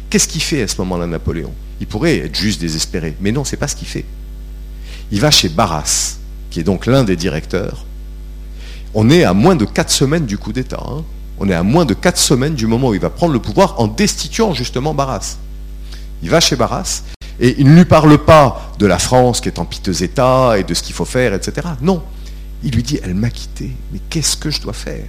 Qu'est-ce 0.10 0.28
qu'il 0.28 0.42
fait 0.42 0.64
à 0.64 0.68
ce 0.68 0.78
moment-là, 0.80 1.06
Napoléon? 1.06 1.54
Il 1.80 1.86
pourrait 1.86 2.18
être 2.18 2.36
juste 2.36 2.60
désespéré, 2.60 3.16
mais 3.22 3.32
non, 3.32 3.44
c'est 3.44 3.56
pas 3.56 3.68
ce 3.68 3.76
qu'il 3.76 3.88
fait. 3.88 4.06
Il 5.12 5.22
va 5.22 5.30
chez 5.30 5.48
Barras, 5.48 6.18
qui 6.50 6.60
est 6.60 6.64
donc 6.64 6.88
l'un 6.88 7.04
des 7.04 7.16
directeurs. 7.16 7.86
On 8.94 9.10
est 9.10 9.24
à 9.24 9.34
moins 9.34 9.56
de 9.56 9.66
quatre 9.66 9.92
semaines 9.92 10.26
du 10.26 10.38
coup 10.38 10.54
d'État. 10.54 10.84
Hein. 10.86 11.04
On 11.40 11.50
est 11.50 11.54
à 11.54 11.64
moins 11.64 11.86
de 11.86 11.94
quatre 11.94 12.18
semaines 12.18 12.56
du 12.56 12.66
moment 12.66 12.90
où 12.90 12.94
il 12.94 13.00
va 13.00 13.10
prendre 13.10 13.34
le 13.34 13.40
pouvoir 13.40 13.80
en 13.80 13.88
destituant 13.88 14.54
justement 14.54 14.94
Barras. 14.94 15.38
Il 16.24 16.30
va 16.30 16.40
chez 16.40 16.56
Barras 16.56 17.04
et 17.42 17.56
il 17.58 17.66
ne 17.66 17.76
lui 17.76 17.86
parle 17.86 18.24
pas 18.24 18.72
de 18.78 18.86
la 18.86 19.00
France 19.00 19.42
qui 19.42 19.50
est 19.50 19.58
en 19.58 19.66
piteux 19.66 20.04
état 20.04 20.60
et 20.60 20.64
de 20.64 20.74
ce 20.76 20.84
qu'il 20.84 20.94
faut 20.94 21.06
faire, 21.06 21.34
etc. 21.34 21.68
Non. 21.82 22.04
Il 22.64 22.76
lui 22.76 22.84
dit, 22.84 23.00
elle 23.04 23.16
m'a 23.16 23.32
quitté, 23.32 23.72
mais 23.92 24.00
qu'est-ce 24.10 24.38
que 24.38 24.52
je 24.52 24.62
dois 24.62 24.74
faire? 24.74 25.08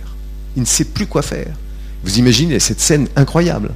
Il 0.56 0.62
ne 0.62 0.66
sait 0.66 0.86
plus 0.86 1.06
quoi 1.06 1.20
faire. 1.20 1.54
Vous 2.02 2.18
imaginez 2.18 2.58
cette 2.58 2.80
scène 2.80 3.08
incroyable. 3.16 3.72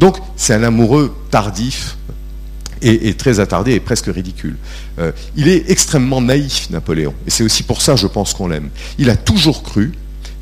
Donc, 0.00 0.18
c'est 0.34 0.54
un 0.54 0.64
amoureux 0.64 1.16
tardif 1.30 1.96
et, 2.82 3.14
très 3.14 3.38
attardé 3.38 3.72
et 3.72 3.80
presque 3.80 4.06
ridicule. 4.06 4.56
Euh, 4.98 5.12
il 5.36 5.48
est 5.48 5.70
extrêmement 5.70 6.20
naïf, 6.20 6.68
Napoléon. 6.70 7.14
Et 7.28 7.30
c'est 7.30 7.44
aussi 7.44 7.62
pour 7.62 7.80
ça, 7.80 7.94
je 7.94 8.08
pense, 8.08 8.34
qu'on 8.34 8.48
l'aime. 8.48 8.70
Il 8.98 9.08
a 9.08 9.16
toujours 9.16 9.62
cru 9.62 9.92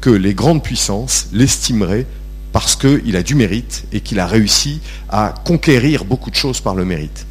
que 0.00 0.10
les 0.10 0.32
grandes 0.32 0.62
puissances 0.62 1.28
l'estimeraient 1.32 2.06
parce 2.54 2.76
qu'il 2.76 3.16
a 3.16 3.24
du 3.24 3.34
mérite 3.34 3.84
et 3.92 3.98
qu'il 3.98 4.20
a 4.20 4.28
réussi 4.28 4.80
à 5.08 5.34
conquérir 5.44 6.04
beaucoup 6.04 6.30
de 6.30 6.36
choses 6.36 6.60
par 6.60 6.76
le 6.76 6.84
mérite. 6.84 7.26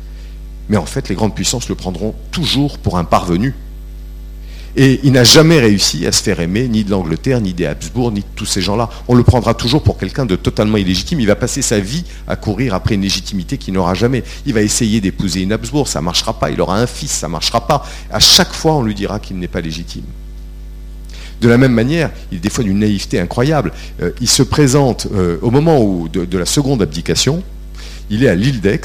Mais 0.67 0.75
en 0.75 0.85
fait, 0.85 1.07
les 1.07 1.15
grandes 1.15 1.33
puissances 1.33 1.69
le 1.69 1.75
prendront 1.75 2.13
toujours 2.29 2.77
pour 2.77 2.97
un 2.97 3.05
parvenu. 3.05 3.55
Et 4.75 4.99
il 5.03 5.13
n'a 5.13 5.23
jamais 5.23 5.61
réussi 5.61 6.05
à 6.05 6.11
se 6.11 6.21
faire 6.21 6.41
aimer 6.41 6.67
ni 6.67 6.83
de 6.83 6.91
l'Angleterre, 6.91 7.39
ni 7.39 7.53
des 7.53 7.65
Habsbourg, 7.65 8.11
ni 8.11 8.19
de 8.19 8.25
tous 8.35 8.45
ces 8.45 8.61
gens-là. 8.61 8.89
On 9.07 9.15
le 9.15 9.23
prendra 9.23 9.53
toujours 9.53 9.81
pour 9.81 9.97
quelqu'un 9.97 10.25
de 10.25 10.35
totalement 10.35 10.75
illégitime. 10.75 11.21
Il 11.21 11.27
va 11.27 11.37
passer 11.37 11.61
sa 11.61 11.79
vie 11.79 12.03
à 12.27 12.35
courir 12.35 12.73
après 12.73 12.95
une 12.95 13.01
légitimité 13.03 13.57
qu'il 13.57 13.75
n'aura 13.75 13.93
jamais. 13.93 14.25
Il 14.45 14.53
va 14.53 14.61
essayer 14.61 14.99
d'épouser 14.99 15.43
une 15.43 15.53
Habsbourg, 15.53 15.87
ça 15.87 15.99
ne 15.99 16.05
marchera 16.05 16.37
pas. 16.37 16.51
Il 16.51 16.59
aura 16.59 16.77
un 16.77 16.87
fils, 16.87 17.11
ça 17.11 17.27
ne 17.27 17.31
marchera 17.31 17.65
pas. 17.65 17.85
À 18.11 18.19
chaque 18.19 18.51
fois, 18.51 18.73
on 18.73 18.83
lui 18.83 18.93
dira 18.93 19.21
qu'il 19.21 19.39
n'est 19.39 19.47
pas 19.47 19.61
légitime. 19.61 20.03
De 21.43 21.49
la 21.49 21.57
même 21.57 21.73
manière, 21.73 22.09
il 22.31 22.37
est 22.37 22.39
des 22.39 22.49
fois 22.49 22.63
d'une 22.63 22.79
naïveté 22.79 23.19
incroyable. 23.19 23.73
Euh, 24.01 24.11
il 24.21 24.29
se 24.29 24.43
présente 24.43 25.09
euh, 25.13 25.37
au 25.41 25.51
moment 25.51 25.83
où, 25.83 26.07
de, 26.07 26.37
la 26.37 26.45
seconde 26.45 26.81
abdication, 26.81 27.43
il 28.09 28.23
est 28.23 28.29
à 28.29 28.35
l'île 28.35 28.61
d'Aix, 28.61 28.79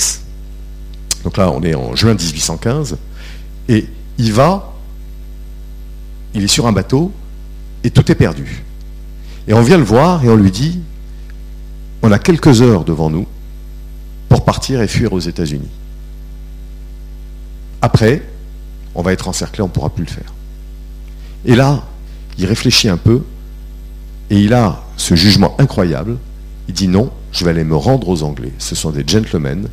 donc 1.22 1.36
là 1.36 1.52
on 1.52 1.62
est 1.62 1.76
en 1.76 1.94
juin 1.94 2.14
1815, 2.14 2.96
et 3.68 3.86
il 4.18 4.32
va, 4.32 4.74
il 6.34 6.42
est 6.42 6.48
sur 6.48 6.66
un 6.66 6.72
bateau, 6.72 7.12
et 7.84 7.90
tout 7.90 8.10
est 8.10 8.16
perdu. 8.16 8.64
Et 9.46 9.52
on 9.52 9.62
vient 9.62 9.78
le 9.78 9.84
voir 9.84 10.24
et 10.24 10.28
on 10.28 10.34
lui 10.34 10.50
dit, 10.50 10.80
on 12.02 12.10
a 12.10 12.18
quelques 12.18 12.60
heures 12.60 12.82
devant 12.82 13.08
nous 13.08 13.28
pour 14.28 14.44
partir 14.44 14.82
et 14.82 14.88
fuir 14.88 15.12
aux 15.12 15.20
États-Unis. 15.20 15.70
Après, 17.82 18.20
on 18.96 19.02
va 19.02 19.12
être 19.12 19.28
encerclé, 19.28 19.62
on 19.62 19.68
ne 19.68 19.72
pourra 19.72 19.90
plus 19.90 20.04
le 20.04 20.10
faire. 20.10 20.34
Et 21.44 21.54
là, 21.54 21.87
il 22.38 22.46
réfléchit 22.46 22.88
un 22.88 22.96
peu 22.96 23.22
et 24.30 24.38
il 24.38 24.54
a 24.54 24.84
ce 24.96 25.14
jugement 25.14 25.56
incroyable. 25.58 26.16
Il 26.68 26.74
dit 26.74 26.88
non, 26.88 27.10
je 27.32 27.44
vais 27.44 27.50
aller 27.50 27.64
me 27.64 27.76
rendre 27.76 28.08
aux 28.08 28.22
Anglais. 28.22 28.52
Ce 28.58 28.74
sont 28.74 28.90
des 28.90 29.04
gentlemen. 29.06 29.68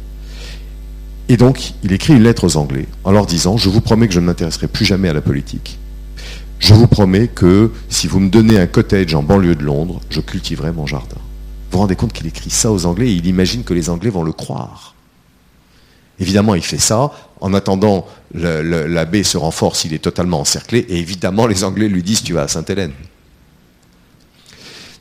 Et 1.28 1.38
donc, 1.38 1.74
il 1.84 1.92
écrit 1.92 2.14
une 2.14 2.24
lettre 2.24 2.46
aux 2.46 2.58
Anglais 2.58 2.88
en 3.04 3.12
leur 3.12 3.26
disant, 3.26 3.58
je 3.58 3.70
vous 3.70 3.82
promets 3.82 4.08
que 4.08 4.14
je 4.14 4.20
ne 4.20 4.26
m'intéresserai 4.26 4.68
plus 4.68 4.86
jamais 4.86 5.10
à 5.10 5.14
la 5.14 5.22
politique. 5.22 5.80
Je 6.60 6.74
vous 6.74 6.88
promets 6.88 7.28
que 7.28 7.72
si 7.90 8.08
vous 8.08 8.20
me 8.20 8.30
donnez 8.30 8.60
un 8.60 8.68
cottage 8.68 9.14
en 9.14 9.24
banlieue 9.24 9.56
de 9.56 9.64
Londres, 9.64 10.00
je 10.10 10.22
cultiverai 10.22 10.72
mon 10.72 10.88
jardin. 10.88 11.18
vous 11.72 11.80
rendez 11.80 11.96
compte 11.96 12.14
qu'il 12.14 12.28
écrit 12.28 12.50
ça 12.50 12.72
aux 12.72 12.86
Anglais 12.86 13.10
et 13.10 13.14
il 13.14 13.26
imagine 13.26 13.64
que 13.64 13.74
les 13.74 13.90
Anglais 13.90 14.10
vont 14.10 14.24
le 14.24 14.32
croire. 14.32 14.95
Évidemment, 16.20 16.56
il 16.56 16.64
fait 16.64 16.78
ça. 16.78 17.12
En 17.42 17.54
attendant, 17.54 18.08
la 18.34 19.06
baie 19.06 19.24
se 19.24 19.38
renforce, 19.38 19.86
il 19.86 19.94
est 19.94 20.00
totalement 20.00 20.40
encerclé. 20.40 20.86
Et 20.90 20.98
évidemment, 20.98 21.48
les 21.48 21.64
Anglais 21.64 21.88
lui 21.88 22.04
disent 22.04 22.24
Tu 22.24 22.34
vas 22.34 22.44
à 22.44 22.48
Sainte-Hélène. 22.48 22.94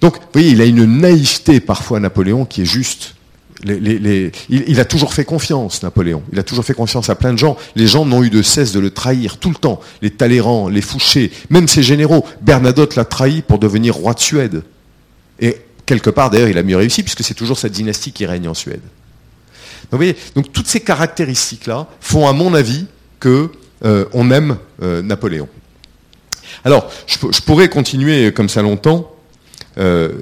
Donc, 0.01 0.17
vous 0.17 0.23
voyez, 0.35 0.51
il 0.51 0.61
a 0.61 0.65
une 0.65 0.85
naïveté 0.85 1.61
parfois, 1.61 2.01
Napoléon, 2.01 2.45
qui 2.45 2.63
est 2.63 2.67
juste. 2.67 3.15
il, 3.65 4.81
a 4.81 4.85
toujours 4.85 5.15
fait 5.15 5.25
confiance, 5.25 5.83
Napoléon. 5.83 6.23
Il 6.33 6.39
a 6.39 6.43
toujours 6.43 6.65
fait 6.65 6.75
confiance 6.75 7.09
à 7.09 7.15
plein 7.15 7.33
de 7.33 7.39
gens. 7.39 7.57
Les 7.77 7.87
gens 7.87 8.05
n'ont 8.05 8.23
eu 8.23 8.29
de 8.29 8.43
cesse 8.43 8.73
de 8.73 8.81
le 8.81 8.91
trahir 8.91 9.39
tout 9.39 9.49
le 9.49 9.55
temps. 9.55 9.81
Les 10.03 10.11
Talleyrand, 10.11 10.69
les 10.69 10.83
Fouché, 10.83 11.31
même 11.49 11.69
ses 11.69 11.83
généraux. 11.83 12.27
Bernadotte 12.43 12.97
l'a 12.97 13.05
trahi 13.05 13.41
pour 13.41 13.59
devenir 13.59 13.95
roi 13.95 14.13
de 14.15 14.21
Suède. 14.21 14.63
Et 15.41 15.57
quelque 15.87 16.11
part, 16.11 16.29
d'ailleurs, 16.29 16.49
il 16.49 16.59
a 16.59 16.63
mieux 16.63 16.77
réussi, 16.77 17.03
puisque 17.03 17.23
c'est 17.23 17.35
toujours 17.35 17.59
cette 17.59 17.73
dynastie 17.73 18.13
qui 18.13 18.27
règne 18.27 18.49
en 18.49 18.55
Suède. 18.55 18.83
Donc, 19.91 20.53
toutes 20.53 20.67
ces 20.67 20.81
caractéristiques-là 20.81 21.87
font, 22.01 22.27
à 22.27 22.33
mon 22.33 22.55
avis, 22.55 22.87
qu'on 23.21 23.51
euh, 23.85 24.31
aime 24.31 24.59
euh, 24.83 25.03
Napoléon. 25.03 25.49
Alors, 26.65 26.91
je, 27.07 27.41
pourrais 27.43 27.69
continuer 27.69 28.33
comme 28.33 28.49
ça 28.49 28.63
longtemps. 28.63 29.15
Euh, 29.79 30.13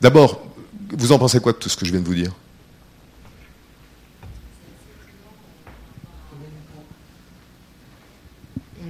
d'abord, 0.00 0.42
vous 0.90 1.12
en 1.12 1.18
pensez 1.18 1.40
quoi 1.40 1.52
de 1.52 1.58
tout 1.58 1.68
ce 1.68 1.76
que 1.76 1.86
je 1.86 1.92
viens 1.92 2.00
de 2.00 2.06
vous 2.06 2.14
dire? 2.14 2.32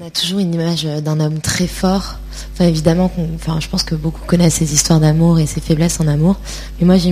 On 0.07 0.09
a 0.09 0.13
toujours 0.13 0.39
une 0.39 0.55
image 0.55 0.85
d'un 0.85 1.19
homme 1.19 1.41
très 1.41 1.67
fort. 1.67 2.21
Enfin, 2.53 2.67
évidemment, 2.67 3.11
enfin, 3.35 3.59
je 3.59 3.67
pense 3.69 3.83
que 3.83 3.97
beaucoup 3.97 4.25
connaissent 4.25 4.55
ses 4.55 4.73
histoires 4.73 5.01
d'amour 5.01 5.41
et 5.41 5.47
ses 5.47 5.61
faiblesses 5.61 5.99
en 5.99 6.07
amour. 6.07 6.37
Mais 6.79 6.87
moi, 6.87 6.97
je, 6.97 7.09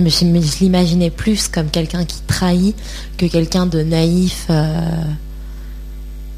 l'imaginais 0.61 1.09
plus 1.09 1.49
comme 1.49 1.69
quelqu'un 1.69 2.05
qui 2.05 2.21
trahit 2.25 2.73
que 3.17 3.25
quelqu'un 3.25 3.65
de 3.65 3.81
naïf 3.81 4.45
euh, 4.49 5.01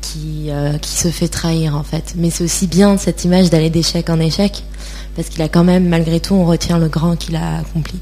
qui, 0.01 0.49
euh, 0.49 0.79
qui 0.79 0.97
se 0.97 1.09
fait 1.09 1.27
trahir, 1.27 1.75
en 1.75 1.83
fait. 1.83 2.15
Mais 2.15 2.31
c'est 2.31 2.43
aussi 2.43 2.65
bien 2.65 2.97
cette 2.97 3.23
image 3.23 3.51
d'aller 3.51 3.69
d'échec 3.69 4.09
en 4.09 4.19
échec, 4.19 4.63
parce 5.15 5.29
qu'il 5.29 5.43
a 5.43 5.49
quand 5.49 5.63
même, 5.63 5.87
malgré 5.87 6.19
tout, 6.19 6.33
on 6.33 6.45
retient 6.45 6.79
le 6.79 6.87
grand 6.87 7.15
qu'il 7.15 7.35
a 7.35 7.59
accompli. 7.59 7.99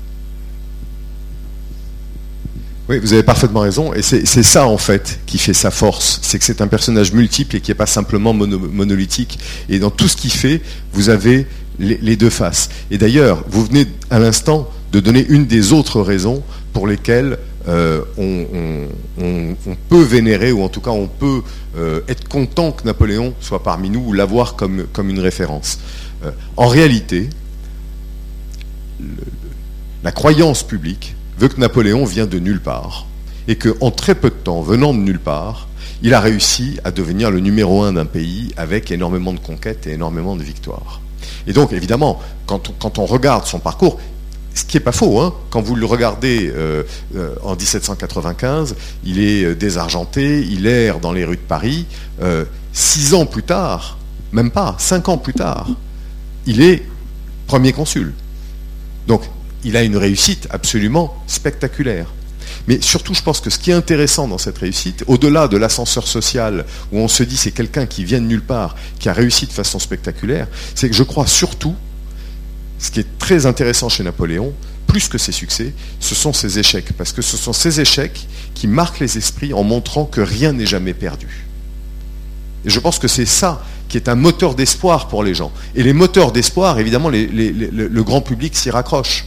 Oui, 2.88 3.00
vous 3.00 3.13
avez 3.13 3.24
parfaitement 3.24 3.62
raison. 3.62 3.93
Et 3.93 4.04
c'est 4.04 4.43
ça, 4.43 4.67
en 4.67 4.78
fait, 4.78 5.19
qui 5.26 5.39
fait 5.39 5.54
sa 5.54 5.71
force. 5.71 6.19
C'est 6.21 6.38
que 6.38 6.45
c'est 6.45 6.62
un 6.62 6.67
personnage 6.67 7.13
multiple 7.13 7.56
et 7.56 7.62
qui 7.62 7.71
n'est 7.71 7.76
pas 7.76 7.88
simplement 7.88 8.34
monolithique. 8.34 9.39
Et 9.69 9.80
dans 9.80 9.89
tout 9.89 10.08
ce 10.08 10.15
qu'il 10.15 10.32
fait, 10.32 10.62
vous 10.93 11.10
avez 11.10 11.48
les, 11.80 12.15
deux 12.15 12.30
faces. 12.30 12.69
Et 12.91 12.98
d'ailleurs, 12.98 13.43
vous 13.50 13.65
venez 13.65 13.88
à 14.10 14.19
l'instant 14.19 14.69
de 14.91 15.00
donner 15.00 15.26
une 15.28 15.45
des 15.45 15.74
autres 15.74 16.00
raisons 16.02 16.43
pour 16.74 16.86
lesquelles 16.86 17.39
euh, 17.67 18.02
on, 18.17 18.88
peut 19.89 20.04
vénérer, 20.04 20.52
ou 20.52 20.62
en 20.62 20.69
tout 20.69 20.82
cas 20.82 20.91
on 20.91 21.08
peut 21.08 21.41
euh, 21.78 22.02
être 22.08 22.28
content 22.28 22.71
que 22.71 22.84
Napoléon 22.86 23.34
soit 23.39 23.63
parmi 23.63 23.89
nous, 23.89 24.02
ou 24.02 24.13
l'avoir 24.13 24.56
comme, 24.56 24.86
comme 24.93 25.10
une 25.10 25.19
référence. 25.19 25.80
Euh, 26.24 26.32
en 26.56 26.67
réalité, 26.67 27.30
la 30.04 30.12
croyance 30.12 30.62
publique 30.62 31.14
veut 31.38 31.48
que 31.48 31.60
Napoléon 31.60 32.06
vient 32.06 32.26
de 32.26 32.39
nulle 32.39 32.62
part 32.62 33.06
et 33.48 33.58
qu'en 33.58 33.91
très 33.91 34.15
peu 34.15 34.30
de 34.30 34.36
temps, 34.36 34.62
venant 34.62 34.93
de 34.93 35.00
nulle 35.00 35.19
part, 35.19 35.67
il 36.02 36.13
a 36.13 36.19
réussi 36.19 36.80
à 36.84 36.91
devenir 36.91 37.32
le 37.32 37.39
numéro 37.39 37.84
un 37.84 37.93
d'un 37.93 38.06
pays 38.06 38.54
avec 38.58 38.91
énormément 38.91 39.34
de 39.34 39.39
conquêtes 39.39 39.88
et 39.88 39.91
énormément 39.91 40.36
de 40.36 40.43
victoires. 40.43 41.02
Et 41.48 41.54
donc, 41.54 41.74
évidemment, 41.74 42.21
quand 42.45 43.00
on, 43.00 43.06
regarde 43.06 43.45
son 43.45 43.60
parcours, 43.60 44.00
ce 44.54 44.63
qui 44.63 44.78
n'est 44.78 44.84
pas 44.84 44.91
faux, 44.91 45.19
hein, 45.19 45.34
quand 45.50 45.62
vous 45.62 45.76
le 45.76 45.86
regardez 45.86 46.52
euh, 46.54 46.84
euh, 47.15 47.36
en 47.43 47.56
1795, 47.56 48.76
il 49.04 49.19
est 49.19 49.43
euh, 49.43 49.56
désargenté, 49.56 50.41
il 50.41 50.65
erre 50.65 51.00
dans 51.00 51.12
les 51.12 51.26
rues 51.26 51.36
de 51.36 51.41
Paris. 51.41 51.86
six 52.74 53.13
ans 53.13 53.26
plus 53.26 53.43
tard, 53.43 53.98
même 54.32 54.52
pas, 54.52 54.76
cinq 54.80 55.10
ans 55.10 55.17
plus 55.17 55.34
tard, 55.34 55.69
il 56.45 56.62
est 56.62 56.84
premier 57.48 57.74
consul. 57.74 58.13
Donc 59.08 59.21
il 59.65 59.75
a 59.75 59.84
une 59.84 59.97
réussite 59.97 60.47
absolument 60.51 61.13
spectaculaire. 61.28 62.13
Mais 62.67 62.80
surtout, 62.82 63.13
je 63.13 63.21
pense 63.21 63.41
que 63.41 63.49
ce 63.49 63.60
qui 63.60 63.71
est 63.71 63.73
intéressant 63.73 64.28
dans 64.28 64.38
cette 64.38 64.58
réussite, 64.60 65.04
au-delà 65.08 65.47
de 65.47 65.58
l'ascenseur 65.58 66.08
social, 66.08 66.65
où 66.91 66.99
on 66.99 67.08
se 67.08 67.23
dit 67.23 67.36
c'est 67.36 67.51
quelqu'un 67.51 67.86
qui 67.86 68.06
vient 68.06 68.21
de 68.21 68.28
nulle 68.28 68.43
part, 68.43 68.75
qui 68.99 69.10
a 69.10 69.13
réussi 69.13 69.47
de 69.47 69.51
façon 69.51 69.80
spectaculaire, 69.80 70.47
c'est 70.73 70.89
que 70.89 70.95
je 70.95 71.04
crois 71.04 71.28
surtout, 71.28 71.75
ce 72.80 72.91
qui 72.91 72.99
est 72.99 73.17
très 73.19 73.45
intéressant 73.45 73.89
chez 73.89 74.04
Napoléon, 74.04 74.54
plus 74.88 75.08
que 75.08 75.17
ses 75.17 75.32
succès, 75.32 75.73
ce 75.99 76.15
sont 76.15 76.32
ses 76.32 76.60
échecs. 76.60 76.93
Parce 76.97 77.12
que 77.12 77.21
ce 77.21 77.38
sont 77.38 77.54
ces 77.54 77.82
échecs 77.82 78.28
qui 78.54 78.67
marquent 78.67 78.99
les 78.99 79.17
esprits 79.17 79.54
en 79.54 79.63
montrant 79.63 80.06
que 80.06 80.21
rien 80.21 80.54
n'est 80.54 80.67
jamais 80.67 80.93
perdu. 80.93 81.45
Et 82.65 82.69
je 82.69 82.80
pense 82.80 82.99
que 82.99 83.08
c'est 83.08 83.25
ça 83.25 83.63
qui 83.89 83.97
est 83.97 84.10
un 84.10 84.15
moteur 84.15 84.56
d'espoir 84.56 85.08
pour 85.08 85.23
les 85.23 85.36
gens. 85.36 85.51
Et 85.75 85.84
les 85.84 85.93
moteurs 85.93 86.32
d'espoir, 86.32 86.80
évidemment, 86.80 87.10
le 87.10 88.04
grand 88.04 88.21
public 88.21 88.56
s'y 88.56 88.69
raccroche. 88.69 89.25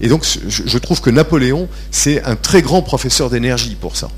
Et 0.00 0.08
donc, 0.08 0.24
je, 0.46 0.78
trouve 0.78 1.00
que 1.00 1.10
Napoléon, 1.10 1.68
c'est 1.90 2.22
un 2.24 2.36
très 2.36 2.62
grand 2.62 2.82
professeur 2.82 3.30
d'énergie 3.30 3.74
pour 3.74 3.96
ça. 3.96 4.08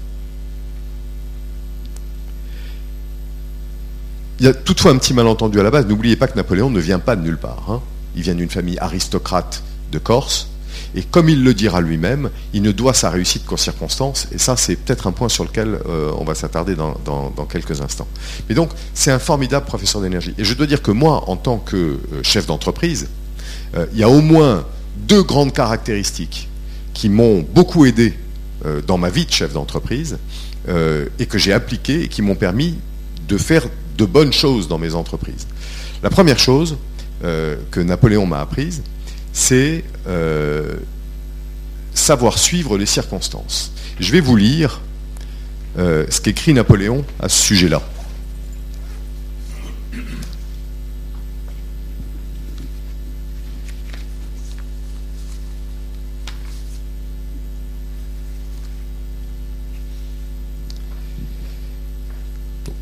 Il 4.39 4.47
y 4.47 4.49
a 4.49 4.55
toutefois 4.55 4.93
un 4.93 4.99
petit 4.99 5.15
malentendu 5.15 5.59
à 5.61 5.63
la 5.63 5.71
base. 5.71 5.87
N'oubliez 5.87 6.17
pas 6.17 6.27
que 6.27 6.37
Napoléon 6.37 6.71
ne 6.71 6.81
vient 6.81 6.99
pas 6.99 7.17
de 7.17 7.23
nulle 7.23 7.39
part. 7.39 7.65
Hein. 7.69 7.81
Il 8.17 8.23
vient 8.23 8.35
d'une 8.35 8.51
famille 8.51 8.79
aristocrate 8.79 9.63
de 9.93 9.99
Corse. 9.99 10.49
Et 10.95 11.03
comme 11.03 11.29
il 11.29 11.45
le 11.45 11.55
dira 11.55 11.81
lui-même, 11.81 12.31
il 12.53 12.63
ne 12.63 12.73
doit 12.73 12.95
sa 12.95 13.11
réussite 13.11 13.45
qu'aux 13.45 13.57
circonstances. 13.57 14.27
Et 14.33 14.39
ça, 14.39 14.57
c'est 14.57 14.77
peut-être 14.77 15.07
un 15.07 15.13
point 15.13 15.29
sur 15.29 15.45
lequel 15.45 15.79
euh, 15.89 16.11
on 16.19 16.25
va 16.25 16.35
s'attarder 16.35 16.75
dans, 16.75 16.95
quelques 17.49 17.81
instants. 17.81 18.09
Mais 18.49 18.55
donc, 18.55 18.71
c'est 18.95 19.11
un 19.11 19.19
formidable 19.19 19.67
professeur 19.67 20.03
d'énergie. 20.03 20.35
Et 20.37 20.45
je 20.45 20.55
dois 20.55 20.67
dire 20.67 20.83
que 20.83 20.91
moi, 20.91 21.25
en 21.29 21.37
tant 21.37 21.59
que 21.59 21.77
euh, 21.77 21.99
chef 22.23 22.47
d'entreprise, 22.47 23.09
euh, 23.77 23.87
il 23.93 23.99
y 23.99 24.03
a 24.03 24.09
au 24.09 24.21
moins 24.21 24.65
deux 25.07 25.23
grandes 25.23 25.53
caractéristiques 25.53 26.49
qui 26.95 27.09
m'ont 27.09 27.45
beaucoup 27.55 27.87
aidé 27.87 28.15
euh, 28.67 28.83
dans 28.83 28.99
ma 28.99 29.11
vie 29.11 29.25
de 29.25 29.33
chef 29.33 29.53
d'entreprise 29.53 30.19
euh, 30.69 31.07
et 31.19 31.27
que 31.27 31.39
j'ai 31.39 31.53
appliquées 31.53 32.03
et 32.03 32.09
qui 32.09 32.21
m'ont 32.23 32.35
permis 32.35 32.77
de 33.27 33.39
faire 33.39 33.67
de 33.97 34.05
bonnes 34.05 34.33
choses 34.33 34.69
dans 34.69 34.79
mes 34.79 34.95
entreprises. 34.95 35.47
La 36.03 36.11
première 36.11 36.39
chose 36.39 36.77
euh, 37.25 37.57
que 37.71 37.81
Napoléon 37.81 38.27
m'a 38.27 38.41
apprise, 38.41 38.83
c'est 39.33 39.85
savoir 41.95 42.39
suivre 42.39 42.77
les 42.77 42.87
circonstances. 42.87 43.73
Je 43.99 44.11
vais 44.13 44.21
vous 44.21 44.37
lire 44.37 44.81
ce 45.77 46.21
qu'écrit 46.21 46.53
Napoléon 46.53 47.05
à 47.21 47.29
ce 47.29 47.43
sujet-là. 47.43 47.81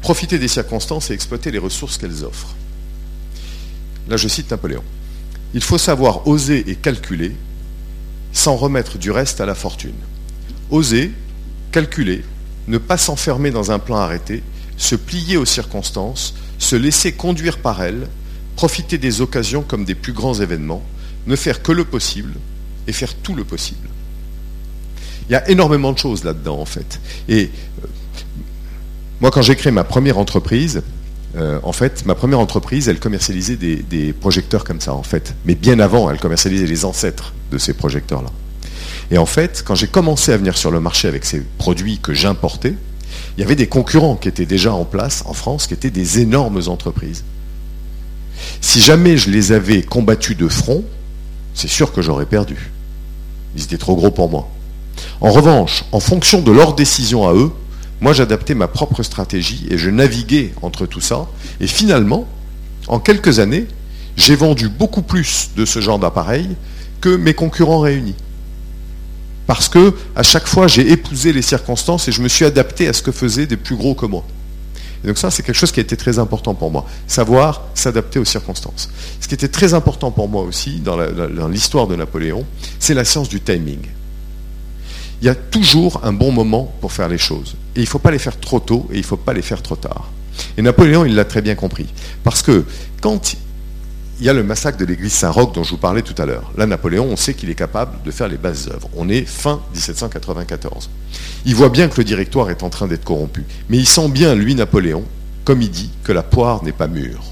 Profiter 0.09 0.38
des 0.38 0.49
circonstances 0.49 1.11
et 1.11 1.12
exploiter 1.12 1.51
les 1.51 1.59
ressources 1.59 1.99
qu'elles 1.99 2.25
offrent. 2.25 2.55
Là, 4.09 4.16
je 4.16 4.27
cite 4.27 4.51
Napoléon. 4.51 4.83
Il 5.53 5.62
faut 5.62 5.77
savoir 5.77 6.27
oser 6.27 6.64
et 6.71 6.77
calculer 6.77 7.37
sans 8.33 8.57
remettre 8.57 8.97
du 8.97 9.11
reste 9.11 9.42
à 9.42 9.44
la 9.44 9.55
fortune. 9.55 10.01
Oser, 10.71 11.12
calculer, 11.73 12.25
ne 12.68 12.79
pas 12.79 12.97
s'enfermer 12.97 13.51
dans 13.51 13.71
un 13.71 13.79
plan 13.79 13.99
arrêté, 13.99 14.42
se 14.79 14.94
plier 14.94 15.37
aux 15.37 15.44
circonstances, 15.44 16.33
se 16.59 16.75
laisser 16.75 17.12
conduire 17.12 17.59
par 17.59 17.83
elles, 17.83 18.09
profiter 18.57 18.97
des 18.97 19.21
occasions 19.21 19.61
comme 19.61 19.85
des 19.85 19.94
plus 19.94 20.14
grands 20.14 20.40
événements, 20.40 20.83
ne 21.27 21.37
faire 21.37 21.61
que 21.61 21.73
le 21.73 21.85
possible 21.85 22.33
et 22.87 22.94
faire 22.94 23.14
tout 23.14 23.35
le 23.35 23.44
possible. 23.44 23.90
Il 25.29 25.33
y 25.33 25.37
a 25.37 25.47
énormément 25.51 25.92
de 25.92 25.99
choses 25.99 26.25
là-dedans, 26.25 26.59
en 26.59 26.64
fait. 26.64 26.99
Moi, 29.20 29.31
quand 29.31 29.42
j'ai 29.42 29.57
créé 29.57 29.72
ma 29.72 29.85
première 29.85 30.18
entreprise, 30.18 30.83
euh, 31.37 31.59
en 31.62 31.72
fait, 31.72 32.07
ma 32.07 32.14
première 32.14 32.38
entreprise, 32.38 32.88
elle 32.88 33.00
commercialisait 33.00 33.57
des, 33.57 34.12
projecteurs 34.12 34.64
comme 34.64 34.81
ça, 34.81 34.94
en 34.94 35.02
fait. 35.02 35.35
Mais 35.44 35.54
bien 35.54 35.81
avant, 35.81 36.10
elle 36.10 36.19
commercialisait 36.19 36.66
les 36.66 36.85
ancêtres 36.85 37.35
de 37.50 37.58
ces 37.58 37.75
projecteurs-là. 37.75 38.31
Et 39.10 39.19
en 39.19 39.27
fait, 39.27 39.62
quand 39.66 39.75
j'ai 39.75 39.88
commencé 39.88 40.33
à 40.33 40.37
venir 40.37 40.56
sur 40.56 40.71
le 40.71 40.81
marché 40.81 41.08
avec 41.08 41.25
ces 41.25 41.40
produits 41.58 41.98
que 41.98 42.14
j'importais, 42.14 42.75
il 43.37 43.40
y 43.40 43.44
avait 43.44 43.56
des 43.56 43.66
concurrents 43.66 44.16
qui 44.16 44.29
étaient 44.29 44.46
déjà 44.46 44.73
en 44.73 44.85
place 44.85 45.25
en 45.27 45.33
France, 45.33 45.66
qui 45.66 45.75
étaient 45.75 45.90
des 45.90 46.21
énormes 46.21 46.62
entreprises. 46.66 47.25
Si 48.60 48.81
jamais 48.81 49.16
je 49.16 49.31
les 49.31 49.52
avais 49.52 49.83
combattus 49.83 50.37
de 50.37 50.48
front, 50.48 50.85
c'est 51.54 51.69
sûr 51.69 51.92
que 51.92 52.02
j'aurais 52.02 52.27
perdu. 52.27 52.71
Ils 53.56 53.64
étaient 53.64 53.79
trop 53.79 53.96
gros 53.96 54.10
pour 54.10 54.31
moi. 54.31 54.48
En 55.21 55.31
revanche, 55.31 55.85
en 55.92 56.00
fonction 56.00 56.40
de 56.40 56.52
leurs 56.52 56.75
décisions 56.75 57.27
à 57.29 57.33
eux, 57.33 57.50
moi, 58.01 58.13
j'adaptais 58.13 58.55
ma 58.55 58.69
propre 58.69 59.03
stratégie 59.03 59.67
et 59.71 59.79
je 59.79 59.90
naviguais 59.90 60.53
entre 60.63 60.87
tout 60.87 61.01
ça. 61.01 61.27
Et 61.61 61.67
finalement, 61.67 62.27
en 62.87 63.01
quelques 63.01 63.40
années, 63.40 63.67
j'ai 64.17 64.37
vendu 64.37 64.69
beaucoup 64.69 65.03
plus 65.03 65.51
de 65.57 65.65
ce 65.65 65.81
genre 65.81 65.99
d'appareil 65.99 66.49
que 67.01 67.09
mes 67.09 67.35
concurrents 67.35 67.81
réunis. 67.81 68.15
Parce 69.46 69.69
que 69.69 69.94
à 70.15 70.23
chaque 70.23 70.46
fois, 70.46 70.69
j'ai 70.69 70.90
épousé 70.92 71.33
les 71.33 71.42
circonstances 71.42 72.07
et 72.09 72.13
je 72.13 72.23
me 72.23 72.29
suis 72.29 72.44
adapté 72.44 72.87
à 72.87 72.92
ce 72.92 73.03
que 73.03 73.13
faisaient 73.13 73.46
des 73.46 73.57
plus 73.57 73.77
gros 73.77 73.94
que 73.94 74.07
moi. 74.07 74.25
Et 75.03 75.07
donc 75.07 75.19
ça, 75.19 75.31
c'est 75.31 75.42
quelque 75.42 75.57
chose 75.57 75.73
qui 75.73 75.81
a 75.81 75.83
été 75.83 75.96
très 75.96 76.19
important 76.19 76.55
pour 76.55 76.71
moi, 76.71 76.85
savoir 77.07 77.63
s'adapter 77.75 78.19
aux 78.19 78.25
circonstances. 78.25 78.90
Ce 79.21 79.29
qui 79.29 79.35
était 79.35 79.49
très 79.49 79.75
important 79.75 80.11
pour 80.11 80.29
moi 80.29 80.42
aussi 80.42 80.81
dans 80.81 81.49
l'histoire 81.49 81.87
de 81.87 81.96
Napoléon, 81.96 82.44
c'est 82.79 82.94
la 82.94 83.05
science 83.05 83.29
du 83.29 83.40
timing. 83.40 83.81
Il 85.21 85.27
y 85.27 85.29
a 85.29 85.35
toujours 85.35 86.00
un 86.04 86.12
bon 86.12 86.31
moment 86.31 86.73
pour 86.81 86.92
faire 86.92 87.08
les 87.08 87.19
choses. 87.19 87.56
Et 87.75 87.81
il 87.81 87.85
ne 87.85 87.88
faut 87.88 87.98
pas 87.98 88.10
les 88.10 88.19
faire 88.19 88.38
trop 88.38 88.60
tôt 88.60 88.87
et 88.90 88.94
il 88.94 89.00
ne 89.00 89.06
faut 89.06 89.16
pas 89.16 89.33
les 89.33 89.42
faire 89.42 89.62
trop 89.62 89.77
tard. 89.77 90.10
Et 90.56 90.62
Napoléon, 90.62 91.04
il 91.04 91.14
l'a 91.14 91.25
très 91.25 91.42
bien 91.42 91.54
compris. 91.54 91.87
Parce 92.23 92.42
que 92.42 92.64
quand 93.00 93.35
il 94.21 94.27
y 94.27 94.29
a 94.29 94.33
le 94.33 94.42
massacre 94.42 94.79
de 94.79 94.85
l'église 94.85 95.12
Saint-Roch 95.12 95.52
dont 95.52 95.62
je 95.62 95.71
vous 95.71 95.77
parlais 95.77 96.02
tout 96.02 96.21
à 96.21 96.27
l'heure. 96.27 96.50
Là, 96.56 96.66
Napoléon, 96.66 97.06
on 97.08 97.16
sait 97.16 97.35
qu'il 97.35 97.50
est 97.50 97.54
capable 97.54 98.02
de 98.04 98.10
faire 98.10 98.27
les 98.27 98.37
bases 98.37 98.69
œuvres. 98.69 98.88
On 98.96 99.08
est 99.08 99.25
fin 99.25 99.60
1794. 99.75 100.90
Il 101.46 101.54
voit 101.54 101.69
bien 101.69 101.88
que 101.88 101.98
le 101.98 102.04
directoire 102.04 102.50
est 102.50 102.64
en 102.64 102.69
train 102.69 102.88
d'être 102.88 103.04
corrompu. 103.04 103.44
Mais 103.69 103.79
il 103.79 103.87
sent 103.87 104.08
bien, 104.08 104.35
lui, 104.35 104.56
Napoléon, 104.56 105.04
comme 105.44 105.62
il 105.62 105.71
dit, 105.71 105.90
que 106.02 106.10
la 106.10 106.25
poire 106.25 106.64
n'est 106.64 106.73
pas 106.73 106.88
mûre. 106.88 107.23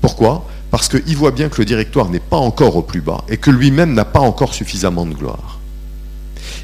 Pourquoi? 0.00 0.48
Parce 0.70 0.88
qu'il 0.88 1.16
voit 1.16 1.32
bien 1.32 1.50
que 1.50 1.58
le 1.58 1.66
directoire 1.66 2.08
n'est 2.08 2.18
pas 2.18 2.38
encore 2.38 2.76
au 2.76 2.82
plus 2.82 3.02
bas 3.02 3.24
et 3.28 3.36
que 3.36 3.50
lui-même 3.50 3.92
n'a 3.92 4.06
pas 4.06 4.20
encore 4.20 4.54
suffisamment 4.54 5.04
de 5.04 5.12
gloire. 5.12 5.59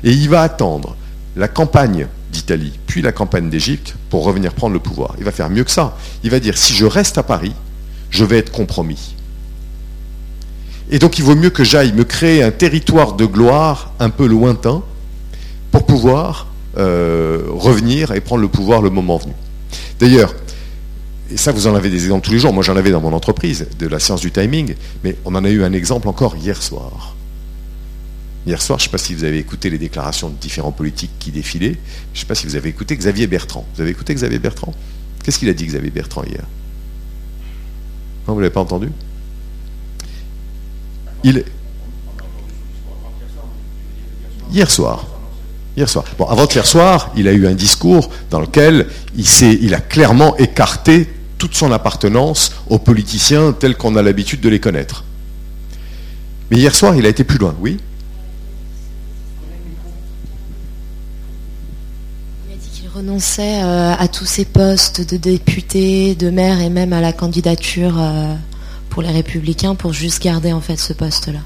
Et 0.06 0.12
il 0.12 0.30
va 0.30 0.42
attendre 0.42 0.96
la 1.34 1.48
campagne 1.48 2.06
d'Italie, 2.32 2.72
puis 2.86 3.02
la 3.02 3.10
campagne 3.12 3.50
d'Égypte, 3.50 3.96
pour 4.08 4.24
revenir 4.24 4.54
prendre 4.54 4.72
le 4.72 4.80
pouvoir. 4.80 5.16
Il 5.18 5.24
va 5.24 5.32
faire 5.32 5.50
mieux 5.50 5.64
que 5.64 5.70
ça. 5.70 5.96
Il 6.22 6.30
va 6.30 6.38
dire, 6.40 6.56
si 6.56 6.74
je 6.74 6.86
reste 6.86 7.18
à 7.18 7.24
Paris, 7.24 7.52
je 8.10 8.24
vais 8.24 8.38
être 8.38 8.52
compromis. 8.52 9.16
Et 10.90 11.00
donc 11.00 11.18
il 11.18 11.24
vaut 11.24 11.34
mieux 11.34 11.50
que 11.50 11.64
j'aille 11.64 11.92
me 11.92 12.04
créer 12.04 12.44
un 12.44 12.52
territoire 12.52 13.14
de 13.14 13.26
gloire 13.26 13.92
un 13.98 14.08
peu 14.10 14.26
lointain 14.26 14.84
pour 15.72 15.84
pouvoir 15.84 16.46
euh, 16.78 17.42
revenir 17.48 18.12
et 18.12 18.20
prendre 18.20 18.42
le 18.42 18.48
pouvoir 18.48 18.82
le 18.82 18.90
moment 18.90 19.16
venu. 19.16 19.32
D'ailleurs, 19.98 20.32
et 21.32 21.36
ça 21.36 21.50
vous 21.50 21.66
en 21.66 21.74
avez 21.74 21.90
des 21.90 22.04
exemples 22.04 22.26
tous 22.26 22.32
les 22.32 22.38
jours, 22.38 22.52
moi 22.52 22.62
j'en 22.62 22.76
avais 22.76 22.92
dans 22.92 23.00
mon 23.00 23.12
entreprise, 23.12 23.66
de 23.76 23.88
la 23.88 23.98
science 23.98 24.20
du 24.20 24.30
timing, 24.30 24.76
mais 25.02 25.16
on 25.24 25.34
en 25.34 25.44
a 25.44 25.50
eu 25.50 25.64
un 25.64 25.72
exemple 25.72 26.06
encore 26.06 26.36
hier 26.36 26.62
soir. 26.62 27.15
Hier 28.46 28.62
soir, 28.62 28.78
je 28.78 28.84
ne 28.84 28.86
sais 28.86 28.92
pas 28.92 28.98
si 28.98 29.12
vous 29.12 29.24
avez 29.24 29.38
écouté 29.38 29.70
les 29.70 29.78
déclarations 29.78 30.28
de 30.28 30.36
différents 30.36 30.70
politiques 30.70 31.10
qui 31.18 31.32
défilaient, 31.32 31.76
je 32.12 32.18
ne 32.18 32.20
sais 32.20 32.26
pas 32.26 32.36
si 32.36 32.46
vous 32.46 32.54
avez 32.54 32.68
écouté 32.68 32.96
Xavier 32.96 33.26
Bertrand. 33.26 33.66
Vous 33.74 33.80
avez 33.80 33.90
écouté 33.90 34.14
Xavier 34.14 34.38
Bertrand? 34.38 34.72
Qu'est-ce 35.24 35.40
qu'il 35.40 35.48
a 35.48 35.52
dit 35.52 35.66
Xavier 35.66 35.90
Bertrand 35.90 36.22
hier? 36.22 36.44
Non, 38.26 38.34
vous 38.34 38.36
ne 38.36 38.42
l'avez 38.42 38.54
pas 38.54 38.60
entendu? 38.60 38.92
Hier 41.24 41.42
soir. 44.70 45.04
Hier 45.76 45.88
soir. 45.88 46.04
Bon, 46.16 46.26
avant-hier 46.26 46.66
soir, 46.66 47.10
il 47.16 47.26
a 47.26 47.32
eu 47.32 47.48
un 47.48 47.54
discours 47.54 48.10
dans 48.30 48.40
lequel 48.40 48.86
il 49.16 49.74
a 49.74 49.80
clairement 49.80 50.36
écarté 50.36 51.08
toute 51.36 51.56
son 51.56 51.72
appartenance 51.72 52.52
aux 52.68 52.78
politiciens 52.78 53.52
tels 53.52 53.76
qu'on 53.76 53.96
a 53.96 54.02
l'habitude 54.02 54.40
de 54.40 54.48
les 54.48 54.60
connaître. 54.60 55.02
Mais 56.52 56.58
hier 56.58 56.76
soir, 56.76 56.94
il 56.94 57.06
a 57.06 57.08
été 57.08 57.24
plus 57.24 57.38
loin, 57.38 57.56
oui 57.60 57.78
renonçait 62.96 63.62
euh, 63.62 63.92
à 63.94 64.08
tous 64.08 64.24
ses 64.24 64.46
postes 64.46 65.06
de 65.06 65.18
député, 65.18 66.14
de 66.14 66.30
maire 66.30 66.60
et 66.60 66.70
même 66.70 66.94
à 66.94 67.02
la 67.02 67.12
candidature 67.12 67.96
euh, 67.98 68.34
pour 68.88 69.02
les 69.02 69.10
républicains 69.10 69.74
pour 69.74 69.92
juste 69.92 70.22
garder 70.22 70.54
en 70.54 70.62
fait 70.62 70.78
ce 70.78 70.94
poste-là. 70.94 71.40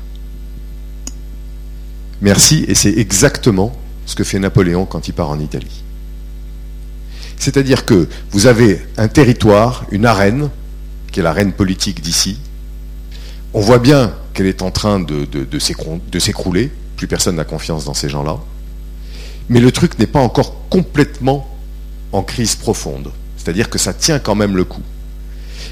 Merci, 2.21 2.65
et 2.69 2.77
c'est 2.77 2.97
exactement 2.97 3.73
ce 4.07 4.15
que 4.15 4.23
fait 4.23 4.39
Napoléon 4.39 4.87
quand 4.87 5.09
il 5.09 5.13
part 5.13 5.29
en 5.29 5.41
Italie. 5.41 5.83
C'est-à-dire 7.37 7.85
que 7.85 8.09
vous 8.31 8.47
avez 8.47 8.81
un 8.97 9.09
territoire, 9.09 9.87
une 9.91 10.07
arène, 10.07 10.51
qui 11.11 11.19
est 11.19 11.23
l'arène 11.25 11.53
politique 11.53 12.01
d'ici. 12.01 12.39
On 13.55 13.61
voit 13.61 13.81
bien 13.81 14.15
qu'elle 14.35 14.47
est 14.47 14.63
en 14.63 14.71
train 14.71 15.01
de, 15.01 15.25
de 15.25 15.59
s'écrouler, 15.59 16.71
plus 16.97 17.09
personne 17.09 17.35
n'a 17.35 17.45
confiance 17.45 17.87
dans 17.87 17.95
ces 17.95 18.09
gens-là. 18.09 18.39
Mais 19.51 19.61
le 19.61 19.73
truc 19.73 19.99
n'est 19.99 20.07
pas 20.07 20.21
encore 20.21 20.69
complètement 20.71 21.47
en 22.13 22.23
crise 22.23 22.55
profonde. 22.55 23.11
C'est-à-dire 23.37 23.69
que 23.69 23.79
ça 23.79 23.93
tient 23.93 24.21
quand 24.21 24.37
même 24.37 24.57
le 24.57 24.65
coup. 24.65 24.83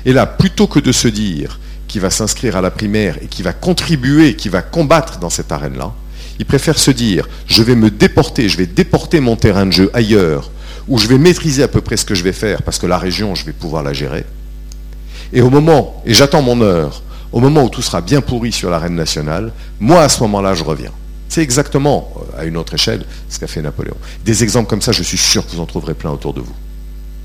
Et 0.05 0.13
là, 0.13 0.27
plutôt 0.27 0.67
que 0.67 0.81
de 0.81 0.93
se 0.93 1.09
dire 1.09 1.61
qui 1.87 2.01
va 2.01 2.11
s'inscrire 2.11 2.57
à 2.57 2.61
la 2.61 2.71
primaire 2.71 3.17
et 3.23 3.29
qui 3.29 3.43
va 3.43 3.53
contribuer, 3.53 4.35
qui 4.35 4.49
va 4.49 4.63
combattre 4.63 5.19
dans 5.19 5.31
cette 5.31 5.53
arène-là, 5.53 5.93
il 6.39 6.45
préfère 6.45 6.79
se 6.79 6.91
dire, 6.91 7.29
je 7.47 7.63
vais 7.63 7.77
me 7.77 7.91
déporter, 7.91 8.49
je 8.49 8.59
vais 8.59 8.67
déporter 8.67 9.21
mon 9.21 9.37
terrain 9.37 9.65
de 9.65 9.73
jeu 9.73 9.91
ailleurs, 9.95 10.51
où 10.89 10.99
je 10.99 11.07
vais 11.07 11.19
maîtriser 11.19 11.63
à 11.63 11.69
peu 11.69 11.81
près 11.81 11.97
ce 11.97 12.05
que 12.05 12.15
je 12.15 12.25
vais 12.25 12.33
faire, 12.33 12.63
parce 12.63 12.79
que 12.79 12.87
la 12.87 12.99
région, 12.99 13.35
je 13.35 13.45
vais 13.45 13.53
pouvoir 13.53 13.83
la 13.83 13.93
gérer. 13.93 14.25
Et 15.33 15.41
au 15.41 15.51
moment, 15.51 16.03
et 16.05 16.15
j'attends 16.15 16.43
mon 16.43 16.61
heure, 16.63 17.03
au 17.33 17.41
moment 17.41 17.65
où 17.65 17.69
tout 17.69 17.83
sera 17.83 18.01
bien 18.01 18.21
pourri 18.21 18.53
sur 18.53 18.71
l'arène 18.71 18.95
nationale, 18.95 19.53
moi 19.81 20.03
à 20.03 20.09
ce 20.09 20.21
moment-là, 20.23 20.55
je 20.55 20.65
reviens. 20.65 20.93
Exactement, 21.39 22.13
euh, 22.17 22.41
à 22.41 22.45
une 22.45 22.57
autre 22.57 22.75
échelle, 22.75 23.05
ce 23.29 23.39
qu'a 23.39 23.47
fait 23.47 23.63
Napoléon. 23.63 23.97
Des 24.25 24.43
exemples 24.43 24.69
comme 24.69 24.83
ça, 24.83 24.93
je 24.93 25.03
suis 25.03 25.19
sûr 25.19 25.47
que 25.47 25.53
vous 25.53 25.61
en 25.61 25.67
trouverez 25.67 25.95
plein 25.95 26.11
autour 26.11 26.35
de 26.35 26.41
vous. 26.41 26.55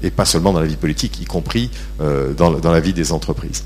Et 0.01 0.11
pas 0.11 0.25
seulement 0.25 0.53
dans 0.53 0.59
la 0.59 0.67
vie 0.67 0.75
politique, 0.75 1.19
y 1.21 1.25
compris 1.25 1.71
euh, 2.01 2.33
dans 2.33 2.49
la 2.49 2.79
vie 2.79 2.93
des 2.93 3.11
entreprises. 3.11 3.63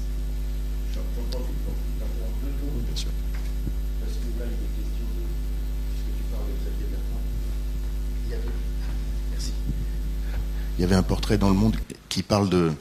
il 10.77 10.81
y 10.81 10.85
avait 10.85 10.95
un 10.95 11.03
portrait 11.03 11.37
dans 11.37 11.49
le 11.49 11.55
monde 11.55 11.75
qui 12.07 12.23
parle 12.23 12.49
de, 12.49 12.71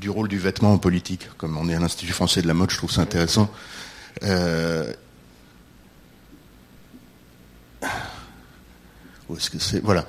du 0.00 0.10
rôle 0.10 0.28
du 0.28 0.38
vêtement 0.38 0.72
en 0.72 0.78
politique. 0.78 1.28
Comme 1.38 1.56
on 1.58 1.68
est 1.68 1.74
à 1.74 1.80
l'Institut 1.80 2.12
français 2.12 2.42
de 2.42 2.46
la 2.46 2.54
mode, 2.54 2.70
je 2.70 2.76
trouve 2.76 2.90
ça 2.90 3.02
intéressant. 3.02 3.50
Euh, 4.22 4.92
Voilà. 9.82 10.06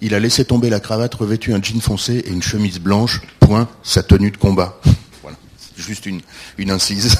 Il 0.00 0.14
a 0.14 0.20
laissé 0.20 0.44
tomber 0.44 0.70
la 0.70 0.80
cravate, 0.80 1.14
revêtu 1.14 1.52
un 1.52 1.62
jean 1.62 1.80
foncé 1.80 2.24
et 2.24 2.30
une 2.30 2.42
chemise 2.42 2.78
blanche, 2.78 3.20
point, 3.38 3.68
sa 3.82 4.02
tenue 4.02 4.30
de 4.30 4.38
combat. 4.38 4.80
voilà. 5.22 5.36
C'est 5.58 5.82
juste 5.82 6.06
une, 6.06 6.22
incise. 6.70 7.18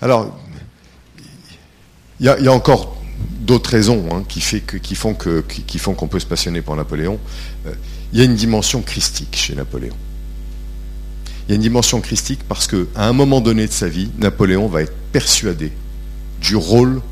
Alors, 0.00 0.38
il 2.20 2.26
y, 2.26 2.42
y, 2.42 2.48
a 2.48 2.52
encore 2.52 2.94
d'autres 3.44 3.70
raisons 3.70 4.06
hein, 4.12 4.24
qui, 4.28 4.40
font 4.94 5.14
qu'on 5.14 6.08
peut 6.08 6.20
se 6.20 6.26
passionner 6.26 6.62
pour 6.62 6.76
Napoléon. 6.76 7.18
Euh, 7.66 7.74
il 8.12 8.18
y 8.18 8.22
a 8.22 8.24
une 8.24 8.34
dimension 8.34 8.82
christique 8.82 9.36
chez 9.36 9.54
Napoléon. 9.54 9.96
Il 11.46 11.50
y 11.50 11.52
a 11.52 11.56
une 11.56 11.62
dimension 11.62 12.00
christique 12.00 12.40
parce 12.48 12.66
qu'à 12.66 12.84
un 12.96 13.12
moment 13.12 13.40
donné 13.40 13.66
de 13.66 13.72
sa 13.72 13.88
vie, 13.88 14.10
Napoléon 14.18 14.66
va 14.66 14.82
être 14.82 14.94
persuadé 15.12 15.72
du 16.40 16.56
rôle 16.56 17.02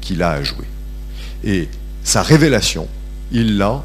qu'il 0.00 0.22
a 0.22 0.30
à 0.30 0.42
jouer. 0.42 0.66
Et 1.44 1.68
sa 2.04 2.22
révélation, 2.22 2.88
il 3.32 3.58
l'a 3.58 3.84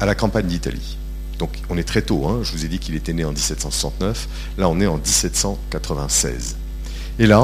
à 0.00 0.06
la 0.06 0.14
campagne 0.14 0.46
d'Italie. 0.46 0.96
Donc 1.38 1.50
on 1.68 1.76
est 1.76 1.84
très 1.84 2.02
tôt, 2.02 2.26
hein. 2.26 2.40
je 2.42 2.52
vous 2.52 2.64
ai 2.64 2.68
dit 2.68 2.78
qu'il 2.78 2.94
était 2.94 3.12
né 3.12 3.24
en 3.24 3.32
1769, 3.32 4.28
là 4.56 4.68
on 4.68 4.80
est 4.80 4.86
en 4.86 4.96
1796. 4.96 6.56
Et 7.18 7.26
là, 7.26 7.40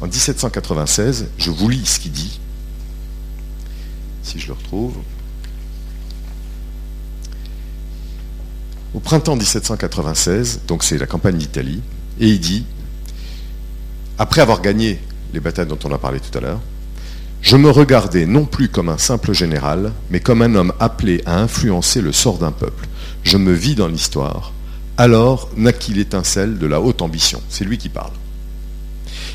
en 0.00 0.06
1796, 0.06 1.28
je 1.38 1.50
vous 1.50 1.68
lis 1.68 1.86
ce 1.86 2.00
qu'il 2.00 2.12
dit, 2.12 2.40
si 4.22 4.38
je 4.38 4.48
le 4.48 4.54
retrouve. 4.54 4.94
Au 8.96 8.98
printemps 8.98 9.36
1796, 9.36 10.62
donc 10.66 10.82
c'est 10.82 10.96
la 10.96 11.04
campagne 11.04 11.36
d'Italie, 11.36 11.82
et 12.18 12.28
il 12.28 12.40
dit, 12.40 12.64
après 14.18 14.40
avoir 14.40 14.62
gagné 14.62 14.98
les 15.34 15.40
batailles 15.40 15.66
dont 15.66 15.78
on 15.84 15.92
a 15.92 15.98
parlé 15.98 16.18
tout 16.18 16.36
à 16.38 16.40
l'heure, 16.40 16.60
je 17.42 17.58
me 17.58 17.68
regardais 17.68 18.24
non 18.24 18.46
plus 18.46 18.70
comme 18.70 18.88
un 18.88 18.96
simple 18.96 19.34
général, 19.34 19.92
mais 20.10 20.20
comme 20.20 20.40
un 20.40 20.54
homme 20.54 20.72
appelé 20.80 21.22
à 21.26 21.38
influencer 21.38 22.00
le 22.00 22.10
sort 22.10 22.38
d'un 22.38 22.52
peuple. 22.52 22.88
Je 23.22 23.36
me 23.36 23.52
vis 23.52 23.74
dans 23.74 23.86
l'histoire. 23.86 24.54
Alors 24.96 25.50
naquit 25.58 25.92
l'étincelle 25.92 26.56
de 26.56 26.66
la 26.66 26.80
haute 26.80 27.02
ambition. 27.02 27.42
C'est 27.50 27.66
lui 27.66 27.76
qui 27.76 27.90
parle. 27.90 28.14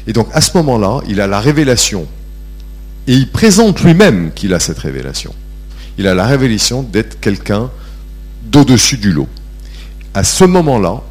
Et 0.07 0.14
donc 0.14 0.28
à 0.34 0.41
ce 0.41 0.57
moment-là, 0.57 1.01
il 1.07 1.22
a 1.22 1.28
la 1.28 1.39
révélation 1.39 2.07
et 3.05 3.14
il 3.14 3.30
présente 3.30 3.84
lui-même 3.84 4.32
qu'il 4.34 4.55
a 4.55 4.59
cette 4.59 4.80
révélation. 4.80 5.36
Il 5.99 6.07
a 6.07 6.16
la 6.16 6.26
révélation 6.26 6.82
d'être 6.82 7.20
quelqu'un 7.20 7.70
d'au-dessus 8.41 8.97
du 8.97 9.12
lot. 9.12 9.30
À 10.14 10.24
ce 10.24 10.43
moment-là, 10.43 11.01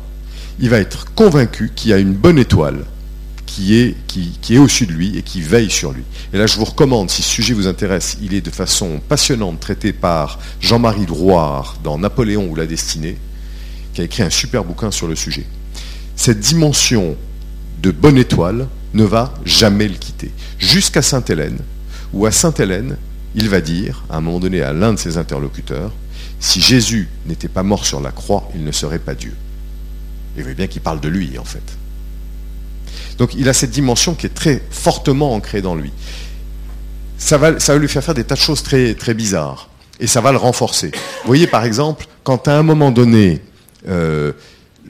il 0.59 0.69
va 0.69 0.79
être 0.79 1.13
convaincu 1.15 1.73
qu'il 1.75 1.91
y 1.91 1.95
a 1.95 1.99
une 1.99 2.13
bonne 2.13 2.39
étoile 2.39 2.85
qui 3.47 3.77
est, 3.79 4.59
au-dessus 4.59 4.87
de 4.87 4.93
lui 4.93 5.17
et 5.19 5.23
qui 5.23 5.41
veille 5.41 5.71
sur 5.71 5.93
lui. 5.93 6.03
Et 6.33 6.39
là, 6.39 6.47
je 6.47 6.57
vous 6.57 6.65
recommande, 6.65 7.11
si 7.11 7.23
ce 7.23 7.29
sujet 7.29 7.55
vous 7.55 7.67
intéresse, 7.67 8.17
il 8.23 8.33
est 8.35 8.41
de 8.41 8.51
façon 8.51 9.01
passionnante 9.09 9.59
traité 9.59 9.93
par 9.93 10.39
Jean-Marie 10.61 11.07
Drouard 11.07 11.79
dans 11.83 11.99
Napoléon 11.99 12.47
ou 12.49 12.55
la 12.55 12.67
destinée. 12.67 13.17
qui 13.93 14.03
a 14.03 14.05
écrit 14.05 14.23
un 14.23 14.31
super 14.31 14.65
bouquin 14.65 14.91
sur 14.93 15.09
le 15.09 15.17
sujet. 15.17 15.45
Cette 16.15 16.39
dimension 16.39 17.17
de 17.83 17.91
bonne 17.91 18.19
étoile 18.19 18.69
ne 18.95 19.03
va 19.03 19.35
jamais 19.45 19.89
le 19.89 19.95
quitter. 19.95 20.31
Jusqu'à 20.59 21.03
Sainte-Hélène, 21.03 21.59
où 22.13 22.27
à 22.27 22.31
Sainte-Hélène, 22.31 22.99
il 23.35 23.49
va 23.49 23.61
dire, 23.61 24.05
à 24.11 24.19
un 24.19 24.21
moment 24.21 24.41
donné 24.41 24.63
à 24.63 24.73
l'un 24.73 24.93
de 24.93 24.99
ses 24.99 25.17
interlocuteurs, 25.19 25.93
si 26.41 26.61
Jésus 26.61 27.09
n'était 27.27 27.49
pas 27.49 27.63
mort 27.63 27.85
sur 27.85 28.01
la 28.01 28.11
croix, 28.11 28.49
il 28.55 28.65
ne 28.65 28.73
serait 28.73 28.99
pas 28.99 29.15
Dieu. 29.15 29.35
Et 30.35 30.39
vous 30.39 30.45
voyez 30.45 30.57
bien 30.57 30.67
qu'il 30.67 30.81
parle 30.81 31.01
de 31.01 31.09
lui, 31.09 31.39
en 31.39 31.45
fait. 31.45 31.63
Donc 33.19 33.35
il 33.35 33.49
a 33.49 33.53
cette 33.53 33.71
dimension 33.71 34.15
qui 34.15 34.25
est 34.25 34.35
très 34.35 34.63
fortement 34.71 35.35
ancrée 35.35 35.61
dans 35.61 35.75
lui. 35.75 35.93
Ça 37.19 37.37
va, 37.37 37.51
lui 37.51 37.89
faire 37.89 38.03
faire 38.03 38.15
des 38.15 38.25
tas 38.25 38.35
de 38.35 38.41
choses 38.41 38.63
très, 38.63 38.95
très 38.95 39.13
bizarres. 39.13 39.69
Et 40.01 40.07
ça 40.07 40.23
va 40.23 40.33
le 40.33 40.39
renforcer. 40.39 40.91
Vous 40.93 41.27
voyez, 41.27 41.47
par 41.47 41.65
exemple, 41.65 42.07
quand 42.25 42.49
à 42.49 42.55
un 42.55 42.63
moment 42.63 42.91
donné, 42.91 43.43
euh, 43.87 44.33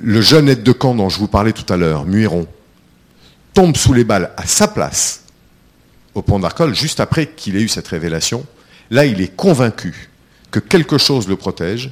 le 0.01 0.21
jeune 0.21 0.49
aide 0.49 0.63
de 0.63 0.71
camp 0.71 0.95
dont 0.95 1.09
je 1.09 1.19
vous 1.19 1.27
parlais 1.27 1.53
tout 1.53 1.71
à 1.73 1.77
l'heure, 1.77 2.05
Muiron, 2.05 2.47
tombe 3.53 3.77
sous 3.77 3.93
les 3.93 4.05
balles 4.05 4.31
à 4.37 4.47
sa 4.47 4.69
place, 4.69 5.25
au 6.15 6.23
pont 6.23 6.39
d'Arcole, 6.39 6.77
juste 6.77 7.01
après 7.01 7.27
qu'il 7.27 7.57
ait 7.57 7.63
eu 7.63 7.69
cette 7.69 7.89
révélation, 7.89 8.47
là, 8.91 9.05
il 9.05 9.21
est 9.21 9.35
convaincu 9.35 10.10
que 10.51 10.59
quelque 10.59 10.99
chose 10.99 11.29
le 11.29 11.37
protège, 11.37 11.91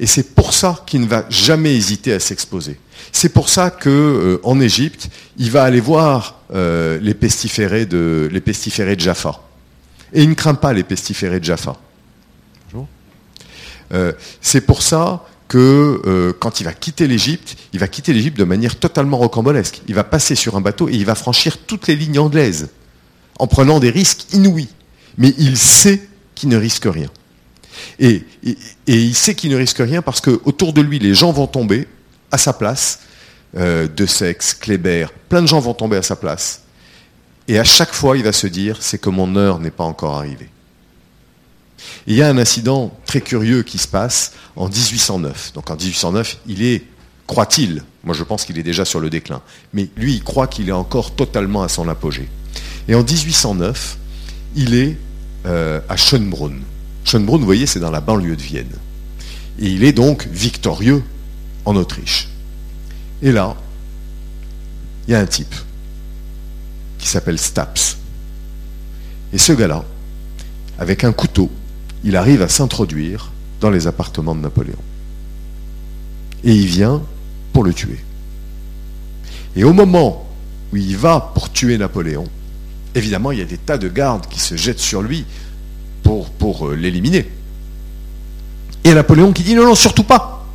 et 0.00 0.06
c'est 0.06 0.34
pour 0.34 0.54
ça 0.54 0.82
qu'il 0.86 1.00
ne 1.02 1.06
va 1.06 1.24
jamais 1.28 1.74
hésiter 1.74 2.12
à 2.12 2.20
s'exposer. 2.20 2.78
C'est 3.12 3.28
pour 3.28 3.48
ça 3.48 3.70
que 3.70 3.88
euh, 3.88 4.40
en 4.42 4.60
Égypte, 4.60 5.08
il 5.36 5.50
va 5.50 5.62
aller 5.64 5.80
voir 5.80 6.40
euh, 6.54 6.98
les 7.00 7.14
pestiférés 7.14 7.86
de 7.86 8.28
les 8.30 8.40
pestiférés 8.40 8.96
de 8.96 9.00
Jaffa, 9.00 9.40
et 10.12 10.22
il 10.22 10.28
ne 10.28 10.34
craint 10.34 10.54
pas 10.54 10.72
les 10.72 10.84
pestiférés 10.84 11.40
de 11.40 11.44
Jaffa. 11.44 11.76
Euh, 13.94 14.12
c'est 14.42 14.60
pour 14.60 14.82
ça 14.82 15.24
que 15.48 16.36
quand 16.40 16.60
il 16.60 16.64
va 16.64 16.74
quitter 16.74 17.06
l'Égypte, 17.06 17.56
il 17.72 17.80
va 17.80 17.88
quitter 17.88 18.12
l'Égypte 18.12 18.36
de 18.36 18.44
manière 18.44 18.78
totalement 18.78 19.16
rocambolesque. 19.16 19.80
Il 19.88 19.94
va 19.94 20.04
passer 20.04 20.34
sur 20.34 20.56
un 20.56 20.60
bateau 20.60 20.90
et 20.90 20.92
il 20.92 21.06
va 21.06 21.14
franchir 21.14 21.56
toutes 21.56 21.86
les 21.86 21.96
lignes 21.96 22.18
anglaises 22.18 22.68
en 23.38 23.46
prenant 23.46 23.80
des 23.80 23.88
risques 23.88 24.26
inouïs. 24.34 24.68
Mais 25.16 25.32
il 25.38 25.56
sait 25.56 26.06
qu'il 26.34 26.50
ne 26.50 26.58
risque 26.58 26.84
rien. 26.84 27.08
Et, 27.98 28.24
il 28.86 29.14
sait 29.14 29.34
qu'il 29.34 29.50
ne 29.50 29.56
risque 29.56 29.78
rien 29.78 30.02
parce 30.02 30.20
qu'autour 30.20 30.72
de 30.72 30.80
lui, 30.80 30.98
les 30.98 31.14
gens 31.14 31.32
vont 31.32 31.46
tomber 31.46 31.86
à 32.30 32.38
sa 32.38 32.52
place. 32.52 33.00
Euh, 33.56 33.88
de 33.88 34.04
Sexe, 34.04 34.52
Kléber, 34.52 35.06
plein 35.30 35.40
de 35.40 35.46
gens 35.46 35.58
vont 35.58 35.72
tomber 35.72 35.96
à 35.96 36.02
sa 36.02 36.16
place. 36.16 36.64
Et 37.48 37.58
à 37.58 37.64
chaque 37.64 37.94
fois, 37.94 38.18
il 38.18 38.22
va 38.22 38.32
se 38.32 38.46
dire, 38.46 38.76
c'est 38.80 38.98
que 38.98 39.08
mon 39.08 39.36
heure 39.36 39.58
n'est 39.58 39.70
pas 39.70 39.84
encore 39.84 40.16
arrivée. 40.16 40.50
il 42.06 42.14
y 42.14 42.22
a 42.22 42.28
un 42.28 42.36
incident 42.36 42.94
très 43.06 43.22
curieux 43.22 43.62
qui 43.62 43.78
se 43.78 43.88
passe 43.88 44.32
en 44.54 44.68
1809. 44.68 45.54
Donc 45.54 45.70
en 45.70 45.76
1809, 45.76 46.40
il 46.46 46.62
est, 46.62 46.84
croit-il, 47.26 47.82
moi 48.04 48.14
je 48.14 48.22
pense 48.22 48.44
qu'il 48.44 48.58
est 48.58 48.62
déjà 48.62 48.84
sur 48.84 49.00
le 49.00 49.08
déclin, 49.08 49.40
mais 49.72 49.88
lui, 49.96 50.14
il 50.14 50.22
croit 50.22 50.46
qu'il 50.46 50.68
est 50.68 50.72
encore 50.72 51.14
totalement 51.14 51.62
à 51.62 51.68
son 51.68 51.88
apogée. 51.88 52.28
Et 52.86 52.94
en 52.94 53.02
1809, 53.02 53.96
il 54.56 54.74
est 54.74 54.96
euh, 55.46 55.80
à 55.88 55.96
Schönbrunn. 55.96 56.60
Schönbrunn, 57.08 57.40
vous 57.40 57.46
voyez, 57.46 57.64
c'est 57.64 57.80
dans 57.80 57.90
la 57.90 58.02
banlieue 58.02 58.36
de 58.36 58.42
Vienne. 58.42 58.76
Et 59.58 59.68
il 59.68 59.82
est 59.82 59.92
donc 59.92 60.28
victorieux 60.30 61.02
en 61.64 61.74
Autriche. 61.74 62.28
Et 63.22 63.32
là, 63.32 63.56
il 65.06 65.12
y 65.12 65.14
a 65.14 65.18
un 65.18 65.26
type 65.26 65.54
qui 66.98 67.08
s'appelle 67.08 67.38
Staps. 67.38 67.96
Et 69.32 69.38
ce 69.38 69.54
gars-là, 69.54 69.86
avec 70.78 71.02
un 71.02 71.12
couteau, 71.12 71.50
il 72.04 72.14
arrive 72.14 72.42
à 72.42 72.48
s'introduire 72.48 73.32
dans 73.62 73.70
les 73.70 73.86
appartements 73.86 74.34
de 74.34 74.40
Napoléon. 74.40 74.76
Et 76.44 76.52
il 76.52 76.66
vient 76.66 77.02
pour 77.54 77.64
le 77.64 77.72
tuer. 77.72 77.98
Et 79.56 79.64
au 79.64 79.72
moment 79.72 80.28
où 80.74 80.76
il 80.76 80.94
va 80.94 81.32
pour 81.34 81.50
tuer 81.50 81.78
Napoléon, 81.78 82.26
évidemment, 82.94 83.32
il 83.32 83.38
y 83.38 83.42
a 83.42 83.46
des 83.46 83.56
tas 83.56 83.78
de 83.78 83.88
gardes 83.88 84.26
qui 84.26 84.40
se 84.40 84.56
jettent 84.56 84.78
sur 84.78 85.00
lui 85.00 85.24
pour, 86.38 86.68
euh, 86.68 86.74
l'éliminer. 86.74 87.30
Et 88.84 88.94
Napoléon 88.94 89.32
qui 89.32 89.42
dit 89.42 89.54
non, 89.54 89.64
non, 89.64 89.74
surtout 89.74 90.04
pas. 90.04 90.46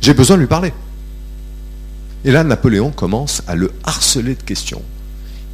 J'ai 0.00 0.14
besoin 0.14 0.36
de 0.36 0.42
lui 0.42 0.48
parler. 0.48 0.72
Et 2.24 2.30
là, 2.30 2.44
Napoléon 2.44 2.90
commence 2.90 3.42
à 3.46 3.54
le 3.54 3.72
harceler 3.84 4.34
de 4.34 4.42
questions. 4.42 4.82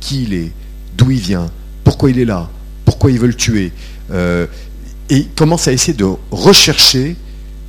Qui 0.00 0.24
il 0.24 0.34
est 0.34 0.52
D'où 0.96 1.11
il 1.11 1.18
vient 1.20 1.50
Pourquoi 1.82 2.11
il 2.11 2.18
est 2.18 2.24
là 2.24 2.48
Pourquoi 2.84 3.11
il 3.11 3.18
veut 3.18 3.26
le 3.26 3.34
tuer 3.34 3.72
euh, 4.12 4.46
Et 5.11 5.16
il 5.16 5.28
commence 5.30 5.68
à 5.68 5.72
essayer 5.72 5.92
de 5.92 6.07
rechercher 6.30 7.16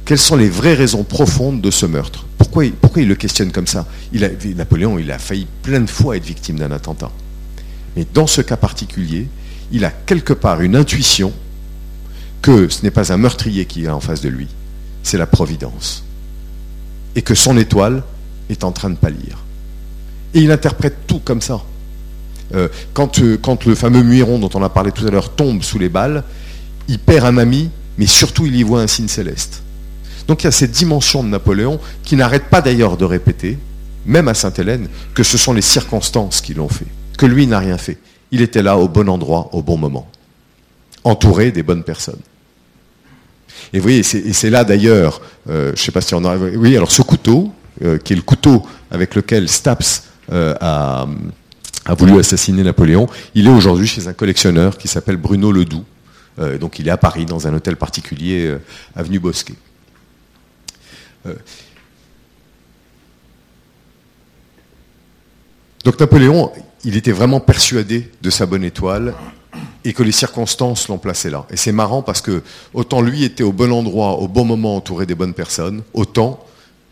quelles 0.05 0.19
sont 0.19 0.36
les 0.36 0.49
vraies 0.49 0.75
raisons 0.75 1.03
profondes 1.03 1.61
de 1.61 1.71
ce 1.71 1.86
meurtre. 1.86 2.25
Pourquoi 2.38 2.65
il, 2.65 2.73
pourquoi 2.73 3.01
il 3.01 3.07
le 3.07 3.15
questionne 3.15 3.51
comme 3.51 3.67
ça? 3.67 3.88
Il 4.13 4.23
a, 4.23 4.29
Napoléon, 4.55 4.99
il 4.99 5.11
a 5.11 5.17
failli 5.17 5.47
plein 5.63 5.81
de 5.81 5.89
fois 5.89 6.15
être 6.15 6.25
victime 6.25 6.59
d'un 6.59 6.71
attentat. 6.71 7.11
Mais 7.95 8.05
dans 8.13 8.27
ce 8.27 8.41
cas 8.41 8.57
particulier, 8.57 9.27
il 9.72 9.86
a 9.86 9.91
quelque 9.91 10.34
part 10.34 10.61
une 10.61 10.76
intuition 10.76 11.34
que 12.41 12.70
ce 12.70 12.84
n'est 12.84 12.91
pas 12.91 13.11
un 13.11 13.18
meurtrier 13.18 13.66
qui 13.66 13.86
est 13.86 13.89
en 13.89 13.99
face 13.99 14.22
de 14.22 14.30
lui, 14.30 14.47
c'est 15.03 15.18
la 15.18 15.26
providence. 15.26 16.03
Et 17.16 17.22
que 17.22 17.34
son 17.34 17.57
étoile 17.57 18.03
est 18.49 18.63
en 18.63 18.72
train 18.72 18.89
de 18.89 18.97
pâlir. 18.97 19.43
Et 20.34 20.41
il 20.41 20.51
interprète 20.51 21.07
tout 21.07 21.20
comme 21.20 21.41
ça. 21.41 21.61
Euh, 22.53 22.68
quand, 22.93 23.20
euh, 23.20 23.38
quand, 23.41 23.66
le 23.66 23.74
fameux 23.74 24.03
Muiron 24.03 24.38
dont 24.38 24.51
on 24.53 24.61
a 24.61 24.70
parlé 24.70 24.91
tout 24.91 25.07
à 25.07 25.09
l'heure 25.09 25.34
tombe 25.34 25.63
sous 25.63 25.80
les 25.80 25.89
balles, 25.89 26.24
il 26.88 26.99
perd 26.99 27.26
un 27.26 27.38
ami, 27.38 27.72
mais 27.97 28.05
surtout 28.05 28.45
il 28.45 28.55
y 28.55 28.61
voit 28.61 28.82
un 28.82 28.88
signe 28.88 29.07
céleste. 29.07 29.63
Donc 30.28 30.43
il 30.43 30.45
y 30.45 30.47
a 30.47 30.51
cette 30.51 30.72
dimension 30.72 31.24
de 31.24 31.30
Napoléon 31.30 31.80
qui 32.03 32.16
n'arrête 32.16 32.49
pas 32.49 32.61
d'ailleurs 32.61 32.97
de 32.97 33.05
répéter, 33.05 33.57
même 34.05 34.28
à 34.28 34.36
Sainte-Hélène, 34.36 34.89
que 35.16 35.24
ce 35.24 35.38
sont 35.38 35.53
les 35.53 35.61
circonstances 35.63 36.41
qui 36.41 36.53
l'ont 36.53 36.70
fait, 36.70 36.86
que 37.18 37.26
lui 37.26 37.47
n'a 37.47 37.57
rien 37.57 37.80
fait 37.80 37.97
il 38.36 38.41
était 38.41 38.61
là 38.61 38.77
au 38.77 38.89
bon 38.89 39.07
endroit, 39.07 39.49
au 39.53 39.61
bon 39.61 39.77
moment, 39.77 40.07
entouré 41.05 41.51
des 41.51 41.63
bonnes 41.63 41.83
personnes. 41.83 42.19
Et 43.71 43.79
vous 43.79 43.83
voyez, 43.83 44.03
c'est 44.03 44.49
là 44.49 44.65
d'ailleurs, 44.65 45.21
euh, 45.49 45.67
je 45.67 45.81
ne 45.81 45.86
sais 45.86 45.91
pas 45.93 46.01
si 46.01 46.13
on 46.13 46.23
a... 46.25 46.36
Oui, 46.36 46.75
alors 46.75 46.91
ce 46.91 47.01
couteau, 47.01 47.53
euh, 47.83 47.97
qui 47.97 48.11
est 48.11 48.15
le 48.17 48.21
couteau 48.21 48.67
avec 48.91 49.15
lequel 49.15 49.47
Staps 49.47 50.03
euh, 50.33 50.53
a, 50.59 51.07
voulu 51.97 52.19
assassiner 52.19 52.61
Napoléon, 52.63 53.07
il 53.36 53.47
est 53.47 53.51
aujourd'hui 53.51 53.88
chez 53.88 54.07
un 54.09 54.13
collectionneur 54.13 54.77
qui 54.77 54.89
s'appelle 54.89 55.17
Bruno 55.17 55.51
Ledoux. 55.51 55.86
donc 56.59 56.79
il 56.79 56.88
est 56.89 56.91
à 56.91 56.97
Paris, 56.97 57.25
dans 57.25 57.47
un 57.47 57.53
hôtel 57.53 57.77
particulier, 57.77 58.57
avenue 58.95 59.19
Bosquet. 59.19 59.55
donc 65.86 65.99
Napoléon, 65.99 66.51
il 66.86 66.95
était 66.95 67.11
vraiment 67.11 67.39
persuadé 67.39 68.09
de 68.21 68.29
sa 68.29 68.45
bonne 68.45 68.63
étoile 68.63 69.13
et 69.83 69.91
que 69.93 70.03
les 70.03 70.11
circonstances 70.11 70.88
l'ont 70.88 70.99
placé 70.99 71.29
là. 71.31 71.45
Et 71.49 71.57
c'est 71.57 71.71
marrant 71.71 72.03
parce 72.03 72.21
que 72.21 72.43
autant 72.73 73.01
lui 73.01 73.23
était 73.23 73.43
au 73.43 73.51
bon 73.51 73.71
endroit, 73.71 74.19
au 74.19 74.27
bon 74.27 74.45
moment, 74.45 74.75
entouré 74.75 75.07
des 75.07 75.15
bonnes 75.15 75.33
personnes, 75.33 75.81
autant, 75.93 76.45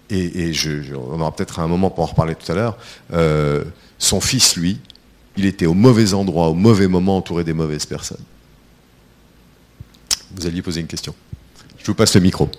et, 0.10 0.52
on 0.96 1.22
aura 1.22 1.32
peut-être 1.32 1.60
un 1.60 1.68
moment 1.68 1.90
pour 1.90 2.04
en 2.04 2.08
reparler 2.08 2.36
tout 2.36 2.52
à 2.52 2.56
l'heure, 2.56 2.78
euh, 3.14 3.64
son 4.00 4.20
fils, 4.20 4.56
lui, 4.56 4.80
il 5.38 5.46
était 5.46 5.66
au 5.66 5.74
mauvais 5.74 6.14
endroit, 6.14 6.50
au 6.50 6.54
mauvais 6.54 6.88
moment, 6.88 7.18
entouré 7.18 7.44
des 7.44 7.54
mauvaises 7.54 7.86
personnes. 7.86 8.24
Vous 10.36 10.46
alliez 10.48 10.62
poser 10.62 10.82
une 10.82 10.88
question. 10.88 11.14
Je 11.78 11.86
vous 11.86 11.96
passe 11.96 12.16
le 12.16 12.22
micro. 12.22 12.50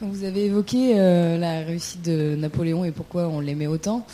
Quand 0.00 0.06
vous 0.06 0.24
avez 0.24 0.46
évoqué 0.46 0.94
euh, 0.98 1.36
la 1.36 1.60
réussite 1.60 2.00
de 2.00 2.34
Napoléon 2.34 2.86
et 2.86 2.90
pourquoi 2.90 3.28
on 3.28 3.38
l'aimait 3.38 3.66
autant, 3.66 4.06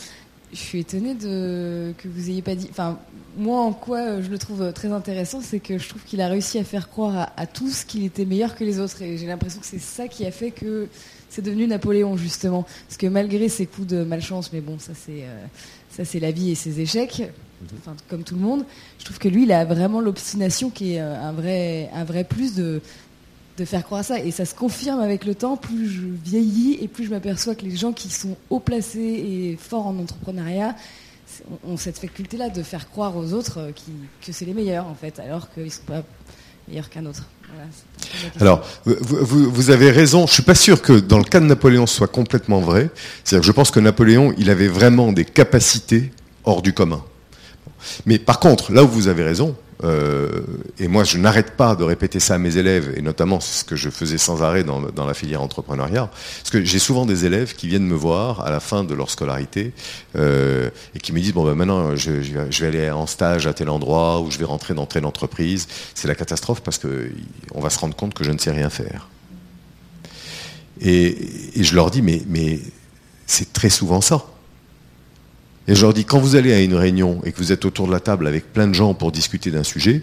je 0.51 0.57
suis 0.57 0.79
étonnée 0.79 1.15
de, 1.15 1.93
que 1.97 2.09
vous 2.09 2.29
ayez 2.29 2.41
pas 2.41 2.55
dit. 2.55 2.67
Enfin, 2.69 2.99
moi, 3.37 3.61
en 3.61 3.71
quoi 3.71 4.21
je 4.21 4.29
le 4.29 4.37
trouve 4.37 4.73
très 4.73 4.91
intéressant, 4.91 5.39
c'est 5.39 5.61
que 5.61 5.77
je 5.77 5.87
trouve 5.87 6.03
qu'il 6.03 6.19
a 6.19 6.27
réussi 6.27 6.59
à 6.59 6.65
faire 6.65 6.89
croire 6.89 7.31
à, 7.37 7.47
tous 7.47 7.85
qu'il 7.85 8.03
était 8.03 8.25
meilleur 8.25 8.55
que 8.55 8.65
les 8.65 8.81
autres. 8.81 9.01
Et 9.01 9.17
j'ai 9.17 9.27
l'impression 9.27 9.61
que 9.61 9.65
c'est 9.65 9.79
ça 9.79 10.09
qui 10.09 10.25
a 10.25 10.31
fait 10.31 10.51
que 10.51 10.89
c'est 11.29 11.41
devenu 11.41 11.67
Napoléon, 11.67 12.17
justement. 12.17 12.65
Parce 12.85 12.97
que 12.97 13.07
malgré 13.07 13.47
ses 13.47 13.65
coups 13.65 13.87
de 13.87 14.03
malchance, 14.03 14.51
mais 14.51 14.59
bon, 14.59 14.79
ça 14.79 14.91
c'est. 14.93 15.23
Euh, 15.23 15.45
ça 15.97 16.05
c'est 16.05 16.19
la 16.19 16.31
vie 16.31 16.51
et 16.51 16.55
ses 16.55 16.79
échecs, 16.79 17.23
enfin, 17.79 17.95
comme 18.07 18.23
tout 18.23 18.35
le 18.35 18.41
monde. 18.41 18.65
Je 18.99 19.05
trouve 19.05 19.17
que 19.17 19.27
lui, 19.27 19.43
il 19.43 19.51
a 19.51 19.65
vraiment 19.65 19.99
l'obstination 19.99 20.69
qui 20.69 20.93
est 20.93 21.01
euh, 21.01 21.19
un 21.19 21.31
vrai, 21.31 21.89
un 21.91 22.03
vrai 22.03 22.23
plus 22.23 22.53
de, 22.53 22.81
de 23.57 23.65
faire 23.65 23.83
croire 23.83 24.05
ça. 24.05 24.19
Et 24.19 24.31
ça 24.31 24.45
se 24.45 24.55
confirme 24.55 24.99
avec 24.99 25.25
le 25.25 25.35
temps. 25.35 25.57
Plus 25.57 25.89
je 25.89 26.01
vieillis 26.23 26.77
et 26.81 26.87
plus 26.87 27.05
je 27.05 27.09
m'aperçois 27.09 27.55
que 27.55 27.65
les 27.65 27.75
gens 27.75 27.91
qui 27.91 28.09
sont 28.09 28.37
haut 28.49 28.59
placés 28.59 28.99
et 28.99 29.57
forts 29.59 29.87
en 29.87 29.97
entrepreneuriat 29.97 30.75
ont 31.67 31.77
cette 31.77 31.99
faculté-là 31.99 32.49
de 32.49 32.63
faire 32.63 32.89
croire 32.89 33.17
aux 33.17 33.33
autres 33.33 33.59
euh, 33.59 33.71
que 34.25 34.31
c'est 34.31 34.45
les 34.45 34.53
meilleurs, 34.53 34.87
en 34.87 34.95
fait, 34.95 35.19
alors 35.19 35.51
qu'ils 35.53 35.65
ne 35.65 35.69
sont 35.69 35.81
pas 35.85 36.03
meilleurs 36.67 36.89
qu'un 36.89 37.05
autre. 37.05 37.23
alors, 38.39 38.65
vous, 38.85 39.69
avez 39.69 39.91
raison. 39.91 40.25
Je 40.27 40.33
suis 40.33 40.43
pas 40.43 40.55
sûr 40.55 40.81
que 40.81 40.93
dans 40.93 41.17
le 41.17 41.23
cas 41.23 41.39
de 41.39 41.45
Napoléon, 41.45 41.85
ce 41.85 41.95
soit 41.95 42.07
complètement 42.07 42.59
vrai. 42.59 42.89
C'est-à-dire 43.23 43.41
que 43.41 43.47
je 43.47 43.51
pense 43.51 43.71
que 43.71 43.79
Napoléon, 43.79 44.33
il 44.37 44.49
avait 44.49 44.67
vraiment 44.67 45.11
des 45.11 45.25
capacités 45.25 46.11
hors 46.43 46.61
du 46.61 46.73
commun. 46.73 47.03
Mais 48.05 48.19
par 48.19 48.39
contre, 48.39 48.71
là 48.71 48.83
où 48.83 48.87
vous 48.87 49.07
avez 49.07 49.23
raison, 49.23 49.55
euh, 49.83 50.41
et 50.79 50.87
moi 50.87 51.03
je 51.03 51.17
n'arrête 51.17 51.51
pas 51.51 51.75
de 51.75 51.83
répéter 51.83 52.19
ça 52.19 52.35
à 52.35 52.37
mes 52.37 52.57
élèves, 52.57 52.93
et 52.95 53.01
notamment 53.01 53.39
ce 53.39 53.63
que 53.63 53.75
je 53.75 53.89
faisais 53.89 54.17
sans 54.17 54.41
arrêt 54.41 54.63
dans, 54.63 54.81
la 55.05 55.13
filière 55.13 55.41
entrepreneuriat, 55.41 56.09
parce 56.09 56.49
que 56.49 56.63
j'ai 56.63 56.79
souvent 56.79 57.05
des 57.05 57.25
élèves 57.25 57.55
qui 57.55 57.67
viennent 57.67 57.85
me 57.85 57.95
voir 57.95 58.41
à 58.41 58.49
la 58.49 58.59
fin 58.59 58.83
de 58.83 58.93
leur 58.93 59.09
scolarité 59.09 59.73
euh, 60.15 60.69
et 60.95 60.99
qui 60.99 61.13
me 61.13 61.19
disent 61.19 61.33
bon 61.33 61.45
ben 61.45 61.55
maintenant 61.55 61.95
je, 61.95 62.11
vais 62.11 62.67
aller 62.67 62.89
en 62.89 63.05
stage 63.05 63.45
à 63.45 63.53
tel 63.53 63.69
endroit 63.69 64.19
ou 64.21 64.31
je 64.31 64.37
vais 64.37 64.45
rentrer 64.45 64.73
dans 64.73 64.85
telle 64.85 65.05
entreprise. 65.05 65.67
C'est 65.93 66.07
la 66.07 66.15
catastrophe 66.15 66.61
parce 66.61 66.77
que 66.77 67.11
on 67.53 67.61
va 67.61 67.69
se 67.69 67.79
rendre 67.79 67.95
compte 67.95 68.13
que 68.13 68.23
je 68.23 68.31
ne 68.31 68.37
sais 68.37 68.51
rien 68.51 68.69
faire. 68.69 69.09
Et, 70.81 71.17
je 71.55 71.75
leur 71.75 71.91
dis 71.91 72.01
mais, 72.01 72.21
mais 72.27 72.59
c'est 73.25 73.53
très 73.53 73.69
souvent 73.69 74.01
ça. 74.01 74.25
Et 75.67 75.75
je 75.75 75.81
leur 75.81 75.93
dis, 75.93 76.05
quand 76.05 76.19
vous 76.19 76.35
allez 76.35 76.53
à 76.53 76.61
une 76.61 76.75
réunion 76.75 77.21
et 77.25 77.31
que 77.31 77.37
vous 77.37 77.51
êtes 77.51 77.65
autour 77.65 77.87
de 77.87 77.91
la 77.91 77.99
table 77.99 78.27
avec 78.27 78.53
plein 78.53 78.67
de 78.67 78.73
gens 78.73 78.93
pour 78.93 79.11
discuter 79.11 79.51
d'un 79.51 79.63
sujet, 79.63 80.01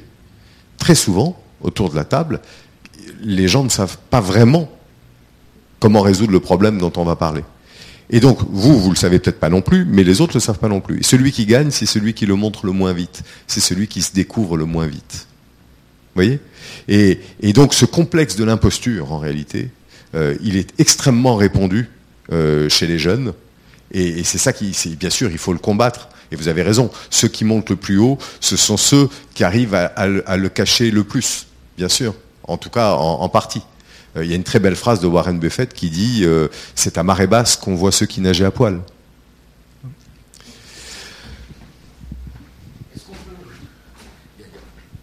très 0.79 0.95
souvent, 0.95 1.41
autour 1.63 1.91
de 1.91 1.97
la 1.97 2.05
table, 2.05 2.41
les 3.23 3.49
gens 3.49 3.65
ne 3.65 3.71
savent 3.71 3.97
pas 4.11 4.21
vraiment 4.21 4.71
comment 5.81 6.03
résoudre 6.03 6.33
le 6.33 6.41
problème 6.41 6.79
dont 6.79 6.93
on 6.97 7.05
va 7.05 7.17
parler. 7.17 7.43
Et 8.11 8.21
donc, 8.21 8.39
vous, 8.51 8.79
vous 8.79 8.91
le 8.91 8.97
savez 8.97 9.19
peut-être 9.19 9.41
pas 9.41 9.49
non 9.49 9.63
plus, 9.63 9.85
mais 9.87 10.05
les 10.05 10.21
autres 10.21 10.35
ne 10.35 10.39
le 10.39 10.45
savent 10.45 10.59
pas 10.59 10.69
non 10.69 10.81
plus. 10.81 11.01
Et 11.01 11.03
celui 11.03 11.33
qui 11.33 11.47
gagne, 11.47 11.71
c'est 11.71 11.87
celui 11.87 12.13
qui 12.13 12.27
le 12.27 12.35
montre 12.35 12.67
le 12.67 12.73
moins 12.73 12.93
vite. 12.93 13.23
C'est 13.47 13.61
celui 13.61 13.89
qui 13.89 14.03
se 14.03 14.13
découvre 14.13 14.57
le 14.57 14.67
moins 14.67 14.87
vite. 14.87 15.27
Vous 16.15 16.23
voyez? 16.23 16.39
Et, 16.89 17.53
donc, 17.55 17.73
ce 17.73 17.87
complexe 17.87 18.37
de 18.37 18.45
l'imposture, 18.45 19.13
en 19.13 19.19
réalité, 19.19 19.71
euh, 20.15 20.37
il 20.43 20.57
est 20.57 20.79
extrêmement 20.79 21.37
répandu 21.37 21.89
euh, 22.31 22.69
chez 22.69 22.87
les 22.87 22.99
jeunes. 22.99 23.33
Et, 23.95 24.25
c'est 24.25 24.39
ça 24.39 24.53
qui, 24.53 24.75
bien 24.97 25.09
sûr, 25.09 25.31
il 25.31 25.39
faut 25.39 25.53
le 25.53 25.61
combattre. 25.61 26.09
Et 26.33 26.37
vous 26.37 26.49
avez 26.49 26.63
raison. 26.63 26.91
Ceux 27.11 27.29
qui 27.29 27.45
montent 27.45 27.71
le 27.71 27.77
plus 27.77 27.99
haut, 27.99 28.19
ce 28.41 28.57
sont 28.57 28.77
ceux 28.77 29.09
qui 29.35 29.45
arrivent 29.45 29.75
à, 29.75 30.07
le 30.07 30.49
cacher 30.49 30.91
le 30.91 31.05
plus, 31.05 31.47
bien 31.79 31.89
sûr. 31.89 32.15
En 32.43 32.59
tout 32.59 32.71
cas, 32.71 32.93
en, 32.93 33.29
partie. 33.29 33.63
Euh, 34.17 34.25
il 34.25 34.31
y 34.31 34.33
a 34.33 34.37
une 34.37 34.45
très 34.45 34.59
belle 34.59 34.77
phrase 34.77 35.01
de 35.01 35.07
Warren 35.07 35.39
Buffett 35.39 35.73
qui 35.73 35.91
dit 35.91 36.23
euh, 36.25 36.49
C'est 36.75 36.99
à 36.99 37.03
marée 37.03 37.27
basse 37.27 37.57
qu'on 37.57 37.75
voit 37.75 37.93
ceux 37.93 38.07
qui 38.07 38.21
nageaient 38.21 38.45
à 38.45 38.51
poil. 38.51 38.81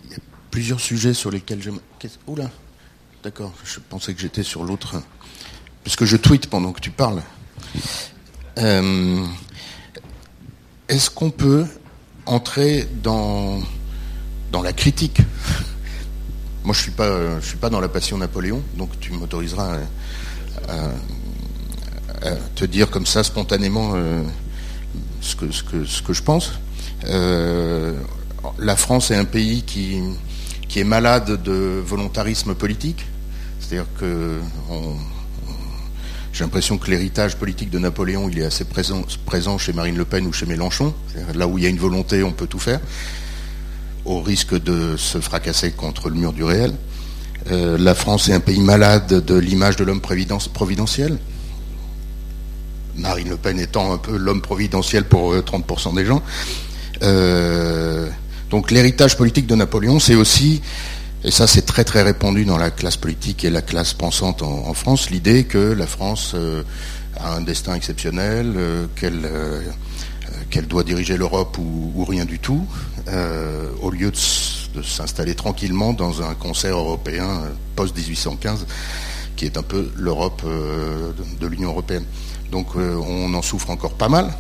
Il 0.06 0.12
y 0.12 0.16
a 0.16 0.20
plusieurs 0.52 0.80
sujets 0.80 1.14
sur 1.14 1.32
lesquels 1.32 1.62
je. 1.62 1.72
Oula 2.28 2.50
D'accord, 3.24 3.54
je 3.64 3.80
pensais 3.80 4.14
que 4.14 4.20
j'étais 4.20 4.44
sur 4.44 4.64
l'autre. 4.64 5.02
Puisque 5.84 6.06
je 6.06 6.18
tweete 6.18 6.48
pendant 6.48 6.74
que 6.74 6.82
tu 6.82 6.92
parles. 6.92 7.22
Euh, 8.58 9.26
est-ce 10.90 11.10
qu'on 11.10 11.30
peut 11.30 11.66
entrer 12.26 12.88
dans, 13.04 13.62
dans 14.52 14.62
la 14.62 14.74
critique 14.74 15.22
Moi, 16.64 16.76
je 16.76 16.82
suis 16.82 16.92
pas, 16.92 17.42
suis 17.42 17.58
pas 17.58 17.70
dans 17.70 17.80
la 17.80 17.90
passion 17.90 18.18
Napoléon, 18.18 18.62
donc 18.78 19.00
tu 19.00 19.14
m'autoriseras 19.14 19.78
à, 20.68 20.90
te 22.56 22.66
dire 22.66 22.92
comme 22.92 23.08
ça 23.08 23.24
spontanément 23.24 23.94
euh, 23.96 24.22
ce 25.22 25.36
que 25.36 26.14
je 26.14 26.22
pense. 26.22 26.52
Euh, 27.06 28.00
la 28.60 28.76
France 28.76 29.12
est 29.12 29.16
un 29.16 29.26
pays 29.26 29.64
qui, 29.64 30.00
qui 30.68 30.80
est 30.80 30.84
malade 30.84 31.42
de 31.42 31.82
volontarisme 31.86 32.54
politique, 32.54 33.06
c'est-à-dire 33.60 33.88
que 34.00 34.40
j'ai 36.34 36.44
l'impression 36.44 36.78
que 36.78 36.90
l'héritage 36.90 37.36
politique 37.36 37.70
de 37.70 37.80
Napoléon, 37.80 38.30
il 38.30 38.40
est 38.40 38.46
assez 38.46 38.66
présent, 38.66 39.58
chez 39.58 39.74
Marine 39.74 39.98
Le 39.98 40.06
Pen 40.06 40.26
ou 40.26 40.34
chez 40.34 40.46
Mélenchon. 40.46 40.94
Là 41.36 41.48
où 41.48 41.58
il 41.58 41.64
y 41.64 41.68
a 41.68 41.70
une 41.70 41.78
volonté, 41.78 42.24
on 42.24 42.32
peut 42.32 42.48
tout 42.48 42.60
faire, 42.60 42.80
au 44.06 44.22
risque 44.22 44.56
de 44.62 44.96
se 44.98 45.20
fracasser 45.20 45.72
contre 45.72 46.10
le 46.10 46.16
mur 46.16 46.32
du 46.32 46.44
réel. 46.44 46.74
Euh, 47.52 47.78
la 47.78 47.96
France 47.96 48.30
est 48.30 48.34
un 48.34 48.40
pays 48.40 48.62
malade 48.62 49.26
de 49.26 49.36
l'image 49.36 49.76
de 49.76 49.84
l'homme 49.84 50.02
providentiel. 50.02 51.18
Marine 52.96 53.30
Le 53.30 53.38
Pen 53.38 53.60
étant 53.60 53.94
un 53.94 53.98
peu 53.98 54.16
l'homme 54.16 54.42
providentiel 54.42 55.06
pour 55.06 55.36
30% 55.36 55.90
euh, 55.90 55.96
des 55.96 56.06
gens. 56.06 56.22
Euh, 57.04 58.08
donc 58.50 58.72
l'héritage 58.72 59.18
politique 59.18 59.48
de 59.48 59.56
Napoléon, 59.56 60.00
c'est 60.00 60.16
aussi 60.16 60.62
et 61.24 61.30
ça, 61.30 61.46
c'est 61.46 61.62
très 61.62 61.84
très 61.84 62.02
répandu 62.02 62.46
dans 62.46 62.58
la 62.58 62.72
classe 62.72 62.98
politique 62.98 63.46
et 63.46 63.52
la 63.52 63.62
classe 63.62 63.94
pensante 63.94 64.42
en, 64.42 64.74
France, 64.74 65.12
l'idée 65.12 65.44
que 65.44 65.60
la 65.60 65.86
France 65.86 66.32
euh, 66.34 66.64
a 67.20 67.36
un 67.36 67.42
destin 67.42 67.76
exceptionnel, 67.76 68.54
euh, 68.56 68.88
euh, 69.04 69.62
qu'elle 70.50 70.68
doit 70.68 70.84
diriger 70.84 71.18
l'Europe 71.18 71.60
ou, 71.60 72.04
rien 72.06 72.26
du 72.26 72.40
tout, 72.40 72.66
au 73.82 73.92
lieu 73.92 74.12
de, 74.12 74.82
s'installer 74.82 75.36
tranquillement 75.36 75.94
dans 75.94 76.24
un 76.24 76.34
concert 76.34 76.76
européen 76.76 77.44
post-1815, 77.76 78.66
qui 79.36 79.46
est 79.46 79.58
un 79.58 79.64
peu 79.64 79.92
l'Europe 79.96 80.44
de, 80.44 81.48
l'Union 81.48 81.70
européenne. 81.70 82.06
Donc 82.52 82.76
on 82.76 83.32
en 83.34 83.42
souffre 83.44 83.70
encore 83.70 83.94
pas 83.94 84.10
mal. 84.10 84.34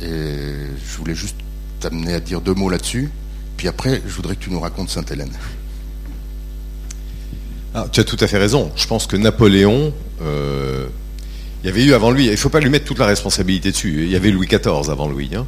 Et 0.00 0.06
je 0.06 0.96
voulais 0.98 1.14
juste 1.14 1.36
t'amener 1.78 2.14
à 2.14 2.20
dire 2.20 2.40
deux 2.40 2.54
mots 2.54 2.70
là-dessus. 2.70 3.10
Puis 3.56 3.68
après, 3.68 4.00
je 4.06 4.14
voudrais 4.14 4.36
que 4.36 4.44
tu 4.44 4.50
nous 4.50 4.60
racontes 4.60 4.88
Sainte-Hélène. 4.88 5.32
Ah, 7.74 7.86
tu 7.90 8.00
as 8.00 8.04
tout 8.04 8.16
à 8.20 8.26
fait 8.26 8.38
raison. 8.38 8.70
Je 8.76 8.86
pense 8.86 9.06
que 9.06 9.16
Napoléon, 9.16 9.92
euh, 10.22 10.86
il 11.62 11.66
y 11.66 11.70
avait 11.70 11.84
eu 11.84 11.92
avant 11.92 12.10
lui, 12.10 12.26
il 12.26 12.30
ne 12.30 12.36
faut 12.36 12.48
pas 12.48 12.60
lui 12.60 12.70
mettre 12.70 12.86
toute 12.86 12.98
la 12.98 13.06
responsabilité 13.06 13.70
dessus. 13.70 14.04
Il 14.04 14.10
y 14.10 14.16
avait 14.16 14.30
Louis 14.30 14.46
XIV 14.46 14.90
avant 14.90 15.08
lui. 15.08 15.30
Hein. 15.34 15.46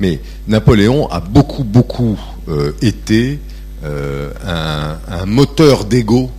Mais 0.00 0.20
Napoléon 0.48 1.08
a 1.10 1.20
beaucoup, 1.20 1.64
beaucoup 1.64 2.18
euh, 2.48 2.72
été 2.82 3.38
euh, 3.84 4.30
un, 4.44 5.26
moteur 5.26 5.84
d'ego 5.84 6.30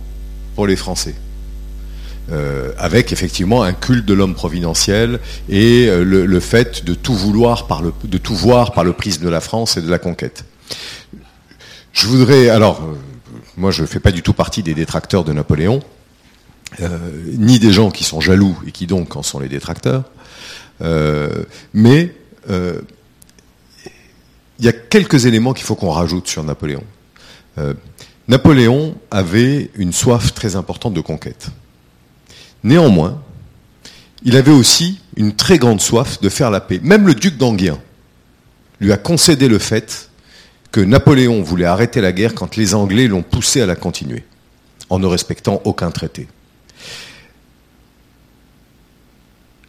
pour 0.54 0.66
les 0.66 0.76
Français. 0.76 1.14
avec 2.78 3.12
effectivement 3.12 3.62
un 3.62 3.72
culte 3.72 4.06
de 4.06 4.14
l'homme 4.14 4.34
providentiel 4.34 5.20
et 5.48 5.88
le, 5.90 6.40
fait 6.40 6.84
de 6.84 6.94
tout 6.94 7.14
vouloir 7.14 7.66
par 7.66 7.82
le, 7.82 7.92
de 8.04 8.18
tout 8.18 8.34
voir 8.34 8.72
par 8.72 8.84
le 8.84 8.92
prisme 8.92 9.24
de 9.24 9.28
la 9.30 9.40
France 9.40 9.76
et 9.76 9.82
de 9.82 9.90
la 9.90 9.98
conquête. 9.98 10.44
Je 11.92 12.06
voudrais 12.06 12.48
alors 12.48 12.82
moi 13.56 13.70
je 13.70 13.82
ne 13.82 13.86
fais 13.86 14.00
pas 14.00 14.12
du 14.12 14.22
tout 14.22 14.32
partie 14.32 14.62
des 14.62 14.74
détracteurs 14.74 15.24
de 15.24 15.32
Napoléon, 15.32 15.82
euh, 16.80 16.98
ni 17.26 17.58
des 17.58 17.72
gens 17.72 17.90
qui 17.90 18.04
sont 18.04 18.20
jaloux 18.20 18.56
et 18.66 18.72
qui 18.72 18.86
donc 18.86 19.16
en 19.16 19.22
sont 19.22 19.38
les 19.38 19.48
détracteurs, 19.48 20.04
euh, 20.82 21.44
mais 21.72 22.14
euh, 22.50 22.80
il 24.58 24.64
y 24.64 24.68
a 24.68 24.72
quelques 24.72 25.26
éléments 25.26 25.52
qu'il 25.52 25.64
faut 25.64 25.76
qu'on 25.76 25.90
rajoute 25.90 26.28
sur 26.28 26.44
Napoléon. 26.44 26.84
Napoléon 28.26 28.96
avait 29.12 29.70
une 29.76 29.92
soif 29.92 30.34
très 30.34 30.56
importante 30.56 30.94
de 30.94 31.00
conquête. 31.00 31.48
Néanmoins, 32.64 33.22
il 34.24 34.36
avait 34.36 34.50
aussi 34.50 35.00
une 35.16 35.36
très 35.36 35.58
grande 35.58 35.80
soif 35.80 36.20
de 36.20 36.28
faire 36.28 36.50
la 36.50 36.60
paix. 36.60 36.80
Même 36.82 37.06
le 37.06 37.14
duc 37.14 37.36
d'Anguien 37.36 37.78
lui 38.80 38.92
a 38.92 38.96
concédé 38.96 39.48
le 39.48 39.58
fait 39.58 40.10
que 40.74 40.80
Napoléon 40.80 41.40
voulait 41.40 41.66
arrêter 41.66 42.00
la 42.00 42.10
guerre 42.10 42.34
quand 42.34 42.56
les 42.56 42.74
Anglais 42.74 43.06
l'ont 43.06 43.22
poussé 43.22 43.60
à 43.60 43.66
la 43.66 43.76
continuer, 43.76 44.24
en 44.90 44.98
ne 44.98 45.06
respectant 45.06 45.62
aucun 45.62 45.92
traité. 45.92 46.26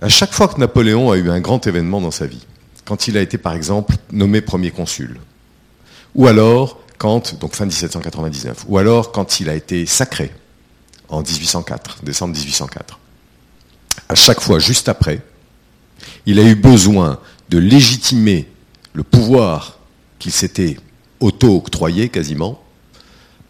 À 0.01 0.09
chaque 0.09 0.33
fois 0.33 0.47
que 0.47 0.59
Napoléon 0.59 1.11
a 1.11 1.17
eu 1.17 1.29
un 1.29 1.39
grand 1.39 1.67
événement 1.67 2.01
dans 2.01 2.09
sa 2.09 2.25
vie, 2.25 2.43
quand 2.85 3.07
il 3.07 3.17
a 3.17 3.21
été 3.21 3.37
par 3.37 3.53
exemple 3.53 3.97
nommé 4.11 4.41
premier 4.41 4.71
consul, 4.71 5.19
ou 6.15 6.25
alors 6.25 6.81
quand, 6.97 7.35
donc 7.35 7.53
fin 7.53 7.65
1799, 7.65 8.65
ou 8.67 8.79
alors 8.79 9.11
quand 9.11 9.39
il 9.39 9.47
a 9.47 9.53
été 9.53 9.85
sacré 9.85 10.33
en 11.09 11.21
1804, 11.21 12.03
décembre 12.03 12.33
1804, 12.33 12.99
à 14.09 14.15
chaque 14.15 14.41
fois 14.41 14.57
juste 14.57 14.89
après, 14.89 15.21
il 16.25 16.39
a 16.39 16.43
eu 16.43 16.55
besoin 16.55 17.19
de 17.49 17.59
légitimer 17.59 18.49
le 18.93 19.03
pouvoir 19.03 19.77
qu'il 20.17 20.31
s'était 20.31 20.77
auto-octroyé 21.19 22.09
quasiment, 22.09 22.61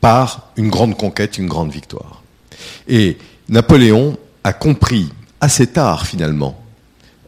par 0.02 0.52
une 0.56 0.70
grande 0.70 0.98
conquête, 0.98 1.38
une 1.38 1.48
grande 1.48 1.72
victoire. 1.72 2.22
Et 2.88 3.18
Napoléon 3.50 4.18
a 4.44 4.54
compris 4.54 5.10
assez 5.42 5.68
tard 5.68 6.06
finalement, 6.06 6.62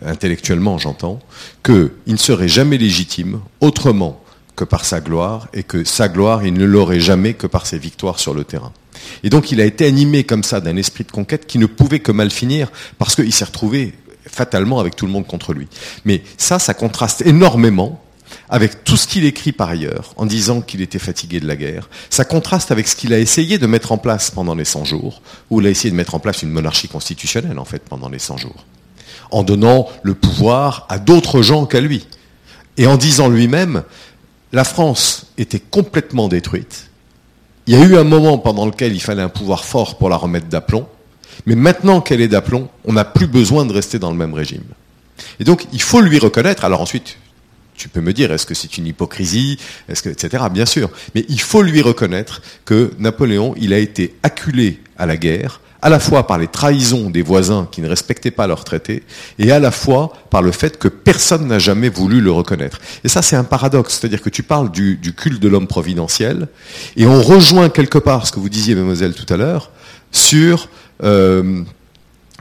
intellectuellement 0.05 0.77
j'entends, 0.77 1.19
qu'il 1.63 1.91
ne 2.05 2.17
serait 2.17 2.47
jamais 2.47 2.77
légitime 2.77 3.41
autrement 3.61 4.21
que 4.55 4.63
par 4.63 4.85
sa 4.85 5.01
gloire, 5.01 5.47
et 5.53 5.63
que 5.63 5.83
sa 5.83 6.09
gloire, 6.09 6.43
il 6.45 6.53
ne 6.53 6.65
l'aurait 6.65 6.99
jamais 6.99 7.35
que 7.35 7.45
par 7.45 7.67
ses 7.67 7.77
victoires 7.77 8.19
sur 8.19 8.33
le 8.33 8.43
terrain. 8.43 8.73
Et 9.23 9.29
donc 9.29 9.51
il 9.51 9.61
a 9.61 9.65
été 9.65 9.85
animé 9.85 10.23
comme 10.23 10.43
ça 10.43 10.61
d'un 10.61 10.77
esprit 10.77 11.03
de 11.03 11.11
conquête 11.11 11.45
qui 11.45 11.59
ne 11.59 11.67
pouvait 11.67 11.99
que 11.99 12.11
mal 12.11 12.31
finir, 12.31 12.71
parce 12.97 13.15
qu'il 13.15 13.31
s'est 13.33 13.45
retrouvé 13.45 13.93
fatalement 14.25 14.79
avec 14.79 14.95
tout 14.95 15.05
le 15.05 15.11
monde 15.11 15.27
contre 15.27 15.53
lui. 15.53 15.67
Mais 16.05 16.23
ça, 16.37 16.59
ça 16.59 16.73
contraste 16.73 17.21
énormément 17.25 18.01
avec 18.49 18.83
tout 18.83 18.97
ce 18.97 19.07
qu'il 19.07 19.25
écrit 19.25 19.51
par 19.51 19.69
ailleurs, 19.69 20.13
en 20.17 20.25
disant 20.25 20.61
qu'il 20.61 20.81
était 20.81 20.99
fatigué 20.99 21.39
de 21.39 21.47
la 21.47 21.55
guerre, 21.55 21.89
ça 22.09 22.25
contraste 22.25 22.71
avec 22.71 22.87
ce 22.87 22.95
qu'il 22.95 23.13
a 23.13 23.19
essayé 23.19 23.57
de 23.57 23.67
mettre 23.67 23.91
en 23.91 23.97
place 23.97 24.31
pendant 24.31 24.55
les 24.55 24.65
100 24.65 24.85
jours, 24.85 25.21
où 25.49 25.61
il 25.61 25.67
a 25.67 25.69
essayé 25.69 25.91
de 25.91 25.95
mettre 25.95 26.15
en 26.15 26.19
place 26.19 26.43
une 26.43 26.49
monarchie 26.49 26.87
constitutionnelle, 26.87 27.59
en 27.59 27.65
fait, 27.65 27.83
pendant 27.83 28.09
les 28.09 28.19
100 28.19 28.37
jours, 28.37 28.65
en 29.31 29.43
donnant 29.43 29.87
le 30.03 30.13
pouvoir 30.13 30.85
à 30.89 30.99
d'autres 30.99 31.41
gens 31.41 31.65
qu'à 31.65 31.81
lui, 31.81 32.07
et 32.77 32.87
en 32.87 32.97
disant 32.97 33.27
lui-même, 33.27 33.83
la 34.53 34.63
France 34.63 35.27
était 35.37 35.59
complètement 35.59 36.27
détruite. 36.27 36.89
Il 37.65 37.73
y 37.73 37.81
a 37.81 37.83
eu 37.83 37.97
un 37.97 38.05
moment 38.05 38.37
pendant 38.37 38.65
lequel 38.65 38.93
il 38.93 39.01
fallait 39.01 39.21
un 39.21 39.29
pouvoir 39.29 39.65
fort 39.65 39.97
pour 39.97 40.09
la 40.09 40.15
remettre 40.15 40.47
d'aplomb. 40.47 40.87
Mais 41.45 41.55
maintenant 41.55 42.01
qu'elle 42.01 42.21
est 42.21 42.29
d'aplomb, 42.29 42.69
on 42.85 42.93
n'a 42.93 43.03
plus 43.03 43.27
besoin 43.27 43.65
de 43.65 43.73
rester 43.73 43.99
dans 43.99 44.09
le 44.09 44.17
même 44.17 44.33
régime. 44.33 44.63
Et 45.39 45.43
donc, 45.43 45.65
il 45.73 45.81
faut 45.81 46.01
lui 46.01 46.17
reconnaître. 46.17 46.63
Alors 46.63 46.81
ensuite, 46.81 47.17
tu 47.77 47.89
peux 47.89 48.01
me 48.01 48.11
dire, 48.11 48.31
est-ce 48.31 48.45
que 48.45 48.55
c'est 48.55 48.77
une 48.77 48.87
hypocrisie, 48.87 49.57
est-ce 49.87 50.01
que, 50.01 50.09
etc. 50.09 50.43
Bien 50.51 50.65
sûr. 50.65 50.89
Mais 51.15 51.25
il 51.29 51.39
faut 51.39 51.61
lui 51.61 51.81
reconnaître 51.81 52.41
que 52.65 52.91
Napoléon, 52.97 53.53
il 53.57 53.71
a 53.71 53.77
été 53.77 54.15
acculé 54.23 54.81
à 54.97 55.05
la 55.05 55.15
guerre, 55.15 55.61
à 55.83 55.89
la 55.89 55.99
fois 55.99 56.25
par 56.25 56.39
les 56.39 56.47
trahisons 56.47 57.11
des 57.11 57.21
voisins 57.21 57.67
qui 57.71 57.81
ne 57.81 57.87
respectaient 57.87 58.31
pas 58.31 58.47
leurs 58.47 58.63
traités, 58.63 59.03
et 59.37 59.51
à 59.51 59.59
la 59.59 59.69
fois 59.69 60.11
par 60.31 60.41
le 60.41 60.51
fait 60.51 60.79
que 60.79 60.87
personne 60.87 61.47
n'a 61.47 61.59
jamais 61.59 61.89
voulu 61.89 62.19
le 62.19 62.31
reconnaître. 62.31 62.79
Et 63.03 63.07
ça, 63.09 63.21
c'est 63.21 63.35
un 63.35 63.43
paradoxe. 63.43 63.99
C'est-à-dire 63.99 64.23
que 64.23 64.31
tu 64.31 64.41
parles 64.41 64.71
du, 64.71 64.99
culte 65.15 65.39
de 65.39 65.47
l'homme 65.47 65.67
providentiel, 65.67 66.47
et 66.95 67.05
on 67.05 67.21
rejoint 67.21 67.69
quelque 67.69 67.99
part 67.99 68.25
ce 68.25 68.31
que 68.31 68.39
vous 68.39 68.49
disiez, 68.49 68.73
mademoiselle, 68.73 69.13
tout 69.13 69.31
à 69.31 69.37
l'heure, 69.37 69.71
sur 70.11 70.69
euh, 71.03 71.61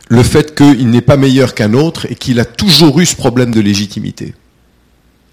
le 0.08 0.22
fait 0.22 0.54
qu'il 0.54 0.88
n'est 0.88 1.02
pas 1.02 1.18
meilleur 1.18 1.54
qu'un 1.54 1.74
autre 1.74 2.10
et 2.10 2.14
qu'il 2.14 2.40
a 2.40 2.46
toujours 2.46 3.00
eu 3.00 3.06
ce 3.06 3.16
problème 3.16 3.50
de 3.50 3.60
légitimité 3.60 4.34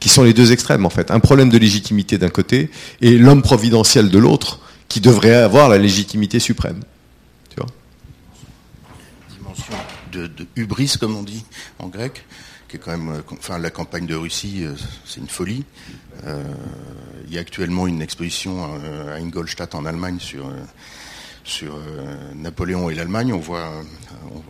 qui 0.03 0.09
sont 0.09 0.23
les 0.23 0.33
deux 0.33 0.51
extrêmes 0.51 0.85
en 0.85 0.89
fait. 0.89 1.11
Un 1.11 1.21
problème 1.21 1.49
de 1.49 1.57
légitimité 1.57 2.17
d'un 2.17 2.27
côté 2.27 2.69
et 2.99 3.17
l'homme 3.17 3.41
providentiel 3.41 4.09
de 4.09 4.19
l'autre 4.19 4.59
qui 4.89 4.99
devrait 4.99 5.33
avoir 5.33 5.69
la 5.69 5.77
légitimité 5.77 6.39
suprême. 6.39 6.81
Tu 7.49 7.55
vois 7.55 7.69
Dimension 9.33 9.73
de, 10.11 10.29
hubris, 10.57 10.97
comme 10.99 11.15
on 11.15 11.23
dit 11.23 11.45
en 11.79 11.87
grec, 11.87 12.25
qui 12.67 12.75
est 12.75 12.79
quand 12.79 12.91
même, 12.91 13.13
euh, 13.13 13.21
enfin 13.31 13.57
la 13.59 13.69
campagne 13.69 14.05
de 14.05 14.13
Russie, 14.13 14.65
euh, 14.65 14.73
c'est 15.05 15.21
une 15.21 15.29
folie. 15.29 15.63
Euh, 16.25 16.43
il 17.25 17.33
y 17.33 17.37
a 17.37 17.41
actuellement 17.41 17.87
une 17.87 18.01
exposition 18.01 18.65
à 19.07 19.13
Ingolstadt 19.13 19.73
en 19.73 19.85
Allemagne 19.85 20.19
sur 20.19 20.51
sur 21.45 21.77
Napoléon 22.35 22.89
et 22.89 22.95
l'Allemagne, 22.95 23.33
on 23.33 23.39
voit, 23.39 23.69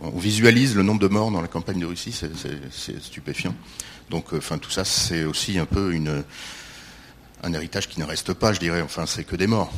on, 0.02 0.16
visualise 0.16 0.76
le 0.76 0.84
nombre 0.84 1.00
de 1.00 1.08
morts 1.08 1.32
dans 1.32 1.42
la 1.42 1.48
campagne 1.48 1.80
de 1.80 1.86
Russie, 1.86 2.12
c'est 2.12 3.02
stupéfiant. 3.02 3.54
Donc, 4.10 4.32
euh, 4.32 4.38
enfin, 4.38 4.58
tout 4.58 4.70
ça, 4.70 4.84
c'est 4.84 5.24
aussi 5.24 5.58
un 5.58 5.66
peu 5.66 5.92
une, 5.92 6.24
un 7.42 7.52
héritage 7.52 7.88
qui 7.88 8.00
ne 8.00 8.04
reste 8.04 8.32
pas, 8.34 8.52
je 8.52 8.60
dirais. 8.60 8.82
Enfin, 8.82 9.06
c'est 9.06 9.24
que 9.24 9.36
des 9.36 9.46
morts. 9.46 9.72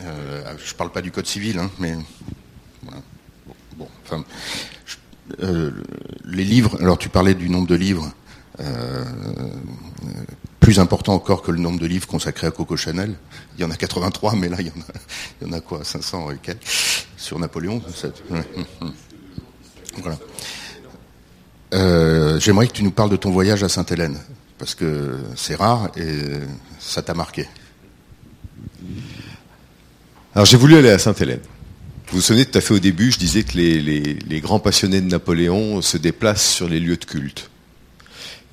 Euh, 0.00 0.54
je 0.64 0.72
ne 0.72 0.76
parle 0.76 0.90
pas 0.90 1.02
du 1.02 1.10
code 1.10 1.26
civil, 1.26 1.58
hein, 1.58 1.70
mais 1.78 1.94
enfin, 4.04 4.24
euh, 5.40 5.70
les 6.24 6.44
livres. 6.44 6.76
Alors, 6.80 6.98
tu 6.98 7.08
parlais 7.08 7.34
du 7.34 7.48
nombre 7.48 7.68
de 7.68 7.74
livres. 7.74 8.12
plus 10.60 10.78
important 10.78 11.12
encore 11.12 11.42
que 11.42 11.50
le 11.50 11.58
nombre 11.58 11.78
de 11.78 11.86
livres 11.86 12.06
consacrés 12.06 12.46
à 12.46 12.50
Coco 12.50 12.76
Chanel. 12.76 13.14
Il 13.58 13.60
y 13.60 13.64
en 13.64 13.70
a 13.70 13.76
83, 13.76 14.34
mais 14.34 14.48
là, 14.48 14.56
il 14.60 14.68
y 14.68 14.70
en 14.70 14.80
a, 14.80 14.94
il 15.40 15.46
y 15.46 15.50
en 15.50 15.52
a 15.52 15.60
quoi 15.60 15.84
500 15.84 16.30
et 16.30 16.38
quelques 16.38 16.66
sur 17.16 17.38
Napoléon. 17.38 17.82
Voilà. 19.98 20.18
Euh, 21.74 22.38
j'aimerais 22.38 22.68
que 22.68 22.72
tu 22.72 22.84
nous 22.84 22.92
parles 22.92 23.10
de 23.10 23.16
ton 23.16 23.30
voyage 23.30 23.64
à 23.64 23.68
Sainte-Hélène, 23.68 24.16
parce 24.58 24.76
que 24.76 25.18
c'est 25.34 25.56
rare 25.56 25.90
et 25.96 26.20
ça 26.78 27.02
t'a 27.02 27.14
marqué. 27.14 27.48
Alors 30.34 30.46
j'ai 30.46 30.56
voulu 30.56 30.76
aller 30.76 30.90
à 30.90 30.98
Sainte-Hélène. 30.98 31.40
Vous 32.08 32.18
vous 32.18 32.22
souvenez 32.22 32.44
tout 32.44 32.56
à 32.56 32.60
fait 32.60 32.74
au 32.74 32.78
début, 32.78 33.10
je 33.10 33.18
disais 33.18 33.42
que 33.42 33.56
les, 33.56 34.40
grands 34.40 34.60
passionnés 34.60 35.00
de 35.00 35.08
Napoléon 35.08 35.82
se 35.82 35.96
déplacent 35.96 36.46
sur 36.46 36.68
les 36.68 36.78
lieux 36.78 36.96
de 36.96 37.04
culte. 37.04 37.50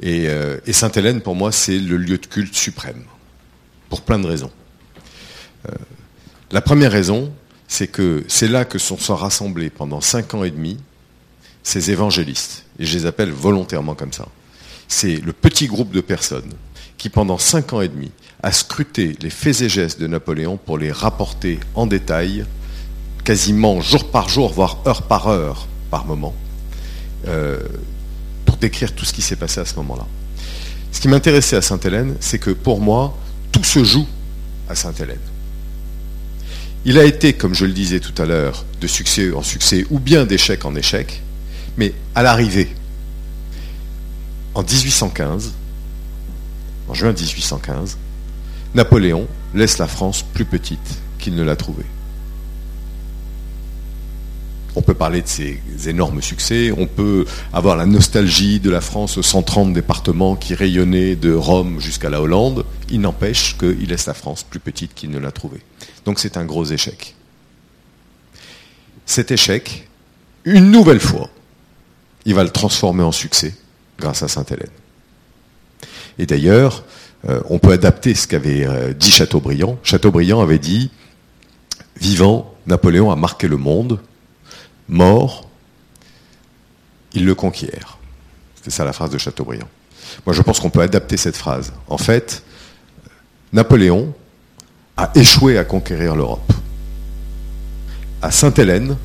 Et, 0.02 0.28
euh, 0.28 0.58
et 0.66 0.74
Sainte-Hélène, 0.74 1.22
pour 1.22 1.36
moi, 1.36 1.52
c'est 1.52 1.78
le 1.78 1.98
lieu 1.98 2.18
de 2.18 2.26
culte 2.26 2.56
suprême, 2.56 3.04
pour 3.90 4.02
plein 4.02 4.18
de 4.18 4.26
raisons. 4.26 4.52
Euh, 5.70 5.76
la 6.52 6.62
première 6.62 6.92
raison, 6.92 7.32
c'est 7.68 7.88
que 7.88 8.24
c'est 8.28 8.48
là 8.48 8.66
que 8.66 8.80
sont 8.80 8.98
rassemblés 9.16 9.70
pendant 9.70 10.02
cinq 10.02 10.34
ans 10.34 10.44
et 10.44 10.50
demi 10.50 10.80
ces 11.64 11.92
évangélistes, 11.92 12.66
et 12.80 12.86
je 12.86 12.98
les 12.98 13.06
appelle 13.06 13.32
volontairement 13.32 13.96
comme 13.96 14.14
ça. 14.14 14.28
C'est 14.88 15.18
le 15.18 15.34
petit 15.34 15.68
groupe 15.68 15.92
de 15.92 16.02
personnes 16.02 16.52
qui, 16.98 17.10
pendant 17.10 17.38
cinq 17.38 17.74
ans 17.74 17.82
et 17.82 17.88
demi, 17.88 18.12
a 18.44 18.52
scruté 18.52 19.16
les 19.22 19.30
faits 19.30 19.62
et 19.62 19.70
gestes 19.70 20.00
de 20.00 20.08
Napoléon 20.08 20.58
pour 20.58 20.78
les 20.78 20.92
rapporter 20.92 21.60
en 21.76 21.86
détail, 21.86 22.46
quasiment 23.24 23.82
jour 23.82 24.10
par 24.10 24.30
jour, 24.30 24.52
voire 24.52 24.80
heure 24.88 25.04
par 25.04 25.28
heure, 25.28 25.68
par 25.90 26.06
moment, 26.06 26.36
euh, 27.28 27.60
pour 28.46 28.58
décrire 28.58 28.94
tout 28.94 29.06
ce 29.06 29.14
qui 29.14 29.22
s'est 29.22 29.36
passé 29.36 29.60
à 29.60 29.66
ce 29.66 29.76
moment-là. 29.76 30.08
Ce 30.92 31.00
qui 31.00 31.08
m'intéressait 31.08 31.56
à 31.56 31.62
Sainte-Hélène, 31.62 32.16
c'est 32.20 32.40
que 32.40 32.52
pour 32.52 32.82
moi, 32.82 33.18
tout 33.52 33.64
se 33.64 33.84
joue 33.84 34.08
à 34.68 34.76
Sainte-Hélène. 34.76 35.20
Il 36.84 36.98
a 36.98 37.06
été, 37.06 37.34
comme 37.34 37.54
je 37.54 37.66
le 37.66 37.74
disais 37.74 38.00
tout 38.00 38.20
à 38.20 38.26
l'heure, 38.26 38.66
de 38.82 38.88
succès 38.88 39.32
en 39.34 39.44
succès 39.44 39.86
ou 39.92 40.00
bien 40.00 40.26
d'échec 40.26 40.66
en 40.66 40.76
échec, 40.76 41.22
mais 41.78 41.94
à 42.16 42.24
l'arrivée, 42.24 42.70
en 44.54 44.64
1815, 44.64 45.54
en 46.88 46.94
juin 46.94 47.14
1815, 47.14 47.98
Napoléon 48.76 49.28
laisse 49.54 49.78
la 49.78 49.88
France 49.88 50.24
plus 50.34 50.46
petite 50.46 51.00
qu'il 51.20 51.36
ne 51.36 51.44
l'a 51.44 51.56
trouvée. 51.56 51.86
On 54.76 54.82
peut 54.82 54.94
parler 54.94 55.22
de 55.22 55.28
ses 55.28 55.60
énormes 55.88 56.22
succès, 56.22 56.72
on 56.78 56.88
peut 56.88 57.26
avoir 57.52 57.76
la 57.76 57.86
nostalgie 57.86 58.62
de 58.62 58.70
la 58.70 58.80
France 58.80 59.18
aux 59.18 59.24
130 59.24 59.74
départements 59.74 60.38
qui 60.38 60.56
rayonnaient 60.56 61.18
de 61.18 61.34
Rome 61.34 61.82
jusqu'à 61.82 62.10
la 62.10 62.22
Hollande. 62.22 62.66
Il 62.90 63.02
n'empêche 63.02 63.58
qu'il 63.58 63.90
laisse 63.90 64.06
la 64.06 64.14
France 64.14 64.44
plus 64.44 64.62
petite 64.62 64.94
qu'il 64.94 65.10
ne 65.10 65.20
l'a 65.20 65.32
trouvée. 65.32 65.60
Donc 66.06 66.20
c'est 66.20 66.38
un 66.38 66.46
gros 66.46 66.64
échec. 66.64 67.16
Cet 69.06 69.32
échec, 69.32 69.90
une 70.46 70.72
nouvelle 70.72 71.02
fois, 71.02 71.30
il 72.26 72.36
va 72.36 72.44
le 72.44 72.50
transformer 72.50 73.04
en 73.04 73.12
succès 73.12 73.56
grâce 74.00 74.24
à 74.24 74.28
Sainte-Hélène. 74.28 74.70
Et 76.18 76.26
d'ailleurs, 76.26 76.84
euh, 77.30 77.42
on 77.50 77.60
peut 77.60 77.72
adapter 77.72 78.16
ce 78.16 78.28
qu'avait 78.28 78.66
euh, 78.66 78.94
dit 78.94 79.12
Chateaubriand. 79.12 79.78
Chateaubriand 79.84 80.42
avait 80.42 80.60
dit, 80.60 80.92
vivant, 81.98 82.54
Napoléon 82.68 83.12
a 83.12 83.16
marqué 83.16 83.48
le 83.48 83.58
monde, 83.58 84.00
mort, 84.88 85.48
il 87.14 87.26
le 87.26 87.36
conquiert. 87.36 87.98
C'est 88.64 88.72
ça 88.72 88.86
la 88.86 88.94
phrase 88.94 89.10
de 89.10 89.18
Chateaubriand. 89.18 89.68
Moi, 90.26 90.36
je 90.36 90.42
pense 90.42 90.60
qu'on 90.60 90.70
peut 90.70 90.82
adapter 90.82 91.18
cette 91.18 91.38
phrase. 91.38 91.74
En 91.88 91.98
fait, 91.98 92.44
Napoléon 93.54 94.14
a 94.98 95.12
échoué 95.16 95.58
à 95.58 95.64
conquérir 95.64 96.16
l'Europe. 96.16 96.52
À 98.22 98.32
Sainte-Hélène, 98.32 98.98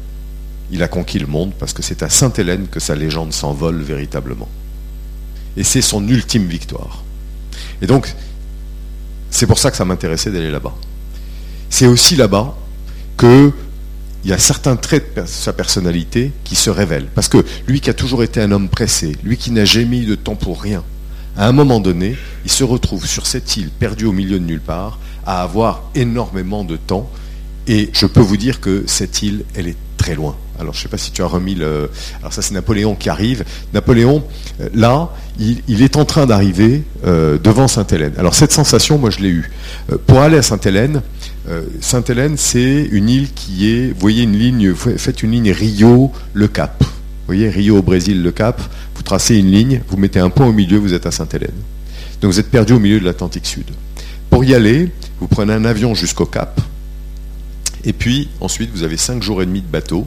il 0.71 0.83
a 0.83 0.89
conquis 0.89 1.19
le 1.19 1.27
monde 1.27 1.53
parce 1.59 1.73
que 1.73 1.83
c'est 1.83 2.03
à 2.03 2.09
Sainte-Hélène 2.09 2.67
que 2.69 2.81
sa 2.81 2.95
légende 2.95 3.33
s'envole 3.33 3.83
véritablement. 3.83 4.49
Et 5.57 5.65
c'est 5.65 5.83
son 5.83 6.07
ultime 6.09 6.47
victoire. 6.47 7.05
Et 7.81 7.87
donc, 7.87 8.15
c'est 9.31 9.47
pour 9.47 9.59
ça 9.59 9.71
que 9.71 9.77
ça 9.77 9.85
m'intéressait 9.85 10.31
d'aller 10.31 10.51
là-bas. 10.51 10.75
C'est 11.71 11.87
aussi 11.87 12.17
là-bas 12.17 12.57
qu'il 13.19 13.53
y 14.25 14.33
a 14.33 14.39
certains 14.39 14.77
traits 14.77 15.17
de 15.17 15.27
sa 15.27 15.53
personnalité 15.53 16.33
qui 16.45 16.57
se 16.57 16.71
révèlent. 16.71 17.09
Parce 17.15 17.29
que 17.29 17.45
lui 17.67 17.81
qui 17.81 17.91
a 17.91 17.95
toujours 17.95 18.23
été 18.23 18.41
un 18.41 18.53
homme 18.53 18.69
pressé, 18.69 19.17
lui 19.23 19.37
qui 19.37 19.51
n'a 19.51 19.65
jamais 19.65 20.01
eu 20.01 20.07
de 20.07 20.15
temps 20.15 20.37
pour 20.37 20.61
rien, 20.61 20.83
à 21.37 21.49
un 21.49 21.53
moment 21.53 21.81
donné, 21.81 22.17
il 22.45 22.51
se 22.51 22.65
retrouve 22.65 23.07
sur 23.07 23.27
cette 23.27 23.57
île, 23.57 23.71
perdue 23.71 24.07
au 24.07 24.13
milieu 24.13 24.39
de 24.39 24.45
nulle 24.45 24.61
part, 24.61 24.99
à 25.27 25.43
avoir 25.43 25.83
énormément 25.95 26.65
de 26.65 26.77
temps. 26.77 27.11
Et 27.67 27.91
je 27.93 28.07
peux 28.07 28.21
vous 28.21 28.37
dire 28.37 28.61
que 28.61 28.85
cette 28.87 29.23
île, 29.23 29.45
elle 29.55 29.69
est 29.69 29.77
très 29.97 30.15
loin. 30.15 30.37
Alors 30.59 30.73
je 30.73 30.79
ne 30.79 30.83
sais 30.85 30.89
pas 30.89 30.99
si 30.99 31.11
tu 31.11 31.23
as 31.23 31.27
remis 31.27 31.55
le... 31.55 31.91
Alors 32.21 32.33
ça 32.33 32.43
c'est 32.43 32.55
Napoléon 32.55 32.95
qui 32.95 33.09
arrive. 33.09 33.45
Napoléon, 33.75 34.25
euh, 34.61 34.69
là, 34.75 35.11
il, 35.39 35.83
est 35.83 35.97
en 35.97 36.05
train 36.05 36.27
d'arriver 36.27 36.83
euh, 37.05 37.39
devant 37.39 37.69
Sainte-Hélène. 37.69 38.13
Alors 38.19 38.35
cette 38.35 38.53
sensation, 38.53 38.99
moi 38.99 39.11
je 39.11 39.21
l'ai 39.21 39.29
eue. 39.29 39.51
Euh, 39.93 39.97
pour 40.07 40.21
aller 40.21 40.39
à 40.39 40.43
Sainte-Hélène, 40.43 41.03
Sainte-Hélène 41.81 42.37
c'est 42.37 42.89
une 42.91 43.09
île 43.09 43.33
qui 43.33 43.71
est, 43.71 43.89
vous 43.91 44.01
voyez 44.01 44.25
une 44.25 44.37
ligne, 44.37 44.75
faites 44.75 45.23
une 45.23 45.31
ligne 45.31 45.53
Rio-Le 45.53 46.49
Cap. 46.49 46.83
Vous 46.83 47.35
voyez, 47.35 47.49
Rio 47.49 47.79
au 47.79 47.83
Brésil, 47.83 48.23
Le 48.23 48.33
Cap, 48.33 48.61
vous 48.97 49.03
tracez 49.03 49.37
une 49.37 49.51
ligne, 49.51 49.81
vous 49.89 49.97
mettez 49.97 50.19
un 50.19 50.31
point 50.31 50.47
au 50.47 50.53
milieu, 50.53 50.79
vous 50.79 50.93
êtes 50.93 51.07
à 51.07 51.13
Sainte-Hélène. 51.13 51.55
Donc 52.21 52.33
vous 52.33 52.41
êtes 52.41 52.51
perdu 52.51 52.73
au 52.73 52.81
milieu 52.81 52.99
de 52.99 53.05
l'Atlantique 53.05 53.47
Sud. 53.47 53.67
Pour 54.31 54.45
y 54.45 54.55
aller, 54.55 54.91
vous 55.21 55.29
prenez 55.29 55.53
un 55.53 55.65
avion 55.65 55.95
jusqu'au 55.95 56.27
Cap, 56.27 56.61
et 57.87 57.93
puis 57.93 58.29
ensuite 58.41 58.71
vous 58.73 58.83
avez 58.83 58.99
cinq 58.99 59.23
jours 59.23 59.41
et 59.41 59.47
demi 59.47 59.63
de 59.63 59.67
bateau, 59.67 60.07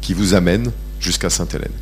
qui 0.00 0.14
vous 0.14 0.34
amène 0.34 0.70
jusqu'à 1.00 1.28
Sainte-Hélène. 1.28 1.72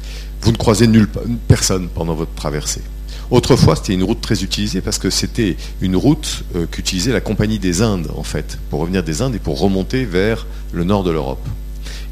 Vous 0.42 0.50
ne 0.50 0.56
croisez 0.56 0.86
nulle 0.86 1.08
personne 1.48 1.88
pendant 1.88 2.14
votre 2.14 2.34
traversée. 2.34 2.82
Autrefois, 3.30 3.74
c'était 3.76 3.94
une 3.94 4.04
route 4.04 4.20
très 4.20 4.42
utilisée 4.42 4.80
parce 4.80 4.98
que 4.98 5.10
c'était 5.10 5.56
une 5.80 5.96
route 5.96 6.44
euh, 6.54 6.66
qu'utilisait 6.66 7.12
la 7.12 7.20
Compagnie 7.20 7.58
des 7.58 7.82
Indes, 7.82 8.08
en 8.16 8.22
fait, 8.22 8.58
pour 8.70 8.80
revenir 8.80 9.02
des 9.02 9.20
Indes 9.22 9.34
et 9.34 9.40
pour 9.40 9.58
remonter 9.58 10.04
vers 10.04 10.46
le 10.72 10.84
nord 10.84 11.02
de 11.02 11.10
l'Europe. 11.10 11.44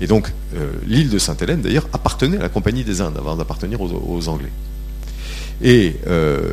Et 0.01 0.09
donc, 0.09 0.33
euh, 0.57 0.73
l'île 0.87 1.11
de 1.11 1.19
Sainte-Hélène, 1.19 1.61
d'ailleurs, 1.61 1.89
appartenait 1.93 2.39
à 2.39 2.43
la 2.43 2.49
Compagnie 2.49 2.83
des 2.83 3.01
Indes 3.01 3.17
avant 3.17 3.37
d'appartenir 3.37 3.81
aux, 3.81 4.29
Anglais. 4.29 4.51
Et 5.63 5.97
euh, 6.09 6.53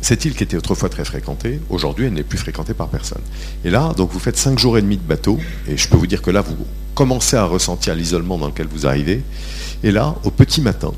cette 0.00 0.24
île 0.24 0.34
qui 0.34 0.44
était 0.44 0.56
autrefois 0.56 0.88
très 0.88 1.04
fréquentée, 1.04 1.60
aujourd'hui 1.70 2.06
elle 2.06 2.14
n'est 2.14 2.22
plus 2.22 2.38
fréquentée 2.38 2.74
par 2.74 2.88
personne. 2.88 3.20
Et 3.64 3.70
là, 3.70 3.92
donc 3.96 4.12
vous 4.12 4.18
faites 4.18 4.36
5 4.36 4.58
jours 4.58 4.78
et 4.78 4.82
demi 4.82 4.96
de 4.96 5.02
bateau, 5.02 5.38
et 5.66 5.76
je 5.76 5.88
peux 5.88 5.96
vous 5.96 6.06
dire 6.06 6.22
que 6.22 6.30
là, 6.30 6.40
vous 6.40 6.56
commencez 6.94 7.36
à 7.36 7.44
ressentir 7.44 7.94
l'isolement 7.94 8.38
dans 8.38 8.46
lequel 8.46 8.66
vous 8.68 8.86
arrivez. 8.86 9.22
Et 9.82 9.90
là, 9.90 10.16
au 10.24 10.30
petit 10.30 10.60
matin, 10.60 10.92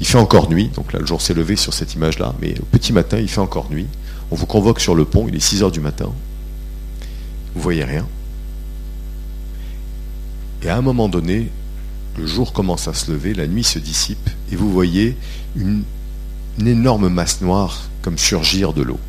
il 0.00 0.06
fait 0.06 0.18
encore 0.18 0.50
nuit, 0.50 0.70
donc 0.74 0.92
là 0.92 0.98
le 0.98 1.06
jour 1.06 1.20
s'est 1.20 1.34
levé 1.34 1.56
sur 1.56 1.72
cette 1.72 1.94
image-là, 1.94 2.34
mais 2.40 2.58
au 2.60 2.64
petit 2.64 2.92
matin, 2.92 3.18
il 3.18 3.28
fait 3.28 3.40
encore 3.40 3.70
nuit. 3.70 3.86
On 4.30 4.36
vous 4.36 4.46
convoque 4.46 4.80
sur 4.80 4.94
le 4.94 5.04
pont, 5.04 5.26
il 5.28 5.36
est 5.36 5.40
6 5.40 5.62
heures 5.62 5.70
du 5.70 5.80
matin. 5.80 6.10
Vous 7.54 7.62
voyez 7.62 7.84
rien. 7.84 8.06
Et 10.62 10.68
à 10.68 10.76
un 10.76 10.82
moment 10.82 11.08
donné, 11.08 11.50
le 12.18 12.26
jour 12.26 12.52
commence 12.52 12.88
à 12.88 12.94
se 12.94 13.10
lever, 13.10 13.34
la 13.34 13.46
nuit 13.46 13.64
se 13.64 13.78
dissipe, 13.78 14.30
et 14.52 14.56
vous 14.56 14.70
voyez 14.70 15.16
une 15.56 15.84
énorme 16.64 17.08
masse 17.08 17.40
noire 17.40 17.88
comme 18.04 18.18
surgir 18.18 18.74
de 18.74 18.82
l'eau. 18.82 19.00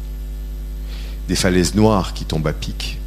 Des 1.27 1.35
falaises 1.35 1.75
noires 1.75 2.13
qui 2.13 2.23
tombent 2.23 2.47
à 2.47 2.53
pic. 2.53 2.97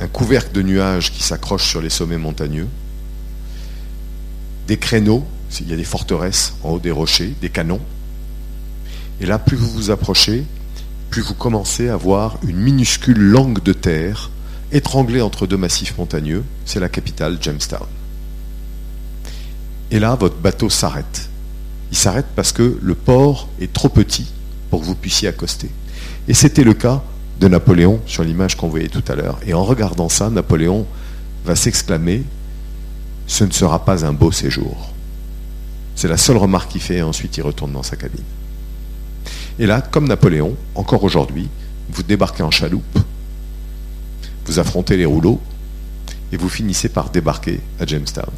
Un 0.00 0.08
couvercle 0.08 0.52
de 0.52 0.62
nuages 0.62 1.12
qui 1.12 1.22
s'accroche 1.22 1.68
sur 1.68 1.82
les 1.82 1.90
sommets 1.90 2.16
montagneux. 2.16 2.66
Des 4.68 4.78
créneaux, 4.78 5.26
il 5.60 5.68
y 5.68 5.74
a 5.74 5.76
des 5.76 5.84
forteresses 5.84 6.54
en 6.62 6.70
haut 6.70 6.78
des 6.78 6.90
rochers, 6.90 7.34
des 7.42 7.50
canons. 7.50 7.82
Et 9.20 9.26
là, 9.26 9.38
plus 9.38 9.58
vous 9.58 9.70
vous 9.70 9.90
approchez, 9.90 10.44
plus 11.10 11.20
vous 11.20 11.34
commencez 11.34 11.90
à 11.90 11.96
voir 11.96 12.38
une 12.42 12.56
minuscule 12.56 13.20
langue 13.20 13.62
de 13.62 13.74
terre 13.74 14.30
étranglée 14.72 15.20
entre 15.20 15.46
deux 15.46 15.58
massifs 15.58 15.98
montagneux. 15.98 16.42
C'est 16.64 16.80
la 16.80 16.88
capitale, 16.88 17.36
Jamestown. 17.38 17.86
Et 19.90 19.98
là, 19.98 20.14
votre 20.14 20.36
bateau 20.36 20.70
s'arrête. 20.70 21.28
Il 21.90 21.96
s'arrête 21.96 22.26
parce 22.34 22.52
que 22.52 22.78
le 22.82 22.94
port 22.94 23.48
est 23.60 23.72
trop 23.72 23.88
petit 23.88 24.26
pour 24.70 24.80
que 24.80 24.86
vous 24.86 24.94
puissiez 24.94 25.28
accoster. 25.28 25.70
Et 26.28 26.34
c'était 26.34 26.64
le 26.64 26.74
cas 26.74 27.02
de 27.40 27.48
Napoléon 27.48 28.00
sur 28.06 28.24
l'image 28.24 28.56
qu'on 28.56 28.68
voyait 28.68 28.88
tout 28.88 29.04
à 29.08 29.14
l'heure. 29.14 29.38
Et 29.46 29.54
en 29.54 29.64
regardant 29.64 30.08
ça, 30.08 30.30
Napoléon 30.30 30.86
va 31.44 31.54
s'exclamer, 31.54 32.24
ce 33.26 33.44
ne 33.44 33.52
sera 33.52 33.84
pas 33.84 34.04
un 34.04 34.12
beau 34.12 34.32
séjour. 34.32 34.92
C'est 35.94 36.08
la 36.08 36.16
seule 36.16 36.36
remarque 36.36 36.72
qu'il 36.72 36.80
fait 36.80 36.96
et 36.96 37.02
ensuite 37.02 37.36
il 37.36 37.42
retourne 37.42 37.72
dans 37.72 37.82
sa 37.82 37.96
cabine. 37.96 38.24
Et 39.58 39.66
là, 39.66 39.80
comme 39.80 40.08
Napoléon, 40.08 40.56
encore 40.74 41.04
aujourd'hui, 41.04 41.48
vous 41.90 42.02
débarquez 42.02 42.42
en 42.42 42.50
chaloupe, 42.50 42.98
vous 44.44 44.58
affrontez 44.58 44.96
les 44.96 45.06
rouleaux 45.06 45.40
et 46.32 46.36
vous 46.36 46.48
finissez 46.48 46.88
par 46.88 47.10
débarquer 47.10 47.60
à 47.80 47.86
Jamestown. 47.86 48.30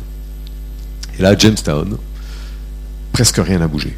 Et 1.19 1.23
là, 1.23 1.31
à 1.31 1.37
Jamestown, 1.37 1.97
presque 3.19 3.39
rien 3.39 3.59
n'a 3.59 3.67
bougé. 3.67 3.97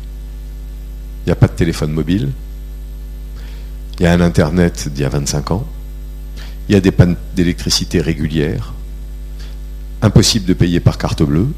Il 1.20 1.26
n'y 1.26 1.32
a 1.32 1.36
pas 1.36 1.46
de 1.46 1.52
téléphone 1.52 1.92
mobile, 1.92 2.30
il 3.98 4.04
y 4.04 4.06
a 4.06 4.12
un 4.14 4.20
Internet 4.22 4.88
d'il 4.88 5.02
y 5.02 5.04
a 5.04 5.10
25 5.10 5.50
ans, 5.50 5.66
il 6.66 6.72
y 6.72 6.74
a 6.74 6.80
des 6.80 6.90
pannes 6.90 7.16
d'électricité 7.36 8.00
régulières, 8.00 8.72
impossible 10.00 10.46
de 10.46 10.54
payer 10.54 10.80
par 10.80 10.96
carte 10.96 11.22
bleue, 11.22 11.48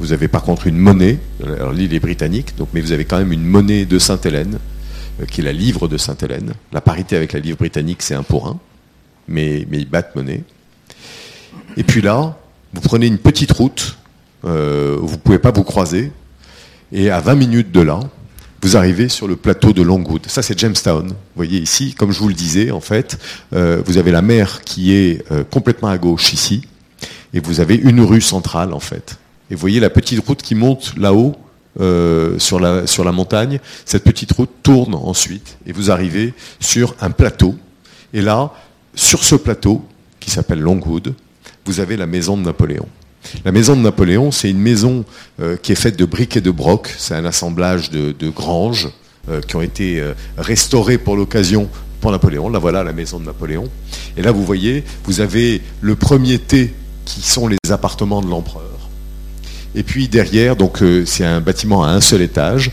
vous 0.00 0.14
avez 0.14 0.28
par 0.28 0.44
contre 0.44 0.66
une 0.66 0.78
monnaie, 0.78 1.18
alors 1.44 1.74
l'île 1.74 1.92
est 1.92 2.00
britannique, 2.00 2.54
mais 2.72 2.80
vous 2.80 2.92
avez 2.92 3.04
quand 3.04 3.18
même 3.18 3.32
une 3.32 3.44
monnaie 3.44 3.84
de 3.84 3.98
Sainte-Hélène, 3.98 4.58
euh, 5.20 5.26
qui 5.26 5.42
est 5.42 5.44
la 5.44 5.52
livre 5.52 5.88
de 5.88 5.98
Sainte-Hélène. 5.98 6.54
La 6.72 6.80
parité 6.80 7.16
avec 7.16 7.34
la 7.34 7.40
livre 7.40 7.58
britannique, 7.58 8.00
c'est 8.00 8.14
un 8.14 8.22
pour 8.22 8.48
un, 8.48 8.58
mais, 9.28 9.66
mais 9.68 9.76
ils 9.76 9.90
battent 9.90 10.16
monnaie. 10.16 10.42
Et 11.76 11.82
puis 11.82 12.00
là, 12.00 12.38
vous 12.72 12.80
prenez 12.80 13.08
une 13.08 13.18
petite 13.18 13.52
route, 13.52 13.98
euh, 14.46 14.96
vous 15.02 15.16
ne 15.16 15.20
pouvez 15.20 15.38
pas 15.38 15.50
vous 15.50 15.64
croiser, 15.64 16.12
et 16.92 17.10
à 17.10 17.20
20 17.20 17.34
minutes 17.34 17.72
de 17.72 17.80
là, 17.80 18.00
vous 18.62 18.76
arrivez 18.76 19.08
sur 19.08 19.26
le 19.26 19.34
plateau 19.34 19.72
de 19.72 19.82
Longwood. 19.82 20.26
Ça, 20.28 20.40
c'est 20.42 20.56
Jamestown. 20.56 21.08
Vous 21.08 21.14
voyez 21.34 21.58
ici, 21.58 21.94
comme 21.94 22.12
je 22.12 22.20
vous 22.20 22.28
le 22.28 22.34
disais, 22.34 22.70
en 22.70 22.80
fait, 22.80 23.18
euh, 23.54 23.82
vous 23.84 23.98
avez 23.98 24.12
la 24.12 24.22
mer 24.22 24.62
qui 24.62 24.92
est 24.94 25.24
euh, 25.32 25.42
complètement 25.42 25.88
à 25.88 25.98
gauche 25.98 26.32
ici, 26.32 26.62
et 27.34 27.40
vous 27.40 27.60
avez 27.60 27.74
une 27.74 28.00
rue 28.00 28.20
centrale, 28.20 28.72
en 28.72 28.78
fait. 28.78 29.18
Et 29.50 29.54
vous 29.54 29.60
voyez 29.60 29.80
la 29.80 29.90
petite 29.90 30.24
route 30.24 30.42
qui 30.42 30.54
monte 30.54 30.94
là-haut, 30.96 31.34
euh, 31.80 32.38
sur, 32.38 32.60
la, 32.60 32.86
sur 32.86 33.02
la 33.02 33.12
montagne. 33.12 33.58
Cette 33.86 34.04
petite 34.04 34.30
route 34.32 34.50
tourne 34.62 34.94
ensuite, 34.94 35.56
et 35.66 35.72
vous 35.72 35.90
arrivez 35.90 36.34
sur 36.60 36.94
un 37.00 37.10
plateau. 37.10 37.56
Et 38.12 38.20
là, 38.20 38.52
sur 38.94 39.24
ce 39.24 39.34
plateau, 39.34 39.82
qui 40.20 40.30
s'appelle 40.30 40.60
Longwood, 40.60 41.14
vous 41.64 41.80
avez 41.80 41.96
la 41.96 42.06
maison 42.06 42.36
de 42.36 42.42
Napoléon. 42.42 42.86
La 43.44 43.52
maison 43.52 43.76
de 43.76 43.80
Napoléon, 43.80 44.30
c'est 44.30 44.50
une 44.50 44.58
maison 44.58 45.04
euh, 45.40 45.56
qui 45.56 45.72
est 45.72 45.76
faite 45.76 45.98
de 45.98 46.04
briques 46.04 46.36
et 46.36 46.40
de 46.40 46.50
brocs. 46.50 46.92
C'est 46.98 47.14
un 47.14 47.24
assemblage 47.24 47.90
de, 47.90 48.30
granges 48.30 48.88
euh, 49.28 49.40
qui 49.40 49.56
ont 49.56 49.62
été 49.62 50.00
euh, 50.00 50.14
restaurées 50.38 50.98
pour 50.98 51.16
l'occasion 51.16 51.68
pour 52.00 52.10
Napoléon. 52.10 52.48
Là, 52.48 52.58
voilà 52.58 52.82
la 52.82 52.92
maison 52.92 53.20
de 53.20 53.24
Napoléon. 53.24 53.68
Et 54.16 54.22
là, 54.22 54.32
vous 54.32 54.44
voyez, 54.44 54.84
vous 55.04 55.20
avez 55.20 55.60
le 55.80 55.94
premier 55.94 56.38
T 56.38 56.74
qui 57.04 57.22
sont 57.22 57.48
les 57.48 57.58
appartements 57.70 58.22
de 58.22 58.28
l'empereur. 58.28 58.62
Et 59.74 59.82
puis 59.82 60.08
derrière, 60.08 60.54
c'est 61.06 61.24
un 61.24 61.40
bâtiment 61.40 61.82
à 61.84 61.88
un 61.88 62.00
seul 62.00 62.20
étage. 62.20 62.70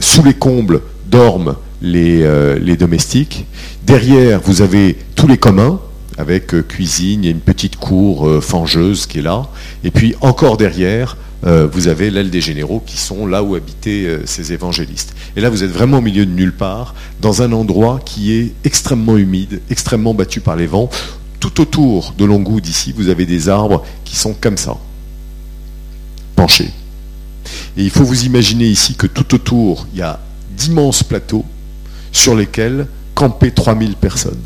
sous 0.00 0.22
les 0.22 0.34
combles 0.34 0.82
dorment 1.06 1.56
les 1.80 2.76
domestiques. 2.76 3.46
Derrière, 3.86 4.40
vous 4.40 4.60
avez 4.60 4.98
tous 5.14 5.26
les 5.26 5.38
communs, 5.38 5.80
avec 6.18 6.52
euh, 6.52 6.62
cuisine, 6.62 7.24
a 7.24 7.28
une 7.28 7.40
petite 7.40 7.76
cour 7.76 8.28
euh, 8.28 8.40
fangeuse 8.40 9.06
qui 9.06 9.20
est 9.20 9.22
là. 9.22 9.46
Et 9.84 9.92
puis 9.92 10.16
encore 10.20 10.56
derrière, 10.56 11.16
euh, 11.46 11.68
vous 11.72 11.86
avez 11.86 12.10
l'aile 12.10 12.30
des 12.30 12.40
généraux 12.40 12.82
qui 12.84 12.96
sont 12.96 13.24
là 13.24 13.44
où 13.44 13.54
habitaient 13.54 14.18
ces 14.24 14.52
évangélistes. 14.52 15.14
Et 15.36 15.40
là, 15.40 15.48
vous 15.48 15.62
êtes 15.62 15.70
vraiment 15.70 15.98
au 15.98 16.02
milieu 16.02 16.26
de 16.26 16.32
nulle 16.32 16.52
part, 16.52 16.94
dans 17.20 17.42
un 17.42 17.52
endroit 17.52 18.00
qui 18.04 18.32
est 18.32 18.52
extrêmement 18.64 19.16
humide, 19.16 19.60
extrêmement 19.70 20.12
battu 20.12 20.40
par 20.40 20.56
les 20.56 20.66
vents. 20.66 20.90
Tout 21.38 21.60
autour 21.60 22.12
de 22.18 22.24
Longwood 22.24 22.66
ici, 22.66 22.92
vous 22.94 23.08
avez 23.08 23.24
des 23.24 23.48
arbres 23.48 23.84
qui 24.04 24.16
sont 24.16 24.34
comme 24.34 24.56
ça, 24.56 24.76
penchés. 26.34 26.72
Et 27.76 27.84
il 27.84 27.90
faut 27.90 28.02
vous 28.02 28.24
imaginer 28.24 28.66
ici 28.66 28.96
que 28.96 29.06
tout 29.06 29.36
autour, 29.36 29.86
il 29.92 30.00
y 30.00 30.02
a 30.02 30.18
d'immenses 30.56 31.04
plateaux 31.04 31.44
sur 32.10 32.34
lesquels 32.34 32.88
campaient 33.14 33.52
3000 33.52 33.94
personnes 33.94 34.42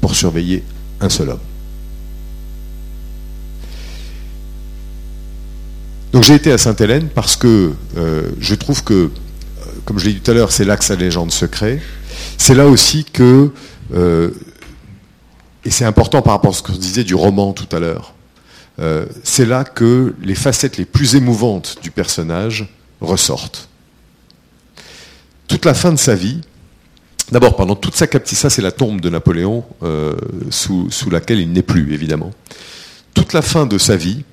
pour 0.00 0.14
surveiller 0.14 0.62
un 1.00 1.08
seul 1.08 1.30
homme. 1.30 1.40
Donc 6.16 6.22
j'ai 6.22 6.34
été 6.34 6.50
à 6.50 6.56
Sainte-Hélène 6.56 7.10
parce 7.14 7.36
que 7.36 7.72
euh, 7.98 8.30
je 8.40 8.54
trouve 8.54 8.82
que, 8.82 8.94
euh, 8.94 9.10
comme 9.84 9.98
je 9.98 10.06
l'ai 10.06 10.14
dit 10.14 10.20
tout 10.20 10.30
à 10.30 10.34
l'heure, 10.34 10.50
c'est 10.50 10.64
là 10.64 10.78
que 10.78 10.84
sa 10.84 10.96
légende 10.96 11.30
se 11.30 11.44
crée. 11.44 11.78
C'est 12.38 12.54
là 12.54 12.66
aussi 12.66 13.04
que, 13.04 13.50
euh, 13.92 14.30
et 15.66 15.70
c'est 15.70 15.84
important 15.84 16.22
par 16.22 16.32
rapport 16.32 16.52
à 16.52 16.54
ce 16.54 16.62
que 16.62 16.72
je 16.72 16.78
disais 16.78 17.04
du 17.04 17.14
roman 17.14 17.52
tout 17.52 17.68
à 17.76 17.80
l'heure, 17.80 18.14
c'est 19.24 19.46
là 19.46 19.64
que 19.64 20.14
les 20.22 20.34
facettes 20.34 20.76
les 20.76 20.84
plus 20.86 21.16
émouvantes 21.16 21.76
du 21.82 21.90
personnage 21.90 22.68
ressortent. 23.00 23.68
Toute 25.48 25.64
la 25.64 25.72
fin 25.72 25.92
de 25.92 25.98
sa 25.98 26.14
vie, 26.14 26.40
D'abord, 27.32 27.56
pendant 27.56 27.74
toute 27.74 27.96
sa 27.96 28.06
captivité, 28.06 28.40
ça 28.40 28.50
c'est 28.50 28.62
la 28.62 28.70
tombe 28.70 29.00
de 29.00 29.10
Napoléon, 29.10 29.64
euh, 29.82 30.14
sous, 30.50 30.88
laquelle 31.10 31.40
il 31.40 31.52
n'est 31.52 31.62
plus, 31.62 31.92
évidemment. 31.92 32.30
Toute 33.14 33.32
la 33.32 33.42
fin 33.42 33.66
de 33.66 33.78
sa 33.78 33.96
vie, 33.96 34.24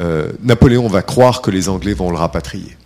euh, 0.00 0.32
Napoléon 0.42 0.88
va 0.88 1.02
croire 1.02 1.42
que 1.42 1.50
les 1.50 1.68
Anglais 1.68 1.92
vont 1.92 2.10
le 2.10 2.16
rapatrier. 2.16 2.76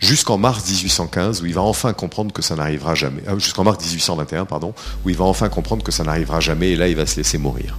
Jusqu'en 0.00 0.38
mars 0.38 0.68
1815, 0.68 1.40
où 1.42 1.46
il 1.46 1.54
va 1.54 1.62
enfin 1.62 1.92
comprendre 1.92 2.32
que 2.32 2.42
ça 2.42 2.56
n'arrivera 2.56 2.96
jamais. 2.96 3.22
Euh, 3.28 3.38
jusqu'en 3.38 3.62
mars 3.62 3.78
1821, 3.80 4.44
pardon, 4.44 4.74
où 5.04 5.10
il 5.10 5.16
va 5.16 5.24
enfin 5.24 5.48
comprendre 5.48 5.84
que 5.84 5.92
ça 5.92 6.02
n'arrivera 6.02 6.40
jamais, 6.40 6.72
et 6.72 6.76
là 6.76 6.88
il 6.88 6.96
va 6.96 7.06
se 7.06 7.16
laisser 7.16 7.38
mourir. 7.38 7.78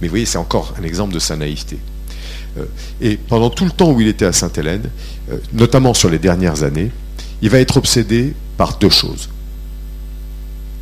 Mais 0.00 0.08
vous 0.08 0.12
voyez, 0.12 0.26
c'est 0.26 0.38
encore 0.38 0.72
un 0.80 0.84
exemple 0.84 1.12
de 1.12 1.18
sa 1.18 1.36
naïveté. 1.36 1.78
et 3.02 3.18
pendant 3.18 3.50
tout 3.50 3.66
le 3.66 3.70
temps 3.70 3.92
où 3.92 4.00
il 4.00 4.08
était 4.08 4.24
à 4.24 4.32
Sainte-Hélène, 4.32 4.90
notamment 5.52 5.92
sur 5.92 6.08
les 6.08 6.18
dernières 6.18 6.62
années, 6.62 6.90
il 7.42 7.50
va 7.50 7.58
être 7.58 7.76
obsédé 7.76 8.34
par 8.56 8.78
deux 8.78 8.90
choses. 8.90 9.28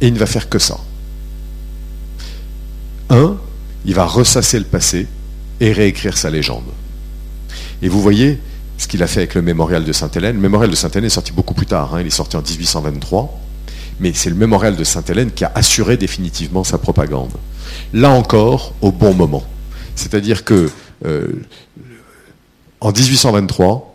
Et 0.01 0.09
il 0.09 0.15
ne 0.15 0.19
va 0.19 0.27
faire 0.27 0.49
que 0.49 0.59
ça. 0.59 0.79
Un, 3.11 3.37
il 3.85 3.95
va 3.95 4.07
ressasser 4.07 4.59
le 4.59 4.65
passé 4.65 5.07
et 5.61 5.73
réécrire 5.73 6.17
sa 6.17 6.31
légende. 6.31 6.65
Et 7.83 7.89
vous 7.89 8.01
voyez 8.01 8.41
ce 8.79 8.89
qu'il 8.89 9.03
a 9.03 9.07
fait 9.07 9.21
avec 9.21 9.35
le 9.35 9.43
mémorial 9.43 9.85
de 9.85 9.93
Sainte-Hélène. 9.93 10.37
Le 10.37 10.43
mémorial 10.43 10.71
de 10.71 10.75
Sainte-Hélène 10.75 11.07
est 11.07 11.11
sorti 11.11 11.33
beaucoup 11.33 11.55
plus 11.55 11.67
tard, 11.67 11.95
hein. 11.95 12.01
il 12.01 12.07
est 12.07 12.11
sorti 12.11 12.37
en 12.37 12.43
1823, 12.43 13.41
mais 14.01 14.13
c'est 14.15 14.31
le 14.31 14.37
mémorial 14.37 14.77
de 14.77 14.85
Sainte-Hélène 14.85 15.31
qui 15.31 15.45
a 15.45 15.53
assuré 15.55 15.97
définitivement 15.97 16.65
sa 16.65 16.79
propagande. 16.79 17.33
Là 17.93 18.11
encore, 18.11 18.75
au 18.81 18.91
bon 18.91 19.15
moment. 19.15 19.45
C'est-à-dire 19.95 20.45
que 20.45 20.71
euh, 21.05 21.29
en 22.81 22.91
1823, 22.91 23.95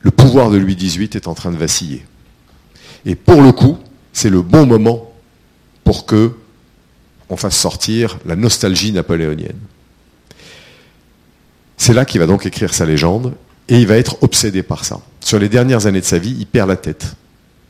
le 0.00 0.10
pouvoir 0.10 0.50
de 0.50 0.58
Louis 0.58 0.76
XVIII 0.76 1.10
est 1.14 1.26
en 1.26 1.34
train 1.34 1.50
de 1.50 1.56
vaciller. 1.56 2.04
Et 3.04 3.14
pour 3.14 3.42
le 3.42 3.52
coup, 3.52 3.78
c'est 4.12 4.30
le 4.30 4.42
bon 4.42 4.66
moment 4.66 5.05
pour 5.86 6.04
que 6.04 6.32
on 7.30 7.36
fasse 7.36 7.56
sortir 7.56 8.18
la 8.26 8.34
nostalgie 8.34 8.92
napoléonienne. 8.92 9.58
C'est 11.76 11.94
là 11.94 12.04
qu'il 12.04 12.20
va 12.20 12.26
donc 12.26 12.44
écrire 12.44 12.74
sa 12.74 12.84
légende 12.84 13.34
et 13.68 13.78
il 13.78 13.86
va 13.86 13.96
être 13.96 14.20
obsédé 14.22 14.64
par 14.64 14.84
ça. 14.84 15.00
Sur 15.20 15.38
les 15.38 15.48
dernières 15.48 15.86
années 15.86 16.00
de 16.00 16.04
sa 16.04 16.18
vie, 16.18 16.34
il 16.38 16.46
perd 16.46 16.68
la 16.68 16.76
tête. 16.76 17.14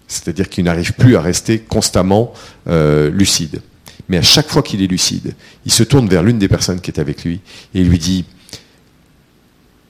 C'est-à-dire 0.08 0.48
qu'il 0.48 0.64
n'arrive 0.64 0.94
plus 0.94 1.16
à 1.16 1.20
rester 1.20 1.58
constamment 1.58 2.32
euh, 2.68 3.10
lucide. 3.10 3.60
Mais 4.08 4.16
à 4.16 4.22
chaque 4.22 4.48
fois 4.48 4.62
qu'il 4.62 4.82
est 4.82 4.86
lucide, 4.86 5.34
il 5.66 5.72
se 5.72 5.82
tourne 5.82 6.08
vers 6.08 6.22
l'une 6.22 6.38
des 6.38 6.48
personnes 6.48 6.80
qui 6.80 6.90
est 6.90 7.00
avec 7.00 7.22
lui 7.22 7.40
et 7.74 7.80
il 7.80 7.88
lui 7.88 7.98
dit 7.98 8.24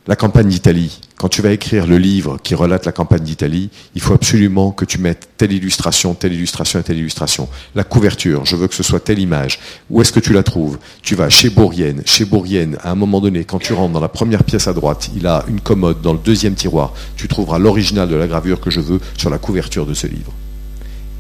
la 0.09 0.15
campagne 0.15 0.47
d'Italie, 0.47 1.01
quand 1.17 1.29
tu 1.29 1.43
vas 1.43 1.51
écrire 1.51 1.87
le 1.87 1.99
livre 1.99 2.39
qui 2.41 2.55
relate 2.55 2.87
la 2.87 2.93
campagne 2.93 3.25
d'Italie, 3.25 3.71
il 3.97 4.01
faut 4.01 4.15
absolument 4.15 4.71
que 4.71 4.85
tu 4.85 4.99
mettes 4.99 5.31
telle 5.37 5.53
illustration, 5.53 6.15
telle 6.15 6.33
illustration 6.33 6.79
et 6.79 6.83
telle 6.85 6.99
illustration. 6.99 7.49
La 7.75 7.83
couverture, 7.83 8.45
je 8.45 8.55
veux 8.55 8.69
que 8.69 8.75
ce 8.75 8.85
soit 8.85 9.01
telle 9.01 9.19
image. 9.19 9.59
Où 9.91 10.01
est-ce 10.01 10.13
que 10.13 10.21
tu 10.21 10.33
la 10.33 10.45
trouves? 10.45 10.79
Tu 11.03 11.17
vas 11.17 11.29
chez 11.29 11.51
Bourrienne. 11.51 12.03
Chez 12.05 12.25
Bourrienne, 12.25 12.77
à 12.85 12.93
un 12.93 12.95
moment 12.95 13.21
donné, 13.21 13.45
quand 13.45 13.59
tu 13.59 13.73
rentres 13.73 13.95
dans 13.95 14.01
la 14.01 14.09
première 14.09 14.45
pièce 14.45 14.69
à 14.69 14.73
droite, 14.73 15.11
il 15.17 15.27
a 15.27 15.45
une 15.49 15.61
commode 15.61 16.03
dans 16.03 16.13
le 16.13 16.21
deuxième 16.25 16.55
tiroir. 16.55 16.93
Tu 17.17 17.27
trouveras 17.27 17.59
l'original 17.59 18.09
de 18.09 18.15
la 18.15 18.29
gravure 18.29 18.61
que 18.61 18.71
je 18.71 18.81
veux 18.81 19.01
sur 19.17 19.31
la 19.31 19.39
couverture 19.39 19.87
de 19.87 19.95
ce 19.95 20.07
livre. 20.07 20.33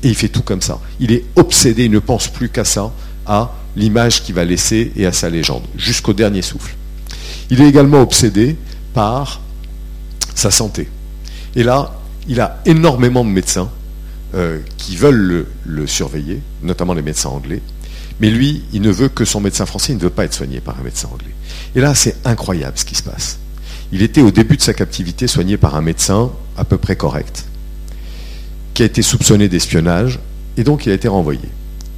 Et 0.05 0.09
il 0.09 0.14
fait 0.14 0.28
tout 0.28 0.43
comme 0.43 0.62
ça. 0.62 0.78
Il 1.01 1.11
est 1.11 1.24
obsédé, 1.34 1.87
il 1.87 1.91
ne 1.91 1.99
pense 1.99 2.28
plus 2.28 2.51
qu'à 2.51 2.64
ça, 2.64 2.93
à 3.26 3.53
l'image 3.74 4.22
qu'il 4.22 4.37
va 4.37 4.45
laisser 4.45 4.93
et 4.95 5.07
à 5.07 5.12
sa 5.12 5.28
légende, 5.28 5.64
jusqu'au 5.76 6.12
dernier 6.12 6.43
souffle. 6.43 6.76
Il 7.51 7.61
est 7.61 7.68
également 7.68 8.01
obsédé 8.01 8.57
par 8.97 9.42
sa 10.34 10.51
santé. 10.51 10.88
Et 11.55 11.62
là, 11.62 12.01
il 12.28 12.40
a 12.40 12.62
énormément 12.64 13.26
de 13.26 13.28
médecins 13.28 13.68
euh, 14.34 14.59
qui 14.78 14.97
veulent 14.97 15.47
le, 15.66 15.86
surveiller, 15.86 16.40
notamment 16.62 16.94
les 16.94 17.03
médecins 17.03 17.28
anglais. 17.28 17.61
Mais 18.20 18.30
lui, 18.30 18.64
il 18.72 18.80
ne 18.80 18.90
veut 18.90 19.11
que 19.11 19.26
son 19.26 19.42
médecin 19.42 19.66
français, 19.66 19.92
il 19.92 19.97
ne 19.97 20.01
veut 20.01 20.09
pas 20.09 20.24
être 20.24 20.32
soigné 20.32 20.61
par 20.61 20.80
un 20.80 20.82
médecin 20.82 21.11
anglais. 21.12 21.34
Et 21.74 21.80
là, 21.80 21.94
c'est 21.94 22.16
incroyable 22.26 22.78
ce 22.78 22.86
qui 22.86 22.94
se 22.94 23.03
passe. 23.03 23.38
Il 23.92 24.01
était 24.01 24.22
au 24.22 24.30
début 24.30 24.57
de 24.57 24.62
sa 24.62 24.72
captivité 24.72 25.26
soigné 25.26 25.59
par 25.59 25.74
un 25.74 25.82
médecin 25.82 26.32
à 26.57 26.64
peu 26.64 26.78
près 26.78 26.97
correct, 26.97 27.44
qui 28.72 28.82
a 28.82 28.86
été 28.86 29.03
soupçonné 29.03 29.51
d'espionnage, 29.51 30.20
et 30.57 30.64
donc 30.64 30.86
il 30.86 30.92
a 30.92 30.94
été 30.94 31.07
renvoyé. 31.07 31.51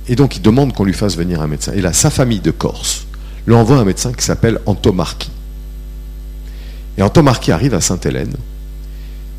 Et 0.09 0.17
donc 0.17 0.35
il 0.35 0.43
demande 0.43 0.73
qu'on 0.73 0.85
lui 0.85 0.95
fasse 0.95 1.17
venir 1.17 1.43
un 1.43 1.47
médecin. 1.47 1.73
Et 1.75 1.81
là, 1.81 1.93
sa 1.93 2.11
famille 2.11 2.41
de 2.41 2.51
Corse 2.51 3.07
lui 3.47 3.55
envoie 3.55 3.77
un 3.77 3.85
médecin 3.85 4.13
qui 4.13 4.25
s'appelle 4.25 4.59
Antomarchi. 4.67 5.31
Et 6.99 7.03
Antomarchi 7.03 7.53
arrive 7.53 7.75
à 7.75 7.81
Sainte-Hélène. 7.81 8.35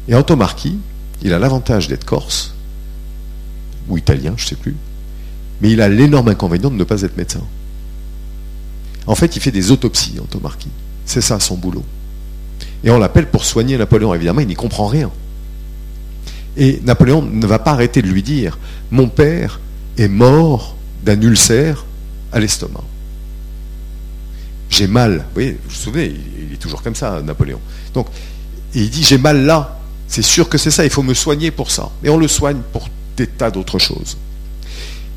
Et 0.08 0.16
Antomarchi, 0.16 0.80
il 1.22 1.34
a 1.34 1.40
l'avantage 1.40 1.90
d'être 1.90 2.06
corse, 2.06 2.56
ou 3.90 3.98
italien, 3.98 4.34
je 4.38 4.46
ne 4.46 4.48
sais 4.48 4.56
plus, 4.56 4.76
mais 5.62 5.72
il 5.72 5.82
a 5.82 5.90
l'énorme 5.90 6.30
inconvénient 6.30 6.72
de 6.72 6.76
ne 6.76 6.84
pas 6.86 7.02
être 7.02 7.18
médecin. 7.18 7.44
En 9.08 9.16
fait, 9.16 9.36
il 9.36 9.42
fait 9.42 9.52
des 9.52 9.72
autopsies, 9.72 10.20
Antomarchi. 10.22 10.70
C'est 11.06 11.22
ça 11.22 11.40
son 11.40 11.58
boulot. 11.58 11.84
Et 12.84 12.92
on 12.92 12.98
l'appelle 12.98 13.28
pour 13.28 13.44
soigner 13.44 13.78
Napoléon. 13.78 14.14
Évidemment, 14.14 14.40
il 14.40 14.48
n'y 14.48 14.56
comprend 14.56 14.88
rien. 14.88 15.12
Et 16.56 16.80
Napoléon 16.86 17.22
ne 17.22 17.46
va 17.46 17.60
pas 17.60 17.72
arrêter 17.72 18.02
de 18.02 18.08
lui 18.08 18.24
dire 18.24 18.58
Mon 18.92 19.10
père 19.10 19.60
est 19.98 20.08
mort 20.08 20.78
d'un 21.04 21.20
ulcère 21.22 21.86
à 22.32 22.40
l'estomac. 22.40 22.84
J'ai 24.70 24.88
mal. 24.88 25.18
Vous 25.18 25.34
voyez, 25.34 25.58
vous 25.68 25.76
souvenez, 25.76 26.14
il 26.48 26.54
est 26.54 26.58
toujours 26.58 26.82
comme 26.82 26.96
ça, 26.96 27.22
Napoléon. 27.22 27.60
Donc, 27.94 28.08
et 28.76 28.82
il 28.82 28.90
dit 28.90 29.04
J'ai 29.04 29.18
mal 29.18 29.46
là. 29.46 29.80
C'est 30.08 30.22
sûr 30.24 30.50
que 30.50 30.58
c'est 30.58 30.72
ça, 30.72 30.84
il 30.84 30.90
faut 30.90 31.04
me 31.04 31.14
soigner 31.14 31.52
pour 31.52 31.70
ça. 31.70 31.92
Et 32.04 32.10
on 32.10 32.18
le 32.18 32.28
soigne 32.28 32.62
pour 32.74 32.90
des 33.16 33.28
tas 33.28 33.52
d'autres 33.52 33.78
choses. 33.78 34.18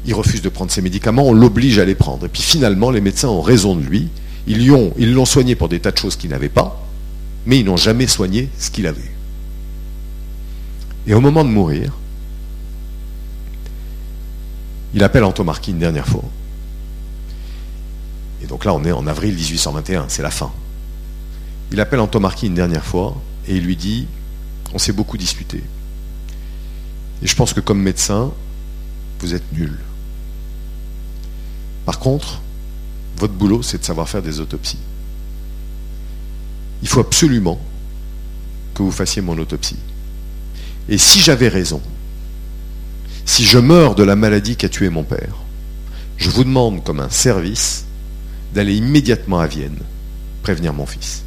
Il 0.05 0.15
refuse 0.15 0.43
de 0.43 0.49
prendre 0.49 0.71
ses 0.71 0.83
médicaments, 0.83 1.27
on 1.27 1.33
l'oblige 1.33 1.79
à 1.79 1.85
les 1.85 1.95
prendre. 1.95 2.27
Et 2.27 2.29
puis 2.29 2.43
finalement, 2.43 2.91
les 2.91 3.01
médecins 3.01 3.29
ont 3.29 3.41
raison 3.41 3.75
de 3.77 3.83
lui. 3.83 4.09
Ils 4.47 4.67
l'ont 4.67 5.25
soigné 5.25 5.55
pour 5.55 5.69
des 5.69 5.81
tas 5.81 5.93
de 5.93 5.99
choses 5.99 6.17
qu'il 6.17 6.31
n'avait 6.31 6.49
pas, 6.49 6.85
mais 7.47 7.61
ils 7.61 7.65
n'ont 7.65 7.77
jamais 7.77 8.07
soigné 8.07 8.51
ce 8.59 8.71
qu'il 8.71 8.87
avait. 8.87 9.13
Et 11.07 11.15
au 11.15 11.21
moment 11.21 11.45
de 11.45 11.49
mourir, 11.49 11.93
il 14.95 15.03
appelle 15.03 15.25
Antomarchi 15.25 15.71
une 15.71 15.79
dernière 15.79 16.07
fois. 16.07 16.25
Et 18.43 18.47
donc 18.47 18.65
là, 18.65 18.75
on 18.75 18.85
est 18.85 18.93
en 18.93 19.07
avril 19.07 19.35
1821, 19.35 20.07
c'est 20.09 20.23
la 20.23 20.31
fin. 20.31 20.53
Il 21.71 21.81
appelle 21.81 22.01
Antomarchi 22.01 22.47
une 22.47 22.55
dernière 22.55 22.85
fois 22.85 23.17
et 23.47 23.57
il 23.57 23.65
lui 23.65 23.77
dit 23.77 24.07
On 24.75 24.79
s'est 24.79 24.93
beaucoup 24.93 25.17
disputé. 25.17 25.63
Et 27.23 27.27
je 27.27 27.37
pense 27.37 27.55
que 27.55 27.61
comme 27.61 27.81
médecin, 27.81 28.33
vous 29.21 29.35
êtes 29.35 29.53
nul. 29.53 29.79
Par 31.87 31.99
contre, 31.99 32.41
votre 33.17 33.35
boulot, 33.35 33.63
c'est 33.63 33.79
de 33.79 33.85
savoir 33.85 34.09
faire 34.09 34.23
des 34.23 34.41
autopsies. 34.41 34.79
Il 36.83 36.89
faut 36.89 37.01
absolument 37.01 37.61
que 38.75 38.83
vous 38.83 38.91
fassiez 38.91 39.23
mon 39.23 39.39
autopsie. 39.39 39.79
Et 40.89 40.99
si 40.99 41.21
j'avais 41.21 41.49
raison, 41.49 41.81
si 43.25 43.45
je 43.45 43.59
meurs 43.59 43.95
de 43.95 44.03
la 44.03 44.17
maladie 44.17 44.57
qui 44.57 44.67
a 44.67 44.69
tué 44.69 44.89
mon 44.89 45.05
père, 45.05 45.37
je 46.17 46.29
vous 46.31 46.43
demande 46.43 46.83
comme 46.83 47.01
un 47.01 47.11
service 47.11 47.87
d'aller 48.55 48.77
immédiatement 48.77 49.41
à 49.41 49.47
Vienne 49.47 49.79
prévenir 50.43 50.73
mon 50.73 50.87
fils. 50.87 51.23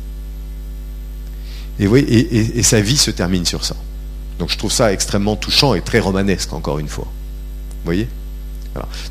Et, 1.80 2.64
sa 2.64 2.80
vie 2.82 2.98
se 2.98 3.12
termine 3.12 3.46
sur 3.46 3.66
ça. 3.66 3.76
Donc 4.40 4.50
je 4.50 4.58
trouve 4.58 4.72
ça 4.72 4.94
extrêmement 4.94 5.36
touchant 5.36 5.76
et 5.76 5.82
très 5.82 6.00
romanesque, 6.00 6.54
encore 6.54 6.80
une 6.80 6.88
fois. 6.88 7.06
Vous 7.06 7.86
voyez? 7.86 8.08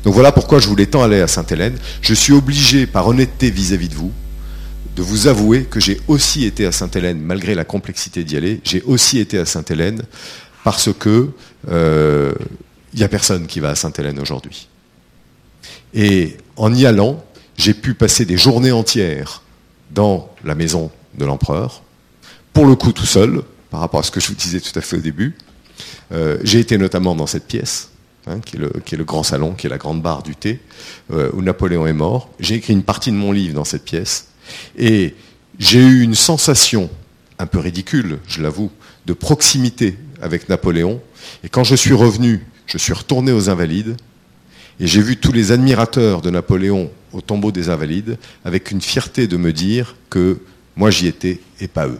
Donc 0.03 0.13
voilà 0.13 0.31
pourquoi 0.31 0.59
je 0.59 0.67
voulais 0.67 0.85
tant 0.85 1.01
aller 1.01 1.21
à 1.21 1.27
Sainte-Hélène. 1.27 1.77
Je 2.01 2.13
suis 2.13 2.33
obligé, 2.33 2.85
par 2.85 3.07
honnêteté 3.07 3.49
vis-à-vis 3.49 3.89
de 3.89 3.95
vous, 3.95 4.11
de 4.95 5.01
vous 5.01 5.27
avouer 5.27 5.63
que 5.63 5.79
j'ai 5.79 5.99
aussi 6.07 6.45
été 6.45 6.65
à 6.65 6.71
Sainte-Hélène, 6.71 7.19
malgré 7.19 7.55
la 7.55 7.65
complexité 7.65 8.23
d'y 8.23 8.37
aller, 8.37 8.61
j'ai 8.63 8.83
aussi 8.83 9.19
été 9.19 9.39
à 9.39 9.45
Sainte-Hélène 9.45 10.03
parce 10.63 10.89
que 10.93 11.31
euh, 11.69 12.33
il 12.93 12.99
n'y 12.99 13.03
a 13.03 13.09
personne 13.09 13.47
qui 13.47 13.59
va 13.59 13.71
à 13.71 13.75
Sainte-Hélène 13.75 14.19
aujourd'hui. 14.19 14.67
Et 15.93 16.37
en 16.55 16.73
y 16.73 16.85
allant, 16.85 17.23
j'ai 17.57 17.73
pu 17.73 17.93
passer 17.93 18.25
des 18.25 18.37
journées 18.37 18.71
entières 18.71 19.41
dans 19.91 20.29
la 20.43 20.55
maison 20.55 20.91
de 21.17 21.25
l'empereur, 21.25 21.83
pour 22.53 22.65
le 22.65 22.75
coup 22.75 22.91
tout 22.91 23.05
seul, 23.05 23.43
par 23.69 23.79
rapport 23.79 23.99
à 23.99 24.03
ce 24.03 24.11
que 24.11 24.19
je 24.19 24.27
vous 24.27 24.35
disais 24.35 24.59
tout 24.59 24.77
à 24.77 24.81
fait 24.81 24.97
au 24.97 25.01
début. 25.01 25.35
Euh, 26.11 26.37
j'ai 26.43 26.59
été 26.59 26.77
notamment 26.77 27.15
dans 27.15 27.27
cette 27.27 27.47
pièce, 27.47 27.89
hein, 28.27 28.39
qui, 28.39 28.57
est 28.57 28.97
le, 28.97 29.03
grand 29.03 29.23
salon, 29.23 29.53
qui 29.53 29.67
est 29.67 29.69
la 29.69 29.77
grande 29.77 30.01
barre 30.01 30.23
du 30.23 30.35
thé, 30.35 30.59
euh, 31.11 31.29
où 31.33 31.41
Napoléon 31.41 31.87
est 31.87 31.93
mort. 31.93 32.29
J'ai 32.39 32.55
écrit 32.55 32.73
une 32.73 32.83
partie 32.83 33.11
de 33.11 33.17
mon 33.17 33.31
livre 33.31 33.53
dans 33.53 33.63
cette 33.63 33.83
pièce, 33.83 34.27
et 34.77 35.15
j'ai 35.59 35.79
eu 35.79 36.01
une 36.01 36.15
sensation 36.15 36.89
un 37.39 37.45
peu 37.45 37.59
ridicule, 37.59 38.19
je 38.27 38.41
l'avoue, 38.41 38.71
de 39.05 39.13
proximité 39.13 39.97
avec 40.21 40.49
Napoléon. 40.49 41.01
Et 41.43 41.49
quand 41.49 41.63
je 41.63 41.75
suis 41.75 41.93
revenu, 41.93 42.45
je 42.65 42.77
suis 42.77 42.93
retourné 42.93 43.31
aux 43.31 43.49
Invalides, 43.49 43.95
et 44.79 44.87
j'ai 44.87 45.01
vu 45.01 45.17
tous 45.17 45.31
les 45.31 45.51
admirateurs 45.51 46.21
de 46.21 46.29
Napoléon 46.29 46.91
au 47.15 47.21
tombeau 47.21 47.51
des 47.51 47.69
Invalides 47.69 48.17
avec 48.43 48.71
une 48.71 48.81
fierté 48.81 49.27
de 49.27 49.37
me 49.37 49.53
dire 49.53 49.95
que 50.09 50.41
moi 50.75 50.91
j'y 50.91 51.07
étais 51.07 51.39
et 51.61 51.69
pas 51.69 51.87
eux. 51.87 51.99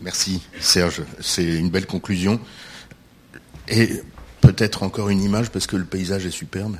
Merci 0.00 0.42
Serge, 0.60 1.02
c'est 1.20 1.44
une 1.44 1.70
belle 1.70 1.86
conclusion. 1.86 2.40
Et 3.68 3.88
peut-être 4.40 4.84
encore 4.84 5.08
une 5.08 5.22
image 5.22 5.50
parce 5.50 5.66
que 5.66 5.76
le 5.76 5.84
paysage 5.84 6.24
est 6.24 6.30
superbe. 6.30 6.76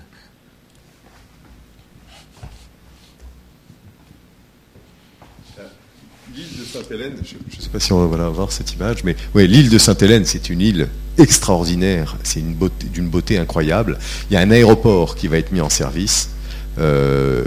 L'île 6.34 6.58
de 6.58 6.64
Sainte-Hélène, 6.64 7.16
je 7.22 7.34
ne 7.34 7.62
sais 7.62 7.68
pas 7.68 7.80
si 7.80 7.92
on 7.92 8.06
va 8.06 8.28
voir 8.30 8.52
cette 8.52 8.72
image, 8.72 9.04
mais 9.04 9.16
oui, 9.34 9.46
l'île 9.46 9.68
de 9.68 9.78
Sainte-Hélène, 9.78 10.24
c'est 10.24 10.48
une 10.48 10.60
île 10.60 10.88
extraordinaire, 11.18 12.16
c'est 12.22 12.40
une 12.40 12.54
beauté, 12.54 12.86
d'une 12.86 13.08
beauté 13.08 13.38
incroyable. 13.38 13.98
Il 14.30 14.34
y 14.34 14.36
a 14.36 14.40
un 14.40 14.50
aéroport 14.50 15.14
qui 15.14 15.28
va 15.28 15.38
être 15.38 15.52
mis 15.52 15.60
en 15.60 15.68
service. 15.68 16.30
Euh, 16.78 17.44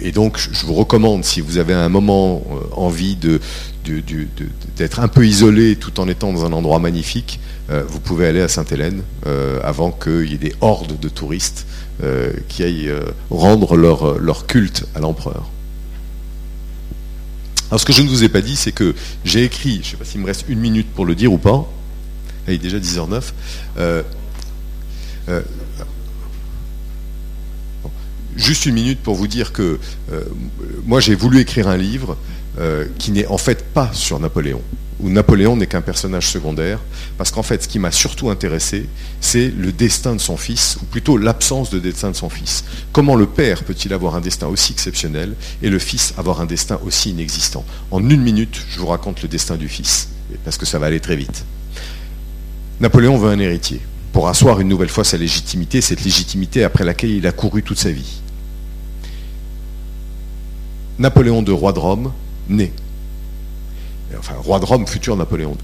et 0.00 0.12
donc, 0.12 0.38
je 0.38 0.64
vous 0.64 0.74
recommande, 0.74 1.24
si 1.24 1.40
vous 1.40 1.58
avez 1.58 1.74
un 1.74 1.88
moment 1.88 2.42
euh, 2.50 2.54
envie 2.72 3.16
d'être 3.16 5.00
un 5.00 5.08
peu 5.08 5.26
isolé 5.26 5.76
tout 5.76 6.00
en 6.00 6.08
étant 6.08 6.32
dans 6.32 6.46
un 6.46 6.52
endroit 6.52 6.78
magnifique, 6.78 7.38
euh, 7.70 7.82
vous 7.86 8.00
pouvez 8.00 8.26
aller 8.26 8.40
à 8.40 8.48
Sainte-Hélène 8.48 9.02
avant 9.62 9.92
qu'il 9.92 10.30
y 10.30 10.34
ait 10.34 10.38
des 10.38 10.54
hordes 10.60 10.98
de 10.98 11.08
touristes 11.08 11.66
qui 12.48 12.64
aillent 12.64 12.92
rendre 13.30 13.76
leur, 13.76 14.18
leur 14.18 14.46
culte 14.46 14.86
à 14.96 15.00
l'empereur. 15.00 15.50
Alors 17.70 17.80
ce 17.80 17.86
que 17.86 17.92
je 17.92 18.02
ne 18.02 18.08
vous 18.08 18.24
ai 18.24 18.28
pas 18.28 18.40
dit, 18.40 18.56
c'est 18.56 18.72
que 18.72 18.94
j'ai 19.24 19.44
écrit, 19.44 19.76
je 19.76 19.78
ne 19.78 19.84
sais 19.84 19.96
pas 19.96 20.04
s'il 20.04 20.20
me 20.20 20.26
reste 20.26 20.44
une 20.48 20.58
minute 20.58 20.88
pour 20.92 21.06
le 21.06 21.14
dire 21.14 21.32
ou 21.32 21.38
pas, 21.38 21.66
il 22.48 22.54
est 22.54 22.58
déjà 22.58 22.78
10h09, 22.78 23.22
euh, 23.78 24.02
euh, 25.28 25.40
juste 28.36 28.66
une 28.66 28.74
minute 28.74 29.00
pour 29.00 29.14
vous 29.14 29.28
dire 29.28 29.52
que 29.52 29.78
euh, 30.10 30.24
moi 30.84 31.00
j'ai 31.00 31.14
voulu 31.14 31.40
écrire 31.40 31.68
un 31.68 31.76
livre 31.76 32.16
qui 32.98 33.12
n'est 33.12 33.26
en 33.28 33.38
fait 33.38 33.64
pas 33.64 33.90
sur 33.94 34.20
Napoléon, 34.20 34.60
où 35.00 35.08
Napoléon 35.08 35.56
n'est 35.56 35.66
qu'un 35.66 35.80
personnage 35.80 36.28
secondaire, 36.28 36.80
parce 37.16 37.30
qu'en 37.30 37.42
fait, 37.42 37.62
ce 37.62 37.68
qui 37.68 37.78
m'a 37.78 37.90
surtout 37.90 38.28
intéressé, 38.28 38.90
c'est 39.22 39.48
le 39.48 39.72
destin 39.72 40.14
de 40.14 40.20
son 40.20 40.36
fils, 40.36 40.76
ou 40.82 40.84
plutôt 40.84 41.16
l'absence 41.16 41.70
de 41.70 41.78
destin 41.78 42.10
de 42.10 42.16
son 42.16 42.28
fils. 42.28 42.64
Comment 42.92 43.16
le 43.16 43.24
père 43.24 43.64
peut-il 43.64 43.94
avoir 43.94 44.16
un 44.16 44.20
destin 44.20 44.48
aussi 44.48 44.72
exceptionnel 44.72 45.34
et 45.62 45.70
le 45.70 45.78
fils 45.78 46.12
avoir 46.18 46.42
un 46.42 46.44
destin 46.46 46.78
aussi 46.84 47.12
inexistant? 47.12 47.64
En 47.90 48.06
une 48.06 48.20
minute, 48.20 48.60
je 48.68 48.80
vous 48.80 48.86
raconte 48.88 49.22
le 49.22 49.28
destin 49.28 49.56
du 49.56 49.68
fils, 49.68 50.08
parce 50.44 50.58
que 50.58 50.66
ça 50.66 50.78
va 50.78 50.88
aller 50.88 51.00
très 51.00 51.16
vite. 51.16 51.46
Napoléon 52.80 53.18
veut 53.18 53.30
un 53.30 53.38
héritier 53.38 53.80
pour 54.12 54.28
asseoir 54.28 54.60
une 54.60 54.68
nouvelle 54.68 54.88
fois 54.88 55.04
sa 55.04 55.16
légitimité, 55.16 55.80
cette 55.80 56.04
légitimité 56.04 56.64
après 56.64 56.84
laquelle 56.84 57.10
il 57.10 57.26
a 57.26 57.32
couru 57.32 57.62
toute 57.62 57.78
sa 57.78 57.90
vie. 57.90 58.20
Napoléon 60.98 61.42
II, 61.42 61.52
roi 61.52 61.72
de 61.72 61.78
Rome, 61.78 62.12
né. 62.48 62.72
Enfin, 64.18 64.34
roi 64.38 64.60
de 64.60 64.64
Rome, 64.64 64.86
futur 64.86 65.16
Napoléon 65.16 65.52
II. 65.52 65.56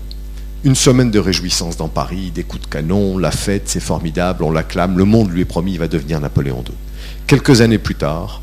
Une 0.65 0.75
semaine 0.75 1.11
de 1.11 1.19
réjouissance 1.19 1.77
dans 1.77 1.89
Paris, 1.89 2.33
des 2.35 2.43
coups 2.43 2.63
de 2.63 2.69
canon, 2.69 3.19
la 3.19 3.31
fête, 3.31 3.69
c'est 3.69 3.81
formidable, 3.81 4.43
on 4.43 4.51
l'acclame, 4.51 4.99
le 4.99 5.05
monde 5.05 5.31
lui 5.31 5.43
est 5.43 5.45
promis, 5.45 5.73
il 5.73 5.79
va 5.79 5.87
devenir 5.87 6.21
Napoléon 6.21 6.65
II. 6.67 6.75
Quelques 7.27 7.61
années 7.61 7.79
plus 7.79 7.95
tard, 7.95 8.43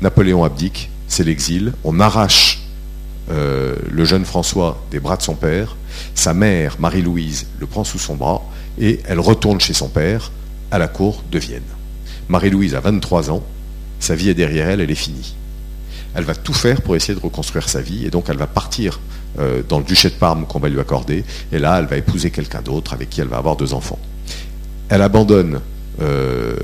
Napoléon 0.00 0.44
abdique, 0.44 0.90
c'est 1.08 1.24
l'exil, 1.24 1.72
on 1.84 2.00
arrache 2.00 2.60
euh, 3.30 3.74
le 3.90 4.04
jeune 4.04 4.24
François 4.24 4.82
des 4.90 5.00
bras 5.00 5.16
de 5.16 5.22
son 5.22 5.34
père, 5.34 5.76
sa 6.14 6.34
mère, 6.34 6.76
Marie-Louise, 6.78 7.46
le 7.58 7.66
prend 7.66 7.84
sous 7.84 7.98
son 7.98 8.16
bras, 8.16 8.42
et 8.80 9.00
elle 9.06 9.20
retourne 9.20 9.60
chez 9.60 9.72
son 9.72 9.88
père 9.88 10.32
à 10.70 10.78
la 10.78 10.88
cour 10.88 11.22
de 11.30 11.38
Vienne. 11.38 11.62
Marie-Louise 12.28 12.74
a 12.74 12.80
23 12.80 13.30
ans, 13.30 13.42
sa 14.00 14.14
vie 14.14 14.28
est 14.28 14.34
derrière 14.34 14.68
elle, 14.68 14.80
elle 14.80 14.90
est 14.90 14.94
finie. 14.94 15.34
Elle 16.14 16.24
va 16.24 16.34
tout 16.34 16.54
faire 16.54 16.80
pour 16.80 16.96
essayer 16.96 17.14
de 17.14 17.20
reconstruire 17.20 17.68
sa 17.68 17.80
vie 17.80 18.06
et 18.06 18.10
donc 18.10 18.26
elle 18.28 18.38
va 18.38 18.46
partir 18.46 19.00
euh, 19.38 19.62
dans 19.68 19.78
le 19.78 19.84
duché 19.84 20.08
de 20.08 20.14
Parme 20.14 20.46
qu'on 20.46 20.58
va 20.58 20.68
lui 20.68 20.80
accorder 20.80 21.24
et 21.52 21.58
là 21.58 21.78
elle 21.78 21.86
va 21.86 21.96
épouser 21.96 22.30
quelqu'un 22.30 22.62
d'autre 22.62 22.94
avec 22.94 23.10
qui 23.10 23.20
elle 23.20 23.28
va 23.28 23.36
avoir 23.36 23.56
deux 23.56 23.74
enfants. 23.74 23.98
Elle 24.88 25.02
abandonne 25.02 25.60
euh, 26.00 26.56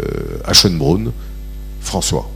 à 0.44 0.52
Schönbrunn 0.52 1.12
François. 1.80 2.30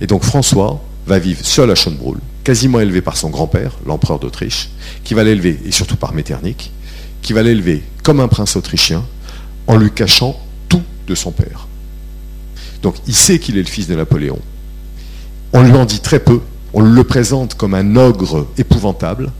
Et 0.00 0.06
donc 0.06 0.22
François 0.22 0.80
va 1.06 1.18
vivre 1.18 1.44
seul 1.44 1.70
à 1.70 1.74
Schönbrunn, 1.74 2.20
quasiment 2.44 2.80
élevé 2.80 3.00
par 3.00 3.16
son 3.16 3.30
grand-père, 3.30 3.72
l'empereur 3.86 4.18
d'Autriche, 4.18 4.70
qui 5.04 5.14
va 5.14 5.24
l'élever, 5.24 5.58
et 5.64 5.72
surtout 5.72 5.96
par 5.96 6.12
Metternich, 6.12 6.70
qui 7.22 7.32
va 7.32 7.42
l'élever 7.42 7.82
comme 8.02 8.20
un 8.20 8.28
prince 8.28 8.56
autrichien, 8.56 9.04
en 9.66 9.76
lui 9.76 9.90
cachant 9.90 10.40
tout 10.68 10.82
de 11.06 11.14
son 11.14 11.30
père. 11.30 11.68
Donc 12.82 12.96
il 13.06 13.14
sait 13.14 13.38
qu'il 13.38 13.56
est 13.56 13.62
le 13.62 13.68
fils 13.68 13.86
de 13.86 13.94
Napoléon. 13.94 14.38
On 15.52 15.62
lui 15.62 15.72
en 15.72 15.84
dit 15.84 16.00
très 16.00 16.18
peu, 16.18 16.40
on 16.74 16.80
le 16.80 17.04
présente 17.04 17.54
comme 17.54 17.74
un 17.74 17.96
ogre 17.96 18.48
épouvantable, 18.58 19.30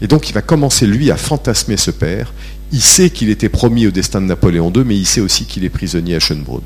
et 0.00 0.06
donc 0.06 0.28
il 0.28 0.32
va 0.32 0.42
commencer 0.42 0.86
lui 0.86 1.10
à 1.10 1.16
fantasmer 1.16 1.76
ce 1.76 1.90
père. 1.90 2.32
Il 2.72 2.82
sait 2.82 3.10
qu'il 3.10 3.30
était 3.30 3.48
promis 3.48 3.86
au 3.86 3.90
destin 3.90 4.20
de 4.20 4.26
Napoléon 4.26 4.72
II, 4.74 4.84
mais 4.84 4.96
il 4.96 5.06
sait 5.06 5.20
aussi 5.20 5.44
qu'il 5.44 5.64
est 5.64 5.70
prisonnier 5.70 6.16
à 6.16 6.20
Schönbrunn. 6.20 6.62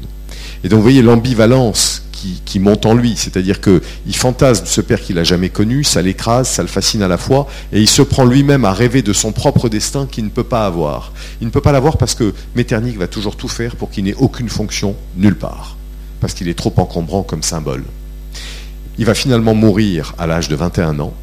Et 0.64 0.68
donc 0.68 0.78
vous 0.78 0.82
voyez 0.82 1.02
l'ambivalence 1.02 2.02
qui, 2.44 2.60
monte 2.60 2.86
en 2.86 2.94
lui, 2.94 3.14
c'est-à-dire 3.16 3.60
qu'il 3.60 4.14
fantasme 4.14 4.64
ce 4.66 4.80
père 4.80 5.00
qu'il 5.00 5.16
n'a 5.16 5.24
jamais 5.24 5.48
connu, 5.48 5.84
ça 5.84 6.02
l'écrase, 6.02 6.48
ça 6.48 6.62
le 6.62 6.68
fascine 6.68 7.02
à 7.02 7.08
la 7.08 7.18
fois, 7.18 7.48
et 7.72 7.80
il 7.80 7.88
se 7.88 8.02
prend 8.02 8.24
lui-même 8.24 8.64
à 8.64 8.72
rêver 8.72 9.02
de 9.02 9.12
son 9.12 9.32
propre 9.32 9.68
destin 9.68 10.06
qu'il 10.06 10.24
ne 10.24 10.30
peut 10.30 10.44
pas 10.44 10.66
avoir. 10.66 11.12
Il 11.40 11.46
ne 11.46 11.50
peut 11.50 11.60
pas 11.60 11.72
l'avoir 11.72 11.96
parce 11.96 12.14
que 12.14 12.32
Metternich 12.54 12.96
va 12.96 13.08
toujours 13.08 13.36
tout 13.36 13.48
faire 13.48 13.76
pour 13.76 13.90
qu'il 13.90 14.04
n'ait 14.04 14.14
aucune 14.14 14.48
fonction 14.48 14.94
nulle 15.16 15.36
part, 15.36 15.76
parce 16.20 16.34
qu'il 16.34 16.48
est 16.48 16.54
trop 16.54 16.72
encombrant 16.76 17.22
comme 17.22 17.42
symbole. 17.42 17.84
Il 18.98 19.04
va 19.04 19.14
finalement 19.14 19.54
mourir 19.54 20.14
à 20.18 20.26
l'âge 20.26 20.48
de 20.48 20.54
21 20.54 21.00
ans 21.00 21.14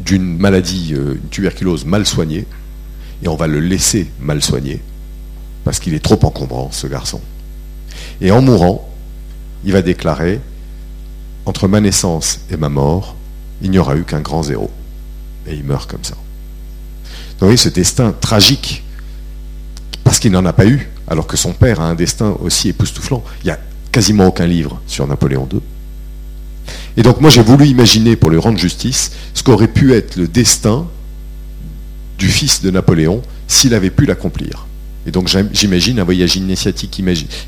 d'une 0.00 0.38
maladie, 0.38 0.94
euh, 0.94 1.14
une 1.22 1.28
tuberculose 1.28 1.84
mal 1.84 2.06
soignée, 2.06 2.46
et 3.22 3.28
on 3.28 3.36
va 3.36 3.46
le 3.46 3.60
laisser 3.60 4.08
mal 4.20 4.42
soigner, 4.42 4.80
parce 5.64 5.78
qu'il 5.78 5.94
est 5.94 6.02
trop 6.02 6.18
encombrant, 6.22 6.70
ce 6.72 6.86
garçon. 6.86 7.20
Et 8.20 8.30
en 8.30 8.42
mourant, 8.42 8.88
il 9.64 9.72
va 9.72 9.82
déclarer, 9.82 10.40
entre 11.46 11.68
ma 11.68 11.80
naissance 11.80 12.40
et 12.50 12.56
ma 12.56 12.68
mort, 12.68 13.16
il 13.62 13.70
n'y 13.70 13.78
aura 13.78 13.96
eu 13.96 14.04
qu'un 14.04 14.20
grand 14.20 14.42
zéro. 14.42 14.70
Et 15.46 15.54
il 15.54 15.64
meurt 15.64 15.90
comme 15.90 16.04
ça. 16.04 16.14
Vous 16.14 17.46
voyez 17.46 17.56
ce 17.56 17.68
destin 17.68 18.14
tragique, 18.20 18.84
parce 20.04 20.18
qu'il 20.18 20.32
n'en 20.32 20.46
a 20.46 20.52
pas 20.52 20.66
eu, 20.66 20.90
alors 21.08 21.26
que 21.26 21.36
son 21.36 21.52
père 21.52 21.80
a 21.80 21.84
un 21.84 21.94
destin 21.94 22.36
aussi 22.40 22.68
époustouflant. 22.68 23.22
Il 23.42 23.46
n'y 23.46 23.52
a 23.52 23.58
quasiment 23.92 24.26
aucun 24.26 24.46
livre 24.46 24.80
sur 24.86 25.06
Napoléon 25.06 25.48
II. 25.52 25.60
Et 26.96 27.02
donc 27.02 27.20
moi 27.20 27.30
j'ai 27.30 27.42
voulu 27.42 27.66
imaginer, 27.66 28.16
pour 28.16 28.30
lui 28.30 28.38
rendre 28.38 28.58
justice, 28.58 29.12
ce 29.34 29.42
qu'aurait 29.42 29.68
pu 29.68 29.94
être 29.94 30.16
le 30.16 30.28
destin 30.28 30.86
du 32.18 32.28
fils 32.28 32.62
de 32.62 32.70
Napoléon 32.70 33.20
s'il 33.48 33.74
avait 33.74 33.90
pu 33.90 34.06
l'accomplir. 34.06 34.66
Et 35.06 35.10
donc 35.10 35.28
j'imagine 35.52 36.00
un 36.00 36.04
voyage 36.04 36.36
initiatique 36.36 37.02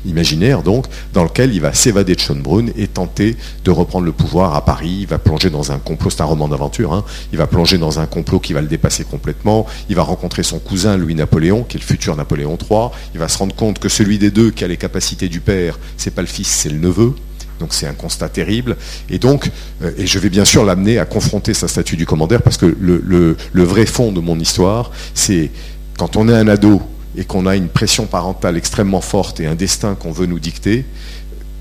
imaginaire, 0.05 0.63
donc, 0.63 0.85
dans 1.13 1.23
lequel 1.23 1.53
il 1.53 1.61
va 1.61 1.73
s'évader 1.73 2.15
de 2.15 2.19
Schönbrunn 2.19 2.71
et 2.77 2.87
tenter 2.87 3.35
de 3.63 3.71
reprendre 3.71 4.05
le 4.05 4.11
pouvoir 4.11 4.55
à 4.55 4.63
Paris. 4.63 4.99
Il 5.01 5.07
va 5.07 5.17
plonger 5.17 5.49
dans 5.49 5.71
un 5.71 5.79
complot, 5.79 6.09
c'est 6.09 6.21
un 6.21 6.25
roman 6.25 6.47
d'aventure, 6.47 6.93
hein. 6.93 7.03
il 7.31 7.37
va 7.37 7.47
plonger 7.47 7.77
dans 7.77 7.99
un 7.99 8.05
complot 8.05 8.39
qui 8.39 8.53
va 8.53 8.61
le 8.61 8.67
dépasser 8.67 9.03
complètement. 9.03 9.65
Il 9.89 9.95
va 9.95 10.03
rencontrer 10.03 10.43
son 10.43 10.59
cousin 10.59 10.97
Louis-Napoléon, 10.97 11.63
qui 11.63 11.77
est 11.77 11.79
le 11.79 11.85
futur 11.85 12.15
Napoléon 12.15 12.57
III. 12.57 12.89
Il 13.13 13.19
va 13.19 13.27
se 13.27 13.37
rendre 13.37 13.55
compte 13.55 13.79
que 13.79 13.89
celui 13.89 14.17
des 14.17 14.31
deux 14.31 14.51
qui 14.51 14.63
a 14.63 14.67
les 14.67 14.77
capacités 14.77 15.29
du 15.29 15.39
père, 15.39 15.79
c'est 15.97 16.13
pas 16.13 16.21
le 16.21 16.27
fils, 16.27 16.47
c'est 16.47 16.69
le 16.69 16.77
neveu. 16.77 17.13
Donc 17.59 17.73
c'est 17.73 17.87
un 17.87 17.93
constat 17.93 18.29
terrible. 18.29 18.77
Et 19.09 19.17
donc, 19.17 19.49
euh, 19.81 19.91
et 19.97 20.05
je 20.05 20.19
vais 20.19 20.29
bien 20.29 20.45
sûr 20.45 20.63
l'amener 20.63 20.99
à 20.99 21.05
confronter 21.05 21.55
sa 21.55 21.67
statue 21.67 21.95
du 21.95 22.05
commandeur, 22.05 22.43
parce 22.43 22.57
que 22.57 22.65
le, 22.79 23.01
le 23.51 23.63
vrai 23.63 23.85
fond 23.85 24.11
de 24.11 24.19
mon 24.19 24.39
histoire, 24.39 24.91
c'est 25.15 25.49
quand 25.97 26.17
on 26.17 26.29
est 26.29 26.35
un 26.35 26.47
ado 26.47 26.81
et 27.17 27.25
qu'on 27.25 27.47
a 27.47 27.55
une 27.55 27.67
pression 27.67 28.05
parentale 28.05 28.55
extrêmement 28.55 29.01
forte 29.01 29.39
et 29.39 29.47
un 29.47 29.55
destin 29.55 29.95
qu'on 29.95 30.11
veut 30.11 30.27
nous 30.27 30.39
dicter, 30.39 30.85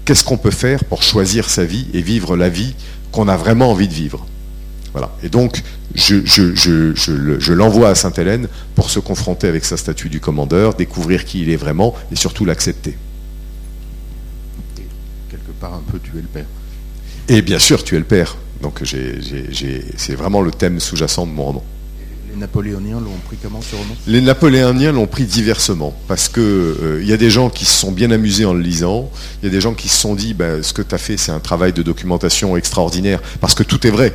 qu'est-ce 0.04 0.22
qu'on 0.22 0.36
peut 0.36 0.50
faire 0.50 0.84
pour 0.84 1.02
choisir 1.02 1.48
sa 1.48 1.64
vie 1.64 1.88
et 1.94 2.02
vivre 2.02 2.36
la 2.36 2.50
vie 2.50 2.74
qu'on 3.10 3.26
a 3.26 3.36
vraiment 3.36 3.70
envie 3.70 3.88
de 3.88 3.94
vivre? 3.94 4.26
Voilà. 4.92 5.10
Et 5.22 5.28
donc, 5.28 5.62
je, 5.94 7.52
l'envoie 7.52 7.88
à 7.90 7.94
Sainte-Hélène 7.94 8.48
pour 8.74 8.90
se 8.90 8.98
confronter 8.98 9.48
avec 9.48 9.64
sa 9.64 9.76
statue 9.76 10.08
du 10.08 10.20
commandeur, 10.20 10.74
découvrir 10.74 11.24
qui 11.24 11.42
il 11.42 11.50
est 11.50 11.56
vraiment 11.56 11.94
et 12.12 12.16
surtout 12.16 12.44
l'accepter. 12.44 12.96
Quelque 15.30 15.52
part, 15.58 15.74
un 15.74 15.82
peu 15.90 15.98
tuer 15.98 16.20
le 16.22 16.28
père. 16.28 16.46
Et 17.28 17.42
bien 17.42 17.58
sûr, 17.58 17.82
tuer 17.82 17.98
le 17.98 18.04
père. 18.04 18.36
Donc, 18.62 18.82
c'est 18.84 20.14
vraiment 20.14 20.40
le 20.40 20.50
thème 20.50 20.80
sous-jacent 20.80 21.26
de 21.26 21.32
mon 21.32 21.44
roman. 21.44 21.64
Les 22.36 22.42
Napoléoniens 22.42 23.00
l'ont 23.00 23.18
pris 23.24 23.38
comment 23.42 23.62
ce 23.62 23.74
roman? 23.74 23.96
Les 24.06 24.20
Napoléoniens 24.20 24.92
l'ont 24.92 25.06
pris 25.06 25.24
diversement, 25.24 25.96
parce 26.06 26.28
que 26.28 26.40
euh, 26.42 27.02
y 27.02 27.14
a 27.14 27.16
des 27.16 27.30
gens 27.30 27.48
qui 27.48 27.64
se 27.64 27.72
sont 27.72 27.92
bien 27.92 28.10
amusés 28.10 28.44
en 28.44 28.52
le 28.52 28.60
lisant, 28.60 29.10
il 29.40 29.46
y 29.46 29.48
a 29.48 29.50
des 29.50 29.62
gens 29.62 29.72
qui 29.72 29.88
se 29.88 29.98
sont 29.98 30.14
dit, 30.14 30.34
bah, 30.34 30.62
ce 30.62 30.74
que 30.74 30.82
tu 30.82 30.94
as 30.94 30.98
fait, 30.98 31.16
c'est 31.16 31.32
un 31.32 31.40
travail 31.40 31.72
de 31.72 31.82
documentation 31.82 32.54
extraordinaire, 32.58 33.22
parce 33.40 33.54
que 33.54 33.62
tout 33.62 33.86
est 33.86 33.90
vrai. 33.90 34.12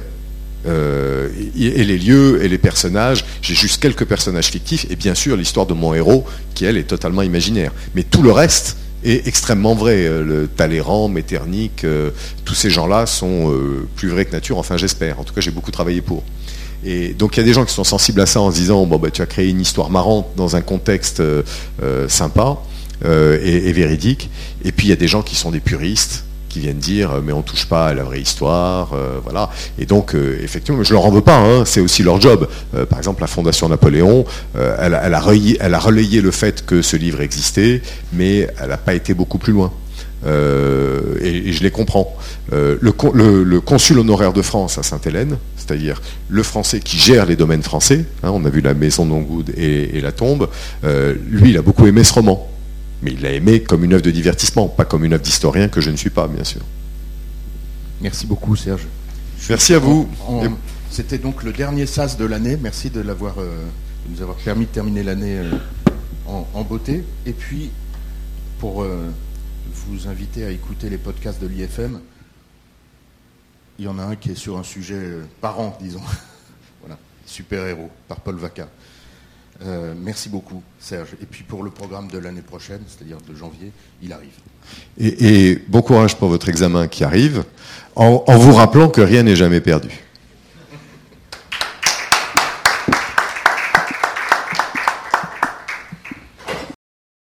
Euh, 0.67 1.29
et, 1.57 1.83
les 1.83 1.97
lieux 1.97 2.43
et 2.43 2.47
les 2.47 2.59
personnages, 2.59 3.25
j'ai 3.41 3.55
juste 3.55 3.81
quelques 3.81 4.05
personnages 4.05 4.49
fictifs, 4.49 4.85
et 4.91 4.95
bien 4.95 5.15
sûr 5.15 5.35
l'histoire 5.35 5.65
de 5.65 5.73
mon 5.73 5.95
héros, 5.95 6.23
qui 6.53 6.65
elle 6.65 6.77
est 6.77 6.83
totalement 6.83 7.23
imaginaire. 7.23 7.71
Mais 7.95 8.03
tout 8.03 8.21
le 8.21 8.31
reste 8.31 8.77
est 9.03 9.25
extrêmement 9.27 9.73
vrai. 9.73 10.05
Euh, 10.05 10.23
le 10.23 10.47
Talleyrand, 10.47 11.07
Metternich, 11.07 11.87
tous 12.45 12.53
ces 12.53 12.69
gens-là 12.69 13.07
sont 13.07 13.51
plus 13.95 14.09
vrais 14.09 14.25
que 14.25 14.31
nature, 14.31 14.59
enfin 14.59 14.77
j'espère. 14.77 15.19
En 15.19 15.23
tout 15.23 15.33
cas, 15.33 15.41
j'ai 15.41 15.49
beaucoup 15.49 15.71
travaillé 15.71 16.01
pour. 16.01 16.23
Et 16.83 17.09
donc 17.13 17.37
il 17.37 17.39
y 17.39 17.43
a 17.43 17.45
des 17.45 17.53
gens 17.53 17.65
qui 17.65 17.73
sont 17.73 17.83
sensibles 17.83 18.21
à 18.21 18.25
ça 18.25 18.41
en 18.41 18.51
se 18.51 18.55
disant 18.55 18.85
bon 18.85 18.97
bah 18.97 19.09
tu 19.11 19.21
as 19.21 19.25
créé 19.25 19.49
une 19.49 19.61
histoire 19.61 19.89
marrante 19.89 20.27
dans 20.35 20.55
un 20.55 20.61
contexte 20.61 21.19
euh, 21.19 21.43
euh, 21.83 22.07
sympa 22.09 22.57
euh, 23.05 23.39
et, 23.43 23.71
véridique. 23.71 24.29
Et 24.63 24.71
puis 24.71 24.87
il 24.87 24.89
y 24.89 24.93
a 24.93 24.97
des 24.97 25.07
gens 25.07 25.21
qui 25.21 25.35
sont 25.35 25.51
des 25.51 25.59
puristes 25.59 26.25
qui 26.49 26.59
viennent 26.59 26.79
dire 26.79 27.21
mais 27.23 27.31
on 27.31 27.43
touche 27.43 27.65
pas 27.65 27.87
à 27.87 27.93
la 27.93 28.03
vraie 28.03 28.19
histoire, 28.19 28.93
voilà. 29.23 29.49
Et 29.79 29.85
donc 29.85 30.15
effectivement, 30.15 30.83
je 30.83 30.91
leur 30.91 31.05
en 31.05 31.09
veux 31.09 31.21
pas, 31.21 31.37
hein, 31.37 31.63
c'est 31.63 31.79
aussi 31.79 32.03
leur 32.03 32.19
job. 32.19 32.49
par 32.89 32.97
exemple, 32.99 33.21
la 33.21 33.27
Fondation 33.27 33.69
Napoléon, 33.69 34.25
elle, 34.53 34.93
a 34.93 35.19
relayé, 35.21 35.57
elle, 35.61 35.73
a 35.73 35.79
relayé, 35.79 36.19
le 36.19 36.31
fait 36.31 36.65
que 36.65 36.81
ce 36.81 36.97
livre 36.97 37.21
existait, 37.21 37.81
mais 38.11 38.49
elle 38.59 38.67
n'a 38.67 38.75
pas 38.75 38.93
été 38.93 39.13
beaucoup 39.13 39.37
plus 39.37 39.53
loin. 39.53 39.71
Et, 40.25 41.51
je 41.51 41.63
les 41.63 41.71
comprends. 41.71 42.15
Le, 42.51 43.43
le, 43.43 43.61
consul 43.61 43.99
honoraire 43.99 44.33
de 44.33 44.41
France 44.41 44.77
à 44.77 44.83
Sainte-Hélène, 44.83 45.37
c'est-à-dire 45.61 46.01
le 46.29 46.43
français 46.43 46.79
qui 46.79 46.97
gère 46.97 47.25
les 47.25 47.35
domaines 47.35 47.63
français, 47.63 48.05
hein, 48.23 48.31
on 48.33 48.43
a 48.45 48.49
vu 48.49 48.61
la 48.61 48.73
maison 48.73 49.05
d'Ongoud 49.05 49.51
et, 49.55 49.97
et, 49.97 50.01
la 50.01 50.11
tombe, 50.11 50.49
euh, 50.83 51.15
lui 51.29 51.51
il 51.51 51.57
a 51.57 51.61
beaucoup 51.61 51.87
aimé 51.87 52.03
ce 52.03 52.13
roman, 52.13 52.49
mais 53.01 53.11
il 53.11 53.21
l'a 53.21 53.31
aimé 53.31 53.61
comme 53.61 53.83
une 53.83 53.93
œuvre 53.93 54.03
de 54.03 54.11
divertissement, 54.11 54.67
pas 54.67 54.85
comme 54.85 55.05
une 55.05 55.13
œuvre 55.13 55.23
d'historien 55.23 55.67
que 55.67 55.81
je 55.81 55.89
ne 55.89 55.95
suis 55.95 56.09
pas, 56.09 56.27
bien 56.27 56.43
sûr. 56.43 56.61
Merci 58.01 58.25
beaucoup 58.25 58.55
Serge. 58.55 58.87
Merci 59.49 59.73
à 59.73 59.79
vous. 59.79 60.09
C'était 60.89 61.17
donc 61.17 61.43
le 61.43 61.53
dernier 61.53 61.85
SAS 61.85 62.17
de 62.17 62.25
l'année, 62.25 62.57
merci 62.61 62.89
de, 62.89 62.99
l'avoir, 62.99 63.35
euh, 63.39 63.65
de 64.05 64.15
nous 64.15 64.21
avoir 64.21 64.37
permis 64.37 64.65
de 64.65 64.71
terminer 64.71 65.03
l'année 65.03 65.37
euh, 65.37 65.51
en, 66.27 66.63
beauté. 66.63 67.03
Et 67.25 67.31
puis, 67.31 67.69
pour 68.59 68.85
vous 69.87 70.07
inviter 70.07 70.45
à 70.45 70.49
écouter 70.51 70.89
les 70.89 70.97
podcasts 70.97 71.41
de 71.41 71.47
l'IFM, 71.47 71.99
il 73.79 73.85
y 73.85 73.87
en 73.87 73.97
a 73.99 74.03
un 74.03 74.15
qui 74.15 74.31
est 74.31 74.35
sur 74.35 74.57
un 74.57 74.63
sujet 74.63 74.95
euh, 74.95 75.23
parent, 75.39 75.77
disons. 75.81 76.01
voilà. 76.81 76.97
super-héros, 77.25 77.89
par 78.07 78.19
Paul 78.19 78.35
Vaca. 78.35 78.67
Euh, 79.63 79.93
merci 79.97 80.29
beaucoup, 80.29 80.61
Serge. 80.79 81.09
Et 81.21 81.25
puis 81.25 81.43
pour 81.43 81.63
le 81.63 81.69
programme 81.69 82.07
de 82.07 82.17
l'année 82.17 82.41
prochaine, 82.41 82.81
c'est-à-dire 82.87 83.17
de 83.21 83.35
janvier, 83.35 83.71
il 84.01 84.11
arrive. 84.13 84.33
Et, 84.97 85.63
bon 85.67 85.81
courage 85.81 86.17
pour 86.17 86.29
votre 86.29 86.49
examen 86.49 86.87
qui 86.87 87.03
arrive, 87.03 87.43
en 87.95 88.37
vous 88.37 88.53
rappelant 88.53 88.89
que 88.89 89.01
rien 89.01 89.23
n'est 89.23 89.35
jamais 89.35 89.61
perdu. 89.61 89.89